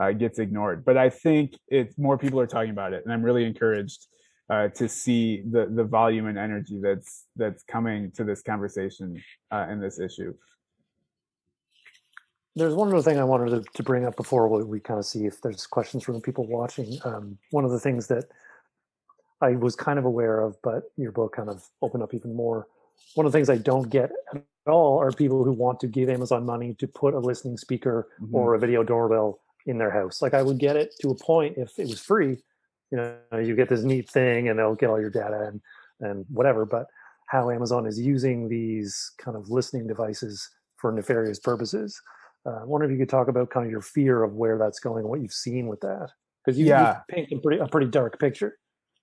uh, 0.00 0.12
gets 0.12 0.38
ignored. 0.38 0.84
But 0.84 0.96
I 0.96 1.10
think 1.10 1.58
it's 1.68 1.96
more 1.98 2.18
people 2.18 2.40
are 2.40 2.46
talking 2.46 2.70
about 2.70 2.92
it, 2.92 3.04
and 3.04 3.12
I'm 3.12 3.22
really 3.22 3.44
encouraged 3.44 4.06
uh, 4.50 4.68
to 4.68 4.88
see 4.88 5.42
the 5.50 5.66
the 5.66 5.84
volume 5.84 6.26
and 6.26 6.38
energy 6.38 6.78
that's 6.82 7.26
that's 7.36 7.62
coming 7.62 8.10
to 8.12 8.24
this 8.24 8.42
conversation 8.42 9.22
uh, 9.50 9.66
and 9.68 9.82
this 9.82 9.98
issue. 9.98 10.34
There's 12.54 12.74
one 12.74 12.88
other 12.88 13.00
thing 13.00 13.18
I 13.18 13.24
wanted 13.24 13.64
to, 13.64 13.72
to 13.72 13.82
bring 13.82 14.04
up 14.04 14.14
before 14.14 14.46
we, 14.46 14.62
we 14.62 14.78
kind 14.78 14.98
of 14.98 15.06
see 15.06 15.24
if 15.24 15.40
there's 15.40 15.66
questions 15.66 16.04
from 16.04 16.16
the 16.16 16.20
people 16.20 16.46
watching. 16.46 16.98
Um, 17.02 17.38
one 17.50 17.64
of 17.64 17.70
the 17.70 17.80
things 17.80 18.08
that 18.08 18.24
I 19.42 19.52
was 19.56 19.76
kind 19.76 19.98
of 19.98 20.04
aware 20.04 20.40
of, 20.40 20.56
but 20.62 20.84
your 20.96 21.12
book 21.12 21.34
kind 21.36 21.50
of 21.50 21.68
opened 21.82 22.02
up 22.02 22.14
even 22.14 22.34
more. 22.34 22.68
One 23.14 23.26
of 23.26 23.32
the 23.32 23.36
things 23.36 23.50
I 23.50 23.58
don't 23.58 23.90
get 23.90 24.10
at 24.34 24.42
all 24.66 24.98
are 24.98 25.10
people 25.12 25.44
who 25.44 25.52
want 25.52 25.80
to 25.80 25.88
give 25.88 26.08
Amazon 26.08 26.46
money 26.46 26.74
to 26.74 26.86
put 26.86 27.14
a 27.14 27.18
listening 27.18 27.56
speaker 27.58 28.08
Mhm. 28.20 28.32
or 28.34 28.54
a 28.54 28.58
video 28.58 28.84
doorbell 28.84 29.40
in 29.66 29.78
their 29.78 29.90
house. 29.90 30.22
Like 30.22 30.34
I 30.34 30.42
would 30.42 30.58
get 30.58 30.76
it 30.76 30.94
to 31.00 31.10
a 31.10 31.16
point 31.16 31.58
if 31.58 31.78
it 31.78 31.88
was 31.88 32.00
free. 32.00 32.42
You 32.92 32.98
know, 32.98 33.16
you 33.38 33.56
get 33.56 33.68
this 33.68 33.82
neat 33.82 34.08
thing 34.08 34.48
and 34.48 34.58
they'll 34.58 34.74
get 34.76 34.90
all 34.90 35.00
your 35.00 35.10
data 35.10 35.48
and 35.48 35.60
and 36.00 36.26
whatever. 36.30 36.64
But 36.64 36.86
how 37.28 37.50
Amazon 37.50 37.86
is 37.86 37.98
using 37.98 38.48
these 38.48 39.12
kind 39.18 39.36
of 39.36 39.48
listening 39.50 39.86
devices 39.86 40.48
for 40.76 40.92
nefarious 40.92 41.38
purposes. 41.38 42.00
Uh, 42.44 42.60
I 42.62 42.64
wonder 42.64 42.84
if 42.86 42.90
you 42.92 42.98
could 42.98 43.08
talk 43.08 43.28
about 43.28 43.50
kind 43.50 43.64
of 43.66 43.70
your 43.72 43.80
fear 43.80 44.22
of 44.24 44.34
where 44.34 44.58
that's 44.58 44.80
going 44.80 45.02
and 45.02 45.08
what 45.08 45.20
you've 45.20 45.32
seen 45.32 45.68
with 45.68 45.80
that, 45.80 46.10
because 46.44 46.58
you, 46.58 46.66
Yeah. 46.66 46.98
you 47.08 47.14
paint 47.14 47.32
a 47.32 47.38
pretty 47.40 47.58
a 47.60 47.66
pretty 47.68 47.86
dark 47.88 48.18
picture. 48.18 48.58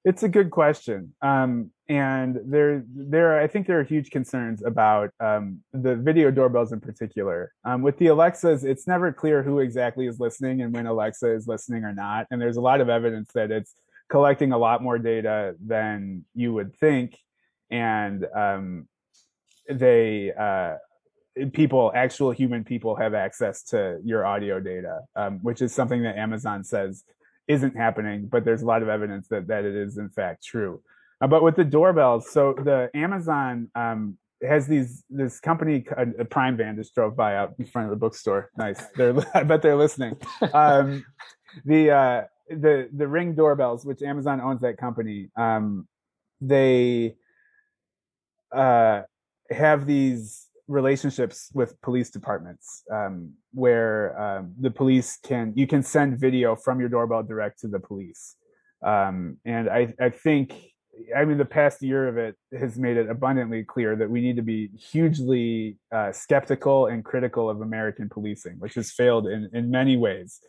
It's 0.09 0.23
a 0.23 0.27
good 0.27 0.49
question, 0.49 1.13
um, 1.21 1.69
and 1.87 2.39
there, 2.43 2.83
there, 2.87 3.39
I 3.39 3.45
think 3.45 3.67
there 3.67 3.79
are 3.79 3.83
huge 3.83 4.09
concerns 4.09 4.63
about 4.65 5.11
um, 5.19 5.59
the 5.71 5.95
video 5.97 6.31
doorbells 6.31 6.71
in 6.71 6.79
particular. 6.79 7.53
Um, 7.63 7.83
with 7.83 7.99
the 7.99 8.07
Alexas, 8.07 8.63
it's 8.63 8.87
never 8.87 9.13
clear 9.13 9.43
who 9.43 9.59
exactly 9.59 10.07
is 10.07 10.19
listening 10.19 10.63
and 10.63 10.73
when 10.73 10.87
Alexa 10.87 11.31
is 11.31 11.47
listening 11.47 11.83
or 11.83 11.93
not, 11.93 12.25
and 12.31 12.41
there's 12.41 12.57
a 12.57 12.61
lot 12.61 12.81
of 12.81 12.89
evidence 12.89 13.29
that 13.35 13.51
it's 13.51 13.75
collecting 14.09 14.51
a 14.51 14.57
lot 14.57 14.81
more 14.81 14.97
data 14.97 15.53
than 15.63 16.25
you 16.33 16.53
would 16.53 16.75
think, 16.75 17.15
and 17.69 18.25
um, 18.35 18.87
they, 19.69 20.33
uh, 20.33 20.77
people, 21.53 21.91
actual 21.93 22.31
human 22.31 22.63
people, 22.63 22.95
have 22.95 23.13
access 23.13 23.61
to 23.65 23.99
your 24.03 24.25
audio 24.25 24.59
data, 24.59 25.01
um, 25.15 25.37
which 25.43 25.61
is 25.61 25.71
something 25.71 26.01
that 26.01 26.17
Amazon 26.17 26.63
says 26.63 27.03
isn't 27.49 27.75
happening, 27.75 28.27
but 28.31 28.45
there's 28.45 28.61
a 28.61 28.65
lot 28.65 28.81
of 28.81 28.87
evidence 28.87 29.27
that 29.27 29.47
that 29.47 29.65
it 29.65 29.75
is 29.75 29.97
in 29.97 30.09
fact 30.09 30.45
true. 30.45 30.81
Uh, 31.19 31.27
but 31.27 31.43
with 31.43 31.57
the 31.57 31.65
doorbells, 31.65 32.31
so 32.31 32.53
the 32.53 32.89
Amazon 32.93 33.69
um, 33.75 34.17
has 34.47 34.67
these 34.67 35.03
this 35.09 35.39
company, 35.41 35.83
a, 35.97 36.21
a 36.21 36.25
Prime 36.25 36.55
van 36.55 36.77
just 36.77 36.95
drove 36.95 37.17
by 37.17 37.35
out 37.35 37.55
in 37.59 37.65
front 37.65 37.87
of 37.87 37.89
the 37.89 37.97
bookstore. 37.97 38.51
Nice, 38.57 38.81
they're 38.95 39.15
I 39.33 39.43
bet 39.43 39.61
they're 39.61 39.75
listening. 39.75 40.15
Um, 40.53 41.03
the 41.65 41.91
uh, 41.91 42.21
the 42.49 42.87
the 42.95 43.07
Ring 43.07 43.33
doorbells, 43.33 43.83
which 43.83 44.03
Amazon 44.03 44.39
owns 44.39 44.61
that 44.61 44.77
company, 44.77 45.29
um, 45.35 45.87
they 46.39 47.15
uh, 48.55 49.01
have 49.49 49.87
these 49.87 50.48
relationships 50.69 51.49
with 51.53 51.81
police 51.81 52.11
departments 52.11 52.83
um, 52.93 53.33
where 53.53 54.19
um, 54.21 54.53
the 54.59 54.71
police 54.71 55.17
can 55.23 55.51
you 55.55 55.67
can 55.67 55.83
send 55.83 56.19
video 56.19 56.55
from 56.55 56.79
your 56.79 56.89
doorbell 56.89 57.23
direct 57.23 57.59
to 57.59 57.67
the 57.67 57.79
police. 57.79 58.35
Um, 58.85 59.37
and 59.43 59.69
I, 59.69 59.93
I 59.99 60.09
think 60.09 60.53
i 61.15 61.23
mean 61.23 61.37
the 61.37 61.45
past 61.45 61.81
year 61.81 62.09
of 62.09 62.17
it 62.17 62.35
has 62.57 62.77
made 62.77 62.97
it 62.97 63.09
abundantly 63.09 63.63
clear 63.63 63.95
that 63.95 64.09
we 64.09 64.19
need 64.19 64.35
to 64.35 64.41
be 64.41 64.69
hugely 64.77 65.77
uh, 65.93 66.11
skeptical 66.11 66.87
and 66.87 67.05
critical 67.05 67.49
of 67.49 67.61
american 67.61 68.09
policing 68.09 68.55
which 68.59 68.73
has 68.73 68.91
failed 68.91 69.25
in, 69.25 69.49
in 69.53 69.71
many 69.71 69.95
ways 69.95 70.41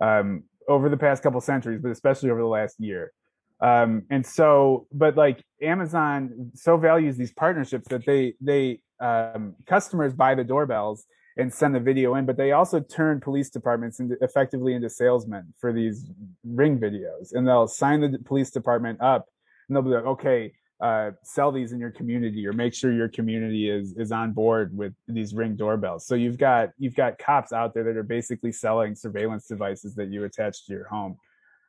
um, 0.00 0.42
over 0.68 0.88
the 0.88 0.96
past 0.96 1.22
couple 1.22 1.40
centuries 1.40 1.80
but 1.82 1.90
especially 1.90 2.30
over 2.30 2.40
the 2.40 2.46
last 2.46 2.76
year. 2.78 3.12
Um, 3.60 4.04
and 4.08 4.24
so 4.24 4.86
but 4.90 5.16
like 5.16 5.44
amazon 5.60 6.50
so 6.54 6.78
values 6.78 7.18
these 7.18 7.32
partnerships 7.32 7.88
that 7.88 8.06
they 8.06 8.34
they 8.40 8.80
um, 9.00 9.54
customers 9.66 10.12
buy 10.12 10.34
the 10.34 10.44
doorbells 10.44 11.06
and 11.36 11.52
send 11.52 11.74
the 11.74 11.80
video 11.80 12.14
in, 12.16 12.26
but 12.26 12.36
they 12.36 12.52
also 12.52 12.80
turn 12.80 13.20
police 13.20 13.50
departments 13.50 14.00
into 14.00 14.16
effectively 14.20 14.74
into 14.74 14.90
salesmen 14.90 15.54
for 15.58 15.72
these 15.72 16.06
ring 16.44 16.78
videos, 16.78 17.32
and 17.32 17.46
they'll 17.46 17.68
sign 17.68 18.00
the 18.00 18.18
police 18.18 18.50
department 18.50 19.00
up, 19.00 19.26
and 19.68 19.76
they'll 19.76 19.82
be 19.82 19.90
like, 19.90 20.04
okay. 20.04 20.52
Uh, 20.82 21.10
sell 21.22 21.52
these 21.52 21.72
in 21.72 21.78
your 21.78 21.90
community 21.90 22.46
or 22.46 22.54
make 22.54 22.72
sure 22.72 22.90
your 22.90 23.06
community 23.06 23.68
is 23.68 23.92
is 23.98 24.10
on 24.10 24.32
board 24.32 24.74
with 24.74 24.94
these 25.08 25.34
ring 25.34 25.54
doorbells 25.54 26.06
so 26.06 26.14
you've 26.14 26.38
got 26.38 26.70
you've 26.78 26.94
got 26.94 27.18
cops 27.18 27.52
out 27.52 27.74
there 27.74 27.84
that 27.84 27.98
are 27.98 28.02
basically 28.02 28.50
selling 28.50 28.94
surveillance 28.94 29.46
devices 29.46 29.94
that 29.94 30.08
you 30.08 30.24
attach 30.24 30.64
to 30.64 30.72
your 30.72 30.88
home 30.88 31.18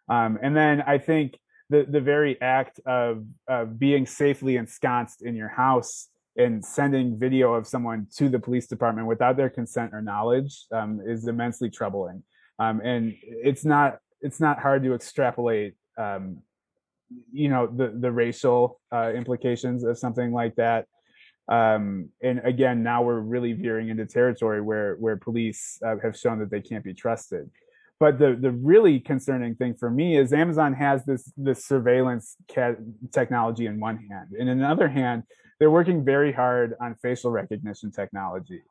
um, 0.08 0.40
and 0.42 0.56
then 0.56 0.82
i 0.84 0.98
think 0.98 1.38
the 1.70 1.86
the 1.90 2.00
very 2.00 2.40
act 2.42 2.80
of 2.86 3.26
of 3.50 3.78
being 3.78 4.06
safely 4.06 4.56
ensconced 4.56 5.22
in 5.22 5.36
your 5.36 5.50
house 5.50 6.08
and 6.38 6.64
sending 6.64 7.20
video 7.20 7.54
of 7.54 7.68
someone 7.68 8.08
to 8.16 8.30
the 8.30 8.40
police 8.40 8.68
department 8.68 9.08
without 9.08 9.38
their 9.38 9.50
consent 9.50 9.94
or 9.94 10.02
knowledge 10.02 10.66
um, 10.72 11.02
is 11.06 11.28
immensely 11.28 11.70
troubling. 11.70 12.24
Um, 12.60 12.82
and 12.84 13.14
it's 13.22 13.66
not 13.66 14.00
it's 14.22 14.40
not 14.40 14.60
hard 14.60 14.84
to 14.84 14.94
extrapolate, 14.94 15.74
um, 15.98 16.42
you 17.32 17.50
know, 17.50 17.68
the 17.68 17.94
the 18.00 18.12
racial 18.12 18.80
uh, 18.94 19.12
implications 19.14 19.84
of 19.84 19.98
something 19.98 20.32
like 20.32 20.56
that. 20.56 20.86
Um, 21.48 22.10
and 22.22 22.40
again, 22.46 22.84
now 22.84 23.02
we're 23.02 23.20
really 23.20 23.54
veering 23.54 23.90
into 23.90 24.06
territory 24.06 24.62
where 24.62 24.96
where 24.96 25.18
police 25.18 25.80
uh, 25.86 25.96
have 26.04 26.18
shown 26.18 26.40
that 26.40 26.52
they 26.52 26.62
can't 26.62 26.84
be 26.84 26.94
trusted. 26.94 27.50
But 28.00 28.20
the 28.20 28.38
the 28.40 28.52
really 28.52 29.00
concerning 29.00 29.56
thing 29.56 29.74
for 29.74 29.90
me 29.90 30.18
is 30.18 30.32
Amazon 30.32 30.74
has 30.74 31.04
this 31.06 31.32
this 31.36 31.66
surveillance 31.66 32.38
technology 33.12 33.66
in 33.66 33.80
one 33.80 33.98
hand, 33.98 34.30
and 34.40 34.48
in 34.50 34.60
another 34.60 34.88
hand, 34.88 35.24
they're 35.62 35.70
working 35.70 36.04
very 36.04 36.34
hard 36.34 36.74
on 36.82 36.96
facial 36.96 37.30
recognition 37.30 37.92
technology. 37.92 38.64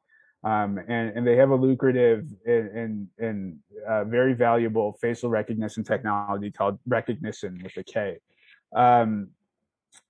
Um, 0.42 0.76
and, 0.88 1.16
and 1.16 1.24
they 1.24 1.36
have 1.36 1.50
a 1.50 1.54
lucrative 1.54 2.26
and, 2.44 2.68
and, 2.68 3.08
and 3.16 3.58
uh, 3.88 4.02
very 4.02 4.34
valuable 4.34 4.98
facial 5.00 5.30
recognition 5.30 5.84
technology 5.84 6.50
called 6.50 6.80
Rekognition 6.88 7.62
with 7.62 7.76
a 7.76 7.84
K. 7.84 8.16
Um, 8.74 9.28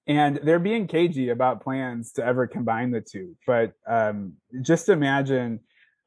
and 0.06 0.40
they're 0.42 0.58
being 0.58 0.86
cagey 0.86 1.28
about 1.28 1.62
plans 1.62 2.12
to 2.12 2.24
ever 2.24 2.46
combine 2.46 2.92
the 2.92 3.02
two. 3.02 3.36
But 3.46 3.74
um, 3.86 4.32
just 4.62 4.88
imagine 4.88 5.60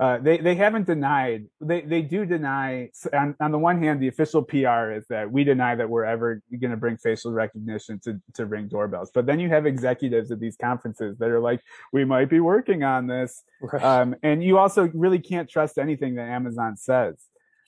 uh, 0.04 0.18
they 0.18 0.38
they 0.38 0.56
haven't 0.56 0.86
denied 0.86 1.46
they 1.62 1.80
they 1.80 2.02
do 2.02 2.26
deny 2.26 2.90
on, 3.14 3.34
on 3.40 3.52
the 3.54 3.58
one 3.58 3.82
hand 3.82 4.02
the 4.02 4.10
official 4.10 4.42
PR 4.44 4.92
is 4.92 5.06
that 5.08 5.32
we 5.32 5.46
deny 5.46 5.76
that 5.76 5.90
we're 5.90 6.04
ever 6.04 6.42
going 6.60 6.72
to 6.72 6.76
bring 6.76 6.98
facial 6.98 7.32
recognition 7.32 8.02
to 8.04 8.20
to 8.34 8.46
ring 8.46 8.68
doorbells. 8.68 9.12
But 9.14 9.26
then 9.28 9.40
you 9.40 9.48
have 9.48 9.66
executives 9.66 10.30
at 10.30 10.42
these 10.42 10.58
conferences 10.58 11.18
that 11.20 11.30
are 11.30 11.40
like 11.40 11.62
we 11.94 12.04
might 12.04 12.30
be 12.30 12.42
working 12.42 12.84
on 12.84 13.08
this. 13.08 13.44
Right. 13.62 13.82
um, 13.82 14.16
and 14.22 14.44
you 14.44 14.58
also 14.58 14.92
really 14.94 15.20
can't 15.20 15.50
trust 15.50 15.78
anything 15.78 16.16
that 16.16 16.28
Amazon 16.28 16.76
says. 16.76 17.16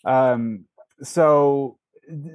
Um, 0.03 0.65
so 1.03 1.77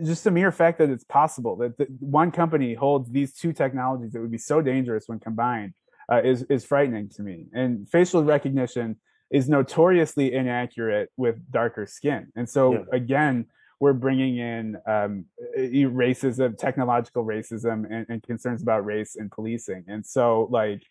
just 0.02 0.24
the 0.24 0.30
mere 0.30 0.50
fact 0.50 0.78
that 0.78 0.88
it's 0.88 1.04
possible 1.04 1.56
that 1.56 1.76
the, 1.76 1.84
one 2.00 2.30
company 2.30 2.72
holds 2.72 3.10
these 3.10 3.34
two 3.34 3.52
technologies 3.52 4.12
that 4.12 4.22
would 4.22 4.30
be 4.30 4.38
so 4.38 4.62
dangerous 4.62 5.04
when 5.08 5.20
combined 5.20 5.74
uh, 6.10 6.22
is 6.24 6.42
is 6.44 6.64
frightening 6.64 7.10
to 7.10 7.22
me. 7.22 7.48
And 7.52 7.86
facial 7.86 8.24
recognition 8.24 8.96
is 9.30 9.48
notoriously 9.48 10.32
inaccurate 10.32 11.10
with 11.16 11.50
darker 11.50 11.86
skin. 11.86 12.28
And 12.34 12.48
so 12.48 12.72
yeah. 12.72 12.80
again, 12.92 13.46
we're 13.80 13.94
bringing 13.94 14.36
in 14.36 14.76
um, 14.86 15.24
racism, 15.56 16.56
technological 16.56 17.24
racism, 17.24 17.86
and, 17.90 18.06
and, 18.08 18.22
concerns 18.22 18.62
about 18.62 18.84
race 18.84 19.16
and 19.16 19.30
policing. 19.30 19.84
And 19.88 20.04
so, 20.04 20.48
like, 20.50 20.82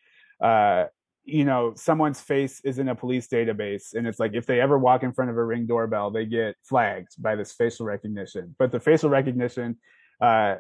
uh, 0.42 0.86
you 1.24 1.46
know, 1.46 1.74
someone's 1.76 2.20
face 2.20 2.60
is 2.64 2.80
in 2.80 2.90
a 2.90 2.96
police 2.96 3.28
database, 3.28 3.94
and 3.94 4.08
it's 4.08 4.20
like 4.20 4.34
if 4.34 4.48
they 4.48 4.60
ever 4.60 4.80
walk 4.80 5.04
in 5.04 5.14
front 5.14 5.30
of 5.30 5.38
a 5.38 5.44
ring 5.44 5.68
doorbell, 5.68 6.10
they 6.10 6.26
get 6.26 6.56
flagged 6.64 7.22
by 7.22 7.36
this 7.36 7.52
facial 7.52 7.86
recognition. 7.86 8.56
But 8.58 8.72
the 8.72 8.80
facial 8.80 9.12
recognition 9.12 9.78
uh, 10.20 10.56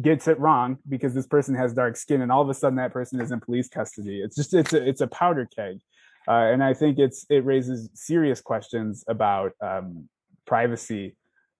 gets 0.00 0.28
it 0.28 0.38
wrong 0.38 0.78
because 0.88 1.14
this 1.14 1.26
person 1.26 1.56
has 1.56 1.72
dark 1.72 1.96
skin, 1.96 2.20
and 2.20 2.30
all 2.30 2.42
of 2.42 2.48
a 2.48 2.54
sudden 2.54 2.76
that 2.76 2.92
person 2.92 3.20
is 3.20 3.32
in 3.32 3.40
police 3.40 3.68
custody. 3.68 4.20
It's 4.20 4.36
just 4.36 4.54
it's 4.54 4.72
a 4.72 4.88
it's 4.88 5.00
a 5.00 5.08
powder 5.08 5.48
keg. 5.56 5.80
Uh, 6.28 6.50
and 6.52 6.62
I 6.62 6.74
think 6.74 6.98
it's 6.98 7.24
it 7.30 7.44
raises 7.44 7.88
serious 7.94 8.40
questions 8.40 9.04
about 9.08 9.52
um, 9.60 10.08
privacy 10.44 11.14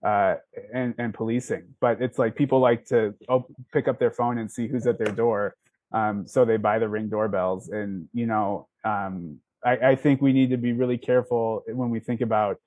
uh, 0.05 0.37
and, 0.73 0.95
and 0.99 1.15
policing. 1.15 1.75
But 1.81 2.03
it's 2.03 2.19
like 2.19 2.35
people 2.35 2.61
like 2.61 2.87
to 2.87 3.15
op- 3.29 3.53
pick 3.73 3.89
up 3.89 3.99
their 3.99 4.11
phone 4.11 4.39
and 4.39 4.51
see 4.51 4.67
who's 4.67 4.87
at 4.87 4.99
their 4.99 5.13
door, 5.13 5.55
um, 5.93 6.27
so 6.27 6.45
they 6.45 6.57
buy 6.57 6.79
the 6.79 6.89
ring 6.89 7.09
doorbells. 7.09 7.69
And 7.69 8.09
you 8.13 8.27
know, 8.27 8.69
um, 8.85 9.39
I, 9.65 9.77
I, 9.77 9.97
think 9.97 10.21
we 10.21 10.33
need 10.33 10.51
to 10.51 10.57
be 10.57 10.73
really 10.73 10.99
careful 10.99 11.63
when 11.69 11.91
we 11.91 12.01
think 12.01 12.21
about 12.21 12.59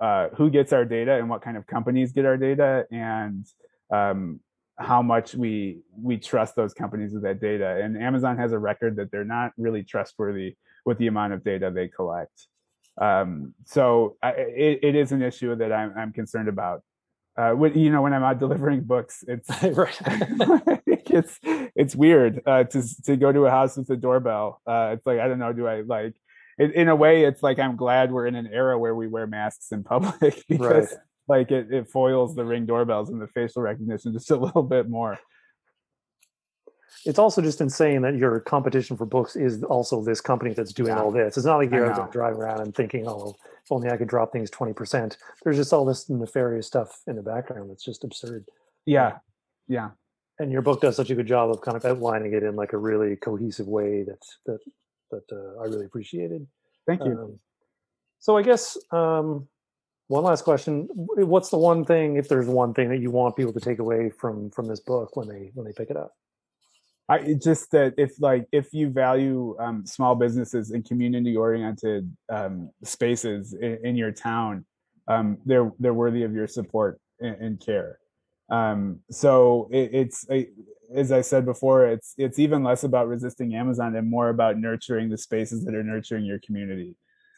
uh, 0.00 0.28
who 0.36 0.50
gets 0.50 0.72
our 0.72 0.84
data 0.84 1.14
and 1.14 1.30
what 1.30 1.42
kind 1.42 1.56
of 1.56 1.66
companies 1.66 2.12
get 2.12 2.24
our 2.26 2.36
data, 2.36 2.86
and 2.90 3.46
um, 3.90 4.40
how 4.78 5.00
much 5.00 5.34
we 5.34 5.78
we 5.96 6.18
trust 6.18 6.56
those 6.56 6.74
companies 6.74 7.12
with 7.12 7.22
that 7.22 7.40
data. 7.40 7.80
And 7.82 7.96
Amazon 7.96 8.36
has 8.36 8.52
a 8.52 8.58
record 8.58 8.96
that 8.96 9.10
they're 9.10 9.24
not 9.24 9.52
really 9.56 9.82
trustworthy 9.82 10.56
with 10.86 10.98
the 10.98 11.08
amount 11.08 11.34
of 11.34 11.44
data 11.44 11.70
they 11.70 11.88
collect. 11.88 12.46
Um, 12.98 13.52
so 13.66 14.16
I, 14.22 14.30
it, 14.30 14.78
it 14.82 14.94
is 14.94 15.12
an 15.12 15.20
issue 15.20 15.54
that 15.56 15.72
I'm, 15.72 15.92
I'm 15.96 16.12
concerned 16.12 16.48
about. 16.48 16.82
Uh, 17.36 17.50
when, 17.50 17.78
you 17.78 17.90
know, 17.90 18.00
when 18.00 18.14
I'm 18.14 18.22
out 18.22 18.38
delivering 18.38 18.80
books, 18.84 19.22
it's 19.28 19.50
it's 21.16 21.38
it's 21.42 21.94
weird 21.94 22.40
uh, 22.46 22.64
to 22.64 22.82
to 23.04 23.16
go 23.16 23.32
to 23.32 23.46
a 23.46 23.50
house 23.50 23.76
with 23.76 23.90
a 23.90 23.96
doorbell. 23.96 24.62
Uh, 24.66 24.94
it's 24.94 25.06
like 25.06 25.18
I 25.18 25.28
don't 25.28 25.38
know, 25.38 25.52
do 25.52 25.66
I 25.66 25.82
like? 25.82 26.14
It, 26.58 26.74
in 26.74 26.88
a 26.88 26.96
way, 26.96 27.24
it's 27.24 27.42
like 27.42 27.58
I'm 27.58 27.76
glad 27.76 28.10
we're 28.10 28.26
in 28.26 28.34
an 28.34 28.48
era 28.50 28.78
where 28.78 28.94
we 28.94 29.06
wear 29.06 29.26
masks 29.26 29.72
in 29.72 29.84
public 29.92 30.42
because 30.48 30.90
right. 30.90 31.00
like 31.28 31.50
it, 31.50 31.70
it 31.70 31.88
foils 31.88 32.34
the 32.34 32.44
ring 32.44 32.64
doorbells 32.64 33.10
and 33.10 33.20
the 33.20 33.28
facial 33.28 33.62
recognition 33.62 34.12
just 34.12 34.30
a 34.30 34.36
little 34.36 34.62
bit 34.62 34.88
more 34.88 35.18
it's 37.04 37.18
also 37.18 37.40
just 37.40 37.60
insane 37.60 38.02
that 38.02 38.16
your 38.16 38.40
competition 38.40 38.96
for 38.96 39.06
books 39.06 39.36
is 39.36 39.62
also 39.64 40.02
this 40.02 40.20
company 40.20 40.52
that's 40.54 40.72
doing 40.72 40.88
yeah. 40.88 41.00
all 41.00 41.10
this. 41.10 41.36
It's 41.36 41.46
not 41.46 41.56
like 41.56 41.70
you're 41.70 41.92
driving 42.10 42.40
around 42.40 42.60
and 42.60 42.74
thinking, 42.74 43.06
oh, 43.06 43.34
if 43.64 43.72
only 43.72 43.90
I 43.90 43.96
could 43.96 44.08
drop 44.08 44.32
things 44.32 44.50
20%. 44.50 45.16
There's 45.44 45.56
just 45.56 45.72
all 45.72 45.84
this 45.84 46.08
nefarious 46.08 46.66
stuff 46.66 47.00
in 47.06 47.16
the 47.16 47.22
background 47.22 47.70
that's 47.70 47.84
just 47.84 48.04
absurd. 48.04 48.44
Yeah. 48.84 49.18
Yeah. 49.68 49.90
And 50.38 50.52
your 50.52 50.62
book 50.62 50.80
does 50.80 50.96
such 50.96 51.10
a 51.10 51.14
good 51.14 51.26
job 51.26 51.50
of 51.50 51.60
kind 51.60 51.76
of 51.76 51.84
outlining 51.84 52.34
it 52.34 52.42
in 52.42 52.56
like 52.56 52.72
a 52.72 52.78
really 52.78 53.16
cohesive 53.16 53.66
way 53.66 54.02
that 54.02 54.22
that 54.44 54.58
that 55.10 55.24
uh, 55.32 55.60
I 55.60 55.64
really 55.64 55.86
appreciated. 55.86 56.46
Thank 56.86 57.02
you. 57.04 57.18
Um, 57.18 57.40
so 58.18 58.36
I 58.36 58.42
guess 58.42 58.76
um, 58.90 59.48
one 60.08 60.24
last 60.24 60.42
question: 60.42 60.88
What's 60.92 61.48
the 61.48 61.58
one 61.58 61.84
thing, 61.84 62.16
if 62.16 62.28
there's 62.28 62.46
one 62.46 62.74
thing 62.74 62.90
that 62.90 63.00
you 63.00 63.10
want 63.10 63.36
people 63.36 63.52
to 63.52 63.60
take 63.60 63.78
away 63.78 64.10
from 64.10 64.50
from 64.50 64.66
this 64.66 64.80
book 64.80 65.16
when 65.16 65.28
they 65.28 65.50
when 65.54 65.64
they 65.64 65.72
pick 65.72 65.90
it 65.90 65.96
up? 65.96 66.12
I 67.08 67.34
just 67.34 67.70
that 67.70 67.94
if 67.96 68.20
like 68.20 68.46
if 68.52 68.72
you 68.72 68.90
value 68.90 69.56
um, 69.60 69.86
small 69.86 70.14
businesses 70.16 70.70
and 70.70 70.84
community 70.84 71.36
oriented 71.36 72.14
um, 72.28 72.70
spaces 72.82 73.54
in, 73.54 73.78
in, 73.84 73.96
your 73.96 74.10
town, 74.10 74.64
um, 75.06 75.38
they're 75.44 75.70
they're 75.78 75.94
worthy 75.94 76.24
of 76.24 76.34
your 76.34 76.48
support 76.48 76.98
and, 77.20 77.36
and 77.36 77.60
care. 77.60 78.00
Um, 78.50 79.00
so 79.10 79.68
it, 79.70 79.90
it's 79.92 80.26
as 80.94 81.12
I 81.12 81.20
said 81.20 81.44
before, 81.44 81.86
it's 81.86 82.14
it's 82.18 82.40
even 82.40 82.64
less 82.64 82.82
about 82.82 83.06
resisting 83.06 83.54
Amazon 83.54 83.94
and 83.94 84.10
more 84.10 84.28
about 84.28 84.58
nurturing 84.58 85.08
the 85.08 85.18
spaces 85.18 85.64
that 85.64 85.74
are 85.74 85.84
nurturing 85.84 86.24
your 86.24 86.40
community. 86.40 86.96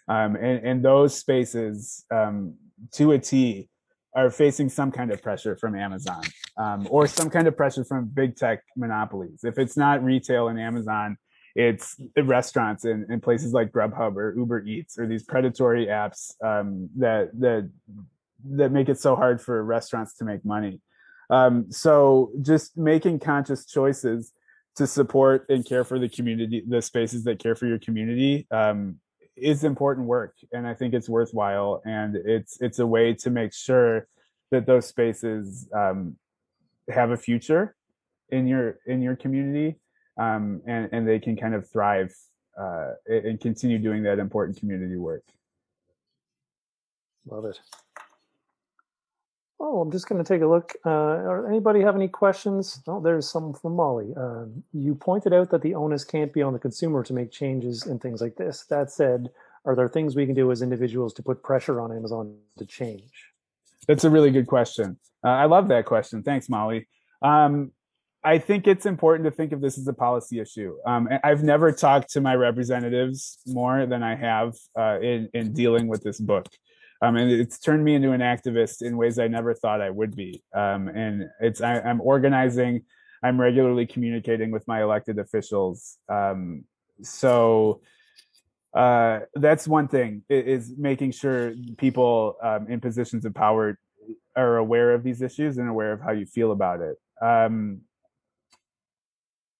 Um, 0.09 0.37
and, 0.37 0.66
and 0.66 0.83
those 0.83 1.14
spaces 1.14 2.07
um, 2.11 2.55
to 2.93 3.12
a 3.12 3.19
T 3.19 3.69
are 4.15 4.31
facing 4.31 4.69
some 4.69 4.91
kind 4.91 5.13
of 5.13 5.23
pressure 5.23 5.57
from 5.57 5.77
Amazon 5.77 6.23
um, 6.57 6.87
or 6.91 7.07
some 7.07 7.31
kind 7.31 7.47
of 7.47 7.57
pressure 7.57 7.85
from 7.85 8.07
big 8.07 8.37
tech 8.37 8.63
monopolies. 8.77 9.45
If 9.45 9.59
it's 9.59 9.77
not 9.77 10.03
retail 10.03 10.49
and 10.49 10.59
Amazon, 10.59 11.19
it's 11.55 12.01
restaurants 12.17 12.85
and, 12.85 13.11
in 13.11 13.21
places 13.21 13.53
like 13.53 13.73
Grubhub 13.73 14.17
or 14.17 14.35
Uber 14.37 14.65
Eats 14.65 14.99
or 14.99 15.07
these 15.07 15.25
predatory 15.25 15.87
apps 15.87 16.33
um, 16.45 16.89
that 16.97 17.31
that 17.41 17.71
that 18.45 18.71
make 18.71 18.89
it 18.89 18.99
so 18.99 19.17
hard 19.17 19.41
for 19.41 19.63
restaurants 19.65 20.15
to 20.17 20.25
make 20.25 20.45
money. 20.45 20.81
Um, 21.31 21.71
so 21.71 22.31
just 22.41 22.79
making 22.79 23.19
conscious 23.19 23.67
choices 23.67 24.33
to 24.77 24.87
support 24.87 25.47
and 25.49 25.65
care 25.65 25.85
for 25.85 25.99
the 25.99 26.09
community, 26.09 26.63
the 26.67 26.81
spaces 26.81 27.25
that 27.25 27.41
care 27.41 27.57
for 27.57 27.67
your 27.67 27.81
community, 27.81 28.47
um, 28.53 29.01
is 29.41 29.64
important 29.64 30.07
work 30.07 30.34
and 30.53 30.66
i 30.66 30.74
think 30.74 30.95
it's 30.95 31.09
worthwhile 31.09 31.82
and 31.84 32.16
it's 32.16 32.61
it's 32.61 32.78
a 32.78 32.86
way 32.86 33.14
to 33.14 33.30
make 33.30 33.53
sure 33.53 34.07
that 34.51 34.66
those 34.66 34.86
spaces 34.86 35.68
um, 35.74 36.16
have 36.91 37.11
a 37.11 37.16
future 37.16 37.74
in 38.30 38.47
your 38.47 38.78
in 38.86 39.03
your 39.03 39.16
community 39.16 39.78
um, 40.18 40.61
and 40.66 40.89
and 40.93 41.09
they 41.09 41.18
can 41.18 41.36
kind 41.36 41.55
of 41.55 41.68
thrive 41.68 42.14
uh, 42.61 42.93
and 43.07 43.41
continue 43.41 43.78
doing 43.78 44.03
that 44.03 44.18
important 44.18 44.59
community 44.59 44.97
work. 44.97 45.22
Love 47.30 47.45
it 47.45 47.61
Oh, 49.61 49.81
I'm 49.81 49.91
just 49.91 50.09
going 50.09 50.23
to 50.23 50.29
take 50.29 50.43
a 50.43 50.47
look. 50.47 50.75
Uh, 50.85 51.43
anybody 51.49 51.81
have 51.81 51.97
any 51.97 52.07
questions? 52.07 52.81
Oh, 52.87 53.01
there's 53.01 53.29
some 53.29 53.53
from 53.53 53.75
Molly. 53.75 54.15
Uh, 54.17 54.45
you 54.73 54.95
pointed 54.95 55.33
out 55.33 55.51
that 55.51 55.63
the 55.63 55.75
onus 55.75 56.05
can't 56.05 56.33
be 56.33 56.43
on 56.43 56.53
the 56.53 56.61
consumer 56.61 57.03
to 57.03 57.13
make 57.13 57.33
changes 57.33 57.85
and 57.85 58.01
things 58.01 58.21
like 58.21 58.37
this. 58.37 58.65
That 58.71 58.91
said, 58.93 59.31
are 59.65 59.75
there 59.75 59.89
things 59.89 60.15
we 60.15 60.27
can 60.27 60.35
do 60.35 60.53
as 60.53 60.63
individuals 60.63 61.13
to 61.15 61.23
put 61.23 61.43
pressure 61.43 61.81
on 61.81 61.91
Amazon 61.91 62.37
to 62.57 62.67
change? 62.67 63.33
That's 63.89 64.05
a 64.05 64.11
really 64.11 64.31
good 64.31 64.47
question. 64.47 64.97
Uh, 65.25 65.31
I 65.31 65.47
love 65.47 65.67
that 65.69 65.87
question. 65.87 66.23
Thanks, 66.23 66.49
Molly. 66.49 66.87
Um, 67.21 67.73
I 68.23 68.39
think 68.39 68.69
it's 68.69 68.87
important 68.87 69.25
to 69.25 69.31
think 69.31 69.53
of 69.53 69.61
this 69.61 69.77
as 69.77 69.89
a 69.89 69.93
policy 69.93 70.39
issue. 70.39 70.77
Um, 70.87 71.09
I've 71.25 71.43
never 71.43 71.73
talked 71.73 72.11
to 72.11 72.21
my 72.21 72.35
representatives 72.35 73.39
more 73.47 73.87
than 73.87 74.03
I 74.03 74.15
have 74.15 74.55
uh, 74.79 74.99
in 75.01 75.29
in 75.35 75.53
dealing 75.53 75.89
with 75.89 76.03
this 76.03 76.21
book 76.21 76.47
um, 77.01 77.17
and 77.17 77.31
it's 77.31 77.59
turned 77.59 77.85
me 77.85 77.95
into 77.95 78.13
an 78.13 78.21
activist 78.21 78.83
in 78.83 78.97
ways 78.97 79.19
I 79.19 79.29
never 79.29 79.55
thought 79.55 79.81
I 79.81 79.91
would 79.91 80.17
be. 80.17 80.43
Um, 80.55 80.89
and 80.89 81.29
it's 81.41 81.61
I, 81.61 81.79
am 81.79 82.01
organizing. 82.01 82.83
I'm 83.23 83.41
regularly 83.41 83.87
communicating 83.87 84.51
with 84.51 84.67
my 84.67 84.83
elected 84.83 85.19
officials. 85.19 85.99
Um, 86.09 86.65
so 87.03 87.81
uh, 88.75 89.21
that's 89.35 89.69
one 89.69 89.89
thing 89.89 90.25
is 90.29 90.75
making 90.77 91.13
sure 91.13 91.55
people 91.79 92.37
um, 92.43 92.67
in 92.69 92.81
positions 92.81 93.25
of 93.25 93.35
power 93.35 93.79
are 94.37 94.57
aware 94.57 94.93
of 94.93 95.03
these 95.03 95.23
issues 95.23 95.59
and 95.59 95.69
aware 95.69 95.93
of 95.93 96.01
how 96.01 96.13
you 96.13 96.27
feel 96.27 96.53
about 96.53 96.81
it. 96.81 96.97
Um, 97.21 97.83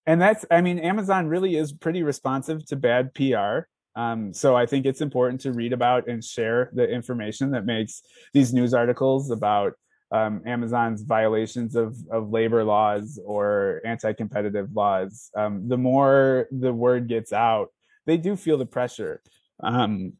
and 0.07 0.21
that's, 0.21 0.45
I 0.51 0.61
mean, 0.61 0.79
Amazon 0.79 1.29
really 1.29 1.57
is 1.57 1.73
pretty 1.73 2.03
responsive 2.03 2.65
to 2.67 2.77
bad 2.77 3.15
PR. 3.15 3.69
Um, 3.99 4.33
so 4.33 4.57
I 4.57 4.65
think 4.65 4.87
it's 4.87 5.01
important 5.01 5.41
to 5.41 5.53
read 5.53 5.73
about 5.73 6.07
and 6.07 6.23
share 6.23 6.71
the 6.73 6.89
information 6.89 7.51
that 7.51 7.67
makes 7.67 8.03
these 8.33 8.55
news 8.55 8.73
articles 8.73 9.33
about 9.33 9.73
um, 10.13 10.43
Amazon's 10.47 11.03
violations 11.03 11.75
of, 11.75 11.97
of 12.13 12.31
labor 12.31 12.63
laws 12.63 13.19
or 13.25 13.83
anti-competitive 13.85 14.69
laws. 14.73 15.31
Um, 15.37 15.69
the 15.69 15.77
more 15.77 16.47
the 16.53 16.73
word 16.73 17.09
gets 17.09 17.33
out, 17.33 17.71
they 18.07 18.17
do 18.17 18.37
feel 18.37 18.57
the 18.57 18.67
pressure. 18.67 19.21
Um, 19.61 20.13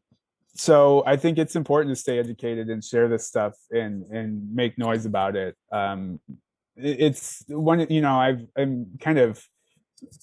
so 0.55 1.03
I 1.05 1.15
think 1.15 1.37
it's 1.37 1.55
important 1.55 1.95
to 1.95 2.01
stay 2.01 2.19
educated 2.19 2.67
and 2.67 2.83
share 2.83 3.07
this 3.07 3.25
stuff 3.27 3.53
and 3.71 4.03
and 4.11 4.53
make 4.53 4.77
noise 4.77 5.05
about 5.05 5.37
it. 5.37 5.55
Um, 5.71 6.19
it's 6.75 7.45
one, 7.47 7.87
you 7.89 8.01
know, 8.01 8.19
I've 8.19 8.45
I'm 8.57 8.97
kind 8.99 9.19
of 9.19 9.41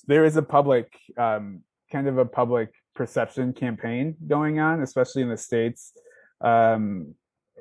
there 0.07 0.27
is 0.27 0.37
a 0.37 0.43
public 0.43 0.93
um, 1.17 1.63
kind 1.91 2.07
of 2.07 2.19
a 2.19 2.27
public 2.27 2.71
perception 2.97 3.53
campaign 3.53 4.17
going 4.27 4.59
on, 4.59 4.83
especially 4.83 5.23
in 5.23 5.29
the 5.29 5.37
states. 5.37 5.93
Um, 6.41 7.15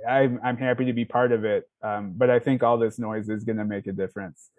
I'm 0.07 0.39
I'm 0.43 0.57
happy 0.57 0.85
to 0.85 0.93
be 0.93 1.05
part 1.05 1.31
of 1.31 1.45
it, 1.45 1.69
um, 1.83 2.13
but 2.15 2.29
I 2.29 2.39
think 2.39 2.63
all 2.63 2.77
this 2.77 2.97
noise 2.99 3.29
is 3.29 3.43
going 3.43 3.57
to 3.57 3.65
make 3.65 3.87
a 3.87 3.93
difference. 3.93 4.49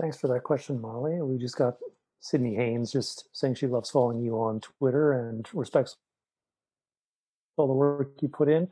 Thanks 0.00 0.16
for 0.16 0.28
that 0.28 0.44
question, 0.44 0.80
Molly. 0.80 1.20
We 1.22 1.38
just 1.38 1.56
got 1.56 1.74
Sydney 2.20 2.54
Haynes 2.54 2.92
just 2.92 3.28
saying 3.32 3.56
she 3.56 3.66
loves 3.66 3.90
following 3.90 4.20
you 4.20 4.34
on 4.36 4.60
Twitter 4.60 5.12
and 5.12 5.48
respects 5.52 5.96
all 7.56 7.66
the 7.66 7.72
work 7.72 8.12
you 8.20 8.28
put 8.28 8.48
in. 8.48 8.68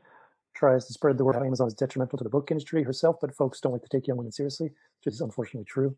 Tries 0.55 0.87
to 0.87 0.93
spread 0.93 1.17
the 1.17 1.25
word 1.25 1.35
how 1.35 1.43
Amazon 1.43 1.67
is 1.67 1.73
detrimental 1.73 2.17
to 2.17 2.23
the 2.23 2.29
book 2.29 2.49
industry 2.49 2.81
herself, 2.81 3.17
but 3.19 3.35
folks 3.35 3.59
don't 3.59 3.73
like 3.73 3.83
to 3.83 3.89
take 3.89 4.07
young 4.07 4.17
women 4.17 4.31
seriously, 4.31 4.67
which 4.67 5.13
is 5.13 5.21
unfortunately 5.21 5.65
true. 5.65 5.95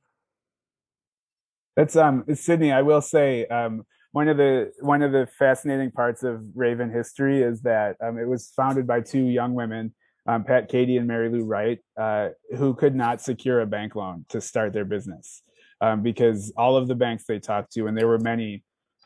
That's 1.79 1.95
um 1.95 2.25
Sydney. 2.33 2.73
I 2.73 2.81
will 2.81 2.99
say 2.99 3.45
um, 3.45 3.85
one 4.11 4.27
of 4.27 4.35
the 4.35 4.73
one 4.81 5.01
of 5.01 5.13
the 5.13 5.29
fascinating 5.39 5.91
parts 5.91 6.23
of 6.23 6.41
Raven 6.53 6.91
history 6.91 7.41
is 7.41 7.61
that 7.61 7.95
um, 8.03 8.17
it 8.17 8.27
was 8.27 8.51
founded 8.53 8.85
by 8.85 8.99
two 8.99 9.23
young 9.23 9.53
women 9.53 9.93
um, 10.27 10.43
Pat 10.43 10.69
Kehde 10.69 10.97
and 10.97 11.07
Mary 11.07 11.29
Lou 11.29 11.45
Wright, 11.45 11.79
uh, 11.97 12.29
who 12.57 12.73
could 12.73 12.95
not 12.95 13.21
secure 13.21 13.61
a 13.61 13.65
bank 13.65 13.95
loan 13.95 14.25
to 14.27 14.41
start 14.41 14.73
their 14.73 14.83
business 14.83 15.41
um, 15.79 16.03
because 16.03 16.51
all 16.57 16.75
of 16.75 16.89
the 16.89 16.95
banks 16.95 17.23
they 17.25 17.39
talked 17.39 17.71
to, 17.75 17.87
and 17.87 17.97
there 17.97 18.07
were 18.07 18.19
many, 18.19 18.61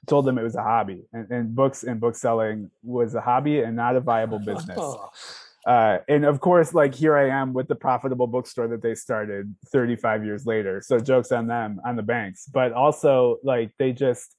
told 0.08 0.26
them 0.26 0.40
it 0.40 0.44
was 0.44 0.56
a 0.56 0.64
hobby, 0.64 1.04
and, 1.14 1.30
and 1.30 1.56
books 1.56 1.84
and 1.84 2.02
bookselling 2.02 2.72
was 2.82 3.14
a 3.14 3.22
hobby 3.22 3.62
and 3.62 3.76
not 3.76 3.96
a 3.96 4.02
viable 4.02 4.40
business. 4.40 4.80
Uh, 5.66 6.00
and 6.10 6.26
of 6.26 6.42
course, 6.42 6.74
like 6.74 6.94
here 6.94 7.16
I 7.16 7.30
am 7.30 7.54
with 7.54 7.68
the 7.68 7.76
profitable 7.76 8.28
bookstore 8.28 8.68
that 8.68 8.82
they 8.82 8.96
started 8.96 9.56
35 9.72 10.26
years 10.26 10.46
later. 10.46 10.82
So 10.82 11.00
jokes 11.00 11.32
on 11.32 11.48
them, 11.48 11.80
on 11.86 11.96
the 11.96 12.04
banks, 12.04 12.46
but 12.52 12.74
also 12.74 13.38
like 13.44 13.72
they 13.80 13.94
just 13.94 14.36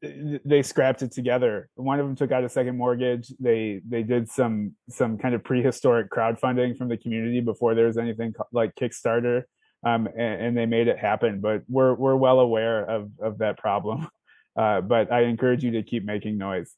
they 0.00 0.62
scrapped 0.62 1.02
it 1.02 1.12
together. 1.12 1.68
One 1.74 2.00
of 2.00 2.06
them 2.06 2.16
took 2.16 2.32
out 2.32 2.44
a 2.44 2.48
second 2.48 2.76
mortgage. 2.76 3.32
They 3.40 3.80
they 3.88 4.02
did 4.02 4.28
some 4.28 4.74
some 4.88 5.18
kind 5.18 5.34
of 5.34 5.44
prehistoric 5.44 6.10
crowdfunding 6.10 6.76
from 6.76 6.88
the 6.88 6.96
community 6.96 7.40
before 7.40 7.74
there 7.74 7.86
was 7.86 7.98
anything 7.98 8.34
like 8.52 8.74
Kickstarter, 8.74 9.42
um, 9.84 10.06
and, 10.06 10.42
and, 10.42 10.56
they 10.56 10.66
made 10.66 10.88
it 10.88 10.98
happen. 10.98 11.40
But 11.40 11.62
we're 11.68 11.94
we're 11.94 12.16
well 12.16 12.40
aware 12.40 12.84
of 12.84 13.10
of 13.20 13.38
that 13.38 13.58
problem. 13.58 14.08
Uh, 14.56 14.80
but 14.80 15.10
I 15.10 15.22
encourage 15.22 15.64
you 15.64 15.72
to 15.72 15.82
keep 15.82 16.04
making 16.04 16.38
noise. 16.38 16.76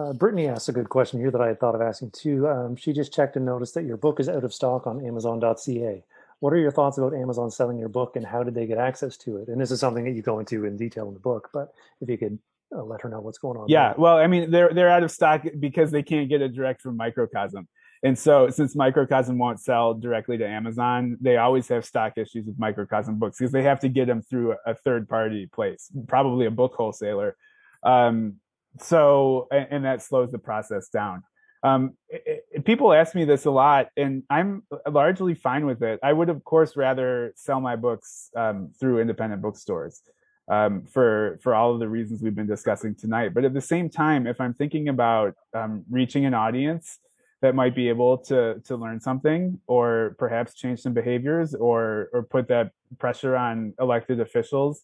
Uh, 0.00 0.12
Brittany 0.12 0.48
asked 0.48 0.68
a 0.68 0.72
good 0.72 0.88
question 0.88 1.20
here 1.20 1.30
that 1.30 1.40
I 1.40 1.48
had 1.48 1.60
thought 1.60 1.74
of 1.74 1.82
asking 1.82 2.12
too. 2.12 2.48
Um, 2.48 2.74
she 2.74 2.92
just 2.92 3.12
checked 3.12 3.36
and 3.36 3.44
noticed 3.44 3.74
that 3.74 3.84
your 3.84 3.96
book 3.96 4.18
is 4.18 4.28
out 4.28 4.44
of 4.44 4.54
stock 4.54 4.86
on 4.86 5.04
Amazon.ca. 5.04 6.02
What 6.38 6.54
are 6.54 6.58
your 6.58 6.70
thoughts 6.70 6.96
about 6.96 7.12
Amazon 7.12 7.50
selling 7.50 7.78
your 7.78 7.90
book 7.90 8.16
and 8.16 8.24
how 8.24 8.42
did 8.42 8.54
they 8.54 8.66
get 8.66 8.78
access 8.78 9.18
to 9.18 9.36
it? 9.36 9.48
And 9.48 9.60
this 9.60 9.70
is 9.70 9.78
something 9.78 10.04
that 10.04 10.12
you 10.12 10.22
go 10.22 10.38
into 10.38 10.64
in 10.64 10.78
detail 10.78 11.08
in 11.08 11.14
the 11.14 11.20
book, 11.20 11.50
but 11.52 11.74
if 12.00 12.08
you 12.08 12.16
could 12.16 12.38
uh, 12.74 12.82
let 12.82 13.02
her 13.02 13.10
know 13.10 13.20
what's 13.20 13.36
going 13.36 13.58
on. 13.58 13.68
Yeah, 13.68 13.88
there. 13.88 13.94
well, 13.98 14.16
I 14.16 14.26
mean, 14.26 14.50
they're 14.50 14.72
they're 14.72 14.88
out 14.88 15.02
of 15.02 15.10
stock 15.10 15.44
because 15.58 15.90
they 15.90 16.02
can't 16.02 16.28
get 16.30 16.40
it 16.40 16.54
direct 16.54 16.80
from 16.80 16.96
Microcosm. 16.96 17.68
And 18.02 18.18
so, 18.18 18.48
since 18.48 18.74
Microcosm 18.74 19.36
won't 19.36 19.60
sell 19.60 19.92
directly 19.92 20.38
to 20.38 20.46
Amazon, 20.46 21.18
they 21.20 21.36
always 21.36 21.68
have 21.68 21.84
stock 21.84 22.14
issues 22.16 22.46
with 22.46 22.58
Microcosm 22.58 23.18
books 23.18 23.38
because 23.38 23.52
they 23.52 23.64
have 23.64 23.80
to 23.80 23.90
get 23.90 24.06
them 24.06 24.22
through 24.22 24.54
a 24.64 24.74
third 24.74 25.08
party 25.08 25.46
place, 25.46 25.90
probably 26.08 26.46
a 26.46 26.50
book 26.50 26.74
wholesaler. 26.74 27.36
Um, 27.82 28.36
so, 28.78 29.48
and, 29.50 29.66
and 29.70 29.84
that 29.84 30.02
slows 30.02 30.30
the 30.30 30.38
process 30.38 30.88
down. 30.88 31.22
Um, 31.62 31.92
it, 32.08 32.44
it, 32.52 32.64
people 32.64 32.92
ask 32.92 33.14
me 33.14 33.24
this 33.24 33.44
a 33.44 33.50
lot, 33.50 33.88
and 33.96 34.22
I'm 34.30 34.62
largely 34.88 35.34
fine 35.34 35.66
with 35.66 35.82
it. 35.82 36.00
I 36.02 36.12
would, 36.12 36.28
of 36.28 36.42
course, 36.44 36.76
rather 36.76 37.32
sell 37.36 37.60
my 37.60 37.76
books 37.76 38.30
um, 38.34 38.70
through 38.78 39.00
independent 39.00 39.42
bookstores 39.42 40.02
um, 40.50 40.84
for 40.86 41.38
for 41.42 41.54
all 41.54 41.74
of 41.74 41.80
the 41.80 41.88
reasons 41.88 42.22
we've 42.22 42.34
been 42.34 42.46
discussing 42.46 42.94
tonight. 42.94 43.34
But 43.34 43.44
at 43.44 43.52
the 43.52 43.60
same 43.60 43.90
time, 43.90 44.26
if 44.26 44.40
I'm 44.40 44.54
thinking 44.54 44.88
about 44.88 45.34
um, 45.52 45.84
reaching 45.90 46.24
an 46.24 46.34
audience 46.34 46.98
that 47.42 47.54
might 47.54 47.74
be 47.74 47.88
able 47.88 48.18
to 48.18 48.60
to 48.64 48.76
learn 48.76 49.00
something, 49.00 49.60
or 49.66 50.16
perhaps 50.18 50.54
change 50.54 50.80
some 50.80 50.94
behaviors, 50.94 51.54
or 51.54 52.08
or 52.12 52.22
put 52.22 52.48
that 52.48 52.70
pressure 52.98 53.36
on 53.36 53.74
elected 53.78 54.18
officials, 54.18 54.82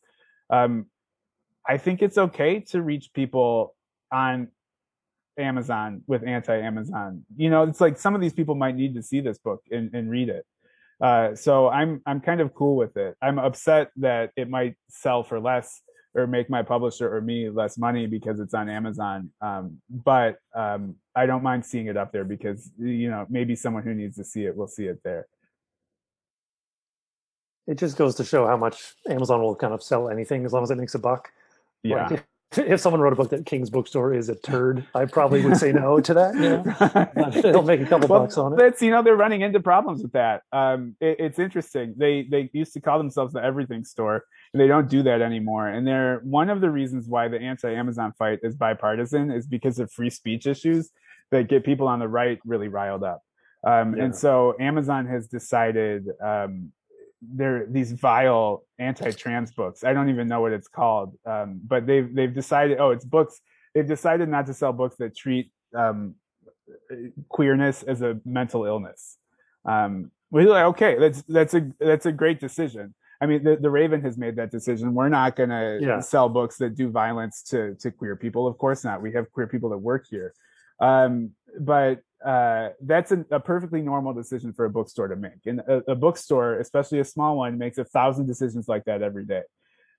um, 0.51 0.87
I 1.67 1.79
think 1.79 2.03
it's 2.03 2.19
okay 2.19 2.61
to 2.71 2.83
reach 2.83 3.15
people 3.15 3.76
on 4.13 4.49
Amazon 5.39 6.03
with 6.07 6.25
anti-Amazon. 6.25 7.25
You 7.37 7.51
know, 7.51 7.65
it's 7.65 7.81
like 7.81 7.99
some 7.99 8.15
of 8.15 8.21
these 8.21 8.33
people 8.33 8.55
might 8.55 8.77
need 8.77 8.95
to 8.95 9.03
see 9.03 9.21
this 9.21 9.39
book 9.39 9.63
and, 9.71 9.95
and 9.95 10.11
read 10.11 10.29
it. 10.29 10.47
Uh, 11.01 11.35
so 11.35 11.69
I'm 11.69 12.01
I'm 12.07 12.21
kind 12.21 12.41
of 12.41 12.55
cool 12.55 12.77
with 12.77 12.97
it. 12.97 13.17
I'm 13.21 13.39
upset 13.39 13.91
that 13.97 14.31
it 14.37 14.49
might 14.49 14.77
sell 14.89 15.23
for 15.23 15.39
less 15.39 15.83
or 16.15 16.27
make 16.27 16.49
my 16.49 16.63
publisher 16.63 17.15
or 17.15 17.21
me 17.21 17.51
less 17.51 17.77
money 17.77 18.07
because 18.07 18.41
it's 18.41 18.55
on 18.55 18.71
Amazon. 18.71 19.31
Um, 19.43 19.83
but 19.91 20.39
um, 20.55 20.97
I 21.15 21.27
don't 21.27 21.43
mind 21.43 21.67
seeing 21.67 21.89
it 21.89 21.99
up 21.99 22.13
there 22.13 22.25
because 22.25 22.71
you 22.79 23.11
know 23.11 23.27
maybe 23.29 23.55
someone 23.55 23.83
who 23.83 23.95
needs 23.95 24.17
to 24.17 24.25
see 24.25 24.47
it 24.47 24.57
will 24.57 24.69
see 24.69 24.87
it 24.87 25.01
there. 25.05 25.27
It 27.67 27.77
just 27.79 27.99
goes 27.99 28.15
to 28.15 28.25
show 28.25 28.47
how 28.47 28.57
much 28.57 28.95
Amazon 29.09 29.43
will 29.43 29.57
kind 29.57 29.75
of 29.75 29.83
sell 29.83 30.09
anything 30.09 30.47
as 30.47 30.53
long 30.53 30.63
as 30.63 30.71
it 30.71 30.79
makes 30.79 30.95
a 30.95 30.99
buck. 30.99 31.31
Yeah. 31.83 32.07
Like, 32.07 32.25
if 32.57 32.81
someone 32.81 33.01
wrote 33.01 33.13
a 33.13 33.17
book 33.17 33.31
that 33.31 33.45
King's 33.45 33.71
Bookstore 33.71 34.15
is 34.15 34.29
a 34.29 34.35
turd, 34.35 34.87
I 34.95 35.05
probably 35.07 35.45
would 35.45 35.57
say 35.57 35.73
no 35.73 36.01
to 36.01 36.15
that. 36.15 36.35
Yeah. 36.37 37.41
They'll 37.43 37.63
make 37.63 37.81
a 37.81 37.87
couple 37.87 38.09
well, 38.09 38.21
bucks 38.21 38.39
on 38.39 38.53
it. 38.53 38.57
That's 38.57 38.83
you 38.83 38.91
know 38.91 39.03
they're 39.03 39.17
running 39.17 39.41
into 39.41 39.59
problems 39.59 40.03
with 40.03 40.13
that. 40.13 40.43
Um, 40.53 40.95
it, 41.01 41.17
it's 41.19 41.39
interesting. 41.39 41.95
They 41.97 42.27
they 42.31 42.51
used 42.53 42.73
to 42.75 42.81
call 42.81 42.99
themselves 42.99 43.33
the 43.33 43.43
Everything 43.43 43.85
Store, 43.85 44.25
and 44.53 44.61
they 44.61 44.67
don't 44.67 44.89
do 44.89 45.03
that 45.05 45.23
anymore. 45.23 45.69
And 45.69 45.87
they're 45.87 46.21
one 46.25 46.51
of 46.51 46.61
the 46.61 46.71
reasons 46.71 47.09
why 47.09 47.29
the 47.29 47.41
anti-Amazon 47.41 48.13
fight 48.19 48.41
is 48.43 48.55
bipartisan 48.55 49.31
is 49.31 49.47
because 49.47 49.79
of 49.79 49.91
free 49.91 50.11
speech 50.11 50.47
issues 50.47 50.91
that 51.31 51.49
get 51.49 51.65
people 51.65 51.89
on 51.89 51.99
the 51.99 52.09
right 52.09 52.39
really 52.45 52.69
riled 52.69 53.03
up. 53.03 53.23
Um, 53.67 53.97
yeah. 53.97 54.05
And 54.05 54.17
so 54.17 54.55
Amazon 54.61 55.07
has 55.07 55.27
decided 55.27 56.07
um, 56.23 56.73
they're 57.35 57.67
these 57.67 57.93
vile 57.93 58.65
anti-trans 58.79 59.53
books. 59.53 59.85
I 59.85 59.93
don't 59.93 60.09
even 60.11 60.29
know 60.29 60.41
what 60.41 60.53
it's 60.53 60.69
called, 60.69 61.17
um, 61.27 61.61
but 61.67 61.87
they've 61.87 62.13
they've 62.15 62.35
decided. 62.35 62.79
Oh, 62.79 62.91
it's 62.91 63.05
books. 63.05 63.41
They've 63.75 63.87
decided 63.87 64.29
not 64.29 64.47
to 64.47 64.55
sell 64.55 64.73
books 64.73 64.97
that 64.97 65.17
treat 65.17 65.51
um, 65.75 66.15
queerness 67.29 67.83
as 67.83 68.03
a 68.03 68.21
mental 68.25 68.65
illness. 68.65 69.19
Um, 69.65 70.11
we're 70.31 70.49
like, 70.49 70.65
okay, 70.65 70.99
that's 70.99 71.23
that's 71.23 71.55
a 71.55 71.71
that's 71.79 72.07
a 72.07 72.13
great 72.13 72.41
decision. 72.41 72.95
I 73.21 73.27
mean, 73.27 73.45
the, 73.45 73.57
the 73.57 73.71
Raven 73.71 74.03
has 74.03 74.19
made 74.19 74.37
that 74.37 74.51
decision. 74.51 74.95
We're 74.95 75.09
not 75.09 75.37
going 75.37 75.49
to 75.49 75.79
yeah. 75.81 76.01
sell 76.01 76.29
books 76.29 76.59
that 76.59 76.75
do 76.75 76.91
violence 76.91 77.43
to 77.45 77.75
to 77.77 77.91
queer 77.91 78.17
people. 78.17 78.47
Of 78.47 78.59
course 78.59 78.85
not. 78.85 79.01
We 79.03 79.13
have 79.13 79.31
queer 79.33 79.47
people 79.47 79.71
that 79.71 79.79
work 79.79 80.07
here. 80.11 80.35
Um, 80.81 81.31
but 81.59 82.03
uh, 82.25 82.71
that's 82.81 83.13
a, 83.13 83.25
a, 83.31 83.41
perfectly 83.41 83.83
normal 83.83 84.15
decision 84.15 84.53
for 84.53 84.65
a 84.65 84.71
bookstore 84.71 85.09
to 85.09 85.17
make. 85.17 85.45
And 85.45 85.61
a, 85.61 85.93
a, 85.93 85.95
bookstore, 85.95 86.59
especially 86.59 86.99
a 87.01 87.05
small 87.05 87.37
one, 87.37 87.59
makes 87.59 87.79
a 87.79 87.85
thousand 87.85 88.27
decisions 88.27 88.69
like 88.69 88.85
that 88.85 89.03
every 89.03 89.27
day. 89.27 89.43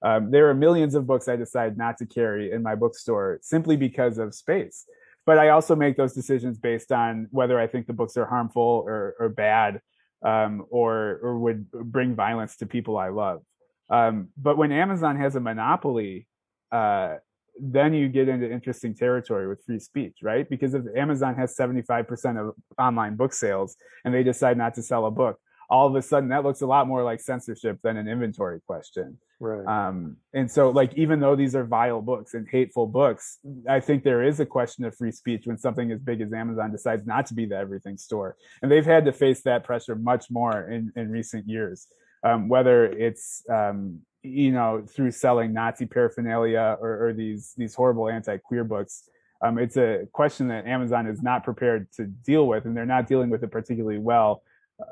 Um, 0.02 0.32
there 0.32 0.50
are 0.50 0.54
millions 0.54 0.96
of 0.96 1.06
books 1.06 1.28
I 1.28 1.36
decide 1.36 1.78
not 1.78 1.98
to 1.98 2.06
carry 2.06 2.52
in 2.52 2.64
my 2.64 2.76
bookstore 2.76 3.40
simply 3.42 3.78
because 3.78 4.18
of 4.18 4.34
space. 4.34 4.86
But 5.26 5.38
I 5.38 5.50
also 5.50 5.76
make 5.76 5.98
those 5.98 6.14
decisions 6.14 6.58
based 6.58 6.92
on 6.92 7.28
whether 7.32 7.60
I 7.60 7.68
think 7.68 7.86
the 7.86 7.94
books 7.94 8.18
are 8.18 8.26
harmful 8.26 8.84
or, 8.86 9.16
or 9.20 9.30
bad 9.30 9.82
um, 10.24 10.66
or, 10.70 11.20
or 11.22 11.40
would 11.40 11.70
bring 11.72 12.16
violence 12.16 12.58
to 12.58 12.66
people 12.66 12.98
I 12.98 13.10
love. 13.10 13.42
Um, 13.90 14.30
but 14.38 14.58
when 14.58 14.72
Amazon 14.72 15.18
has 15.18 15.36
a 15.36 15.40
monopoly, 15.40 16.28
uh, 16.72 17.16
then 17.60 17.94
you 17.94 18.08
get 18.10 18.30
into 18.30 18.52
interesting 18.52 18.94
territory 18.94 19.48
with 19.48 19.64
free 19.66 19.80
speech, 19.80 20.18
right? 20.22 20.50
Because 20.50 20.74
if 20.74 20.84
Amazon 20.96 21.36
has 21.36 21.56
75% 21.56 22.40
of 22.40 22.56
online 22.78 23.16
book 23.16 23.34
sales 23.34 23.76
and 24.06 24.14
they 24.14 24.24
decide 24.24 24.58
not 24.58 24.76
to 24.76 24.84
sell 24.84 25.06
a 25.06 25.12
book, 25.12 25.40
all 25.70 25.88
of 25.88 25.96
a 25.96 26.02
sudden 26.02 26.30
that 26.30 26.44
looks 26.44 26.62
a 26.62 26.68
lot 26.68 26.88
more 26.88 27.04
like 27.04 27.20
censorship 27.20 27.80
than 27.84 27.98
an 27.98 28.08
inventory 28.08 28.62
question. 28.66 29.18
Right. 29.40 29.66
Um, 29.68 30.18
and 30.34 30.50
so, 30.50 30.70
like, 30.70 30.96
even 30.96 31.20
though 31.20 31.36
these 31.36 31.56
are 31.56 31.64
vile 31.64 32.02
books 32.02 32.34
and 32.34 32.48
hateful 32.50 32.88
books, 32.88 33.38
I 33.70 33.80
think 33.80 34.04
there 34.04 34.24
is 34.24 34.40
a 34.40 34.46
question 34.46 34.84
of 34.84 34.96
free 34.96 35.12
speech 35.12 35.46
when 35.46 35.58
something 35.58 35.92
as 35.92 36.00
big 36.00 36.22
as 36.22 36.34
Amazon 36.34 36.72
decides 36.72 37.06
not 37.06 37.28
to 37.28 37.36
be 37.36 37.46
the 37.46 37.56
everything 37.56 37.98
store. 37.98 38.36
And 38.62 38.72
they've 38.72 38.86
had 38.86 39.06
to 39.06 39.12
face 39.12 39.42
that 39.44 39.64
pressure 39.64 39.96
much 39.96 40.32
more 40.32 40.68
in, 40.68 40.92
in 40.96 41.12
recent 41.12 41.48
years. 41.48 41.88
Um, 42.24 42.50
whether 42.50 42.86
it's 42.86 43.44
um, 43.48 44.00
you 44.24 44.52
know 44.52 44.84
through 44.88 45.12
selling 45.12 45.54
Nazi 45.54 45.86
paraphernalia 45.86 46.78
or, 46.80 47.08
or 47.08 47.14
these 47.14 47.54
these 47.58 47.76
horrible 47.76 48.10
anti-queer 48.10 48.64
books. 48.64 49.10
Um, 49.42 49.60
it's 49.60 49.78
a 49.78 50.08
question 50.14 50.48
that 50.48 50.66
Amazon 50.66 51.06
is 51.08 51.22
not 51.22 51.44
prepared 51.44 51.92
to 51.94 52.06
deal 52.06 52.48
with, 52.48 52.66
and 52.66 52.76
they're 52.76 52.86
not 52.86 53.08
dealing 53.08 53.30
with 53.30 53.44
it 53.44 53.52
particularly 53.52 54.00
well 54.00 54.42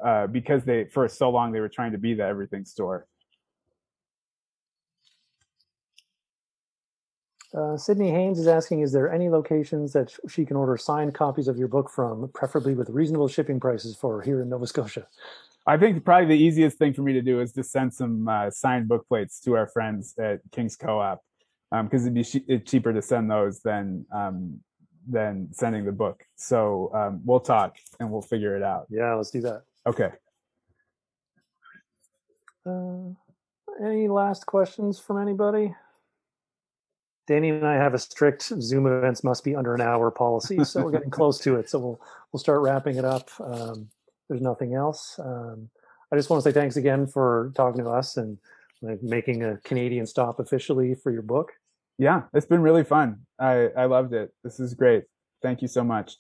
uh, 0.04 0.28
because 0.28 0.64
they 0.64 0.86
for 0.86 1.08
so 1.08 1.30
long 1.30 1.52
they 1.52 1.60
were 1.60 1.70
trying 1.70 1.92
to 1.92 1.98
be 1.98 2.14
the 2.14 2.24
everything 2.24 2.66
store. 2.66 3.08
Uh, 7.56 7.78
Sydney 7.78 8.12
Haynes 8.12 8.38
is 8.38 8.48
asking, 8.48 8.82
is 8.82 8.92
there 8.92 9.12
any 9.12 9.30
locations 9.30 9.94
that 9.94 10.14
she 10.28 10.46
can 10.46 10.58
order 10.58 10.76
signed 10.76 11.14
copies 11.14 11.48
of 11.48 11.58
your 11.58 11.70
book 11.70 11.90
from, 11.90 12.30
preferably 12.34 12.76
with 12.76 12.90
reasonable 12.90 13.30
shipping 13.30 13.62
prices 13.62 13.96
for 13.96 14.22
here 14.22 14.42
in 14.42 14.50
Nova 14.50 14.68
Scotia? 14.68 15.08
I 15.66 15.78
think 15.78 16.04
probably 16.04 16.28
the 16.28 16.44
easiest 16.44 16.78
thing 16.78 16.94
for 16.94 17.02
me 17.02 17.14
to 17.14 17.22
do 17.22 17.40
is 17.40 17.54
to 17.54 17.64
send 17.64 17.94
some 17.94 18.28
uh, 18.28 18.52
signed 18.52 18.88
book 18.90 19.08
plates 19.08 19.40
to 19.42 19.56
our 19.56 19.68
friends 19.68 20.14
at 20.20 20.42
King's 20.52 20.76
Co-op 20.76 21.24
because 21.72 22.06
um, 22.06 22.18
it'd 22.18 22.48
be 22.48 22.60
cheaper 22.60 22.94
to 22.94 23.02
send 23.02 23.32
those 23.32 23.62
than 23.62 24.06
um, 24.14 24.60
than 25.08 25.48
sending 25.52 25.86
the 25.86 25.92
book. 25.92 26.24
So 26.36 26.92
um, 26.94 27.22
we'll 27.24 27.40
talk 27.40 27.78
and 28.00 28.12
we'll 28.12 28.22
figure 28.22 28.56
it 28.56 28.64
out. 28.64 28.88
Yeah, 28.90 29.14
let's 29.14 29.32
do 29.32 29.42
that. 29.42 29.64
Okay. 29.88 30.10
Uh, 32.66 33.14
any 33.84 34.08
last 34.08 34.46
questions 34.46 35.00
from 35.00 35.22
anybody? 35.22 35.74
Danny 37.28 37.50
and 37.50 37.66
I 37.66 37.76
have 37.76 37.94
a 37.94 38.00
strict 38.00 38.44
Zoom 38.62 38.86
events 38.86 39.24
must 39.24 39.44
be 39.44 39.56
under 39.56 39.74
an 39.74 39.82
hour 39.82 40.12
policy, 40.12 40.64
so 40.64 40.84
we're 40.84 40.92
getting 40.92 41.10
close 41.10 41.40
to 41.40 41.56
it. 41.56 41.70
So 41.70 41.80
we'll 41.80 42.02
we'll 42.32 42.40
start 42.40 42.62
wrapping 42.62 42.98
it 42.98 43.06
up. 43.06 43.30
Um, 43.40 43.90
there's 44.30 44.42
nothing 44.42 44.74
else. 44.74 45.20
Um, 45.20 45.70
I 46.12 46.16
just 46.16 46.30
want 46.30 46.44
to 46.44 46.50
say 46.50 46.54
thanks 46.54 46.78
again 46.78 47.08
for 47.08 47.52
talking 47.56 47.84
to 47.84 47.90
us 47.90 48.18
and 48.18 48.38
like, 48.82 49.02
making 49.02 49.44
a 49.44 49.58
Canadian 49.58 50.06
stop 50.06 50.40
officially 50.40 50.96
for 50.96 51.12
your 51.12 51.22
book. 51.22 51.54
Yeah, 51.98 52.24
it's 52.34 52.46
been 52.46 52.62
really 52.62 52.84
fun. 52.84 53.26
I 53.40 53.70
I 53.76 53.86
loved 53.86 54.14
it. 54.14 54.34
This 54.44 54.60
is 54.60 54.74
great. 54.74 55.06
Thank 55.42 55.62
you 55.62 55.68
so 55.68 55.84
much. 55.84 56.18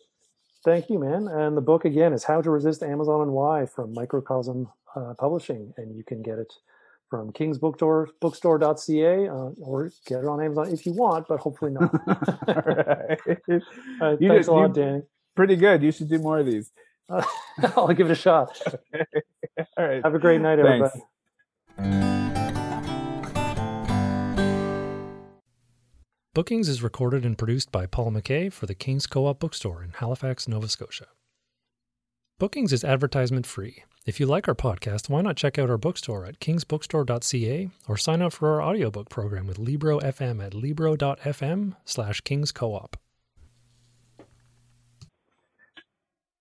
Thank 0.63 0.89
you, 0.89 0.97
man. 0.97 1.27
And 1.27 1.55
the 1.55 1.61
book 1.61 1.85
again 1.85 2.11
is 2.11 2.23
How 2.23 2.41
to 2.41 2.49
Resist 2.49 2.81
Amazon 2.81 3.21
and 3.21 3.31
Why 3.31 3.67
from 3.67 3.93
Microcosm 3.93 4.67
uh, 4.95 5.13
Publishing, 5.19 5.73
and 5.77 5.95
you 5.95 6.03
can 6.03 6.23
get 6.23 6.39
it 6.39 6.51
from 7.17 7.31
King's 7.33 7.57
Bookstore, 7.57 8.09
bookstore.ca, 8.21 9.27
uh, 9.27 9.33
or 9.61 9.91
get 10.05 10.19
it 10.19 10.25
on 10.25 10.41
Amazon 10.41 10.67
if 10.71 10.85
you 10.85 10.93
want, 10.93 11.27
but 11.27 11.39
hopefully 11.39 11.71
not. 11.71 11.93
right. 12.47 13.19
uh, 14.01 14.15
thanks 14.17 14.47
a 14.47 14.51
lot, 14.51 14.73
Danny. 14.73 15.01
Pretty 15.35 15.55
good. 15.55 15.83
You 15.83 15.91
should 15.91 16.09
do 16.09 16.19
more 16.19 16.39
of 16.39 16.45
these. 16.45 16.71
Uh, 17.09 17.23
I'll 17.75 17.93
give 17.93 18.09
it 18.09 18.13
a 18.13 18.15
shot. 18.15 18.59
All 19.77 19.85
right. 19.85 20.03
Have 20.03 20.15
a 20.15 20.19
great 20.19 20.41
night, 20.41 20.59
Thanks. 20.61 20.91
everybody. 21.77 22.15
Bookings 26.33 26.67
is 26.67 26.83
recorded 26.83 27.25
and 27.25 27.37
produced 27.37 27.71
by 27.71 27.85
Paul 27.85 28.11
McKay 28.11 28.51
for 28.51 28.65
the 28.65 28.75
King's 28.75 29.07
Co 29.07 29.25
op 29.25 29.39
Bookstore 29.39 29.83
in 29.83 29.91
Halifax, 29.91 30.47
Nova 30.47 30.67
Scotia. 30.67 31.07
Bookings 32.39 32.73
is 32.73 32.83
advertisement 32.83 33.45
free. 33.45 33.83
If 34.05 34.19
you 34.19 34.27
like 34.27 34.47
our 34.47 34.53
podcast, 34.53 35.09
why 35.09 35.21
not 35.21 35.35
check 35.35 35.57
out 35.57 35.71
our 35.71 35.79
bookstore 35.79 36.25
at 36.25 36.39
kingsbookstore.ca 36.39 37.69
or 37.87 37.97
sign 37.97 38.21
up 38.21 38.33
for 38.33 38.49
our 38.51 38.61
audiobook 38.61 39.09
program 39.09 39.47
with 39.47 39.57
Libro 39.57 39.99
FM 39.99 40.45
at 40.45 40.53
libro.fm 40.53 41.75
slash 41.85 42.21
kingscoop. 42.21 42.93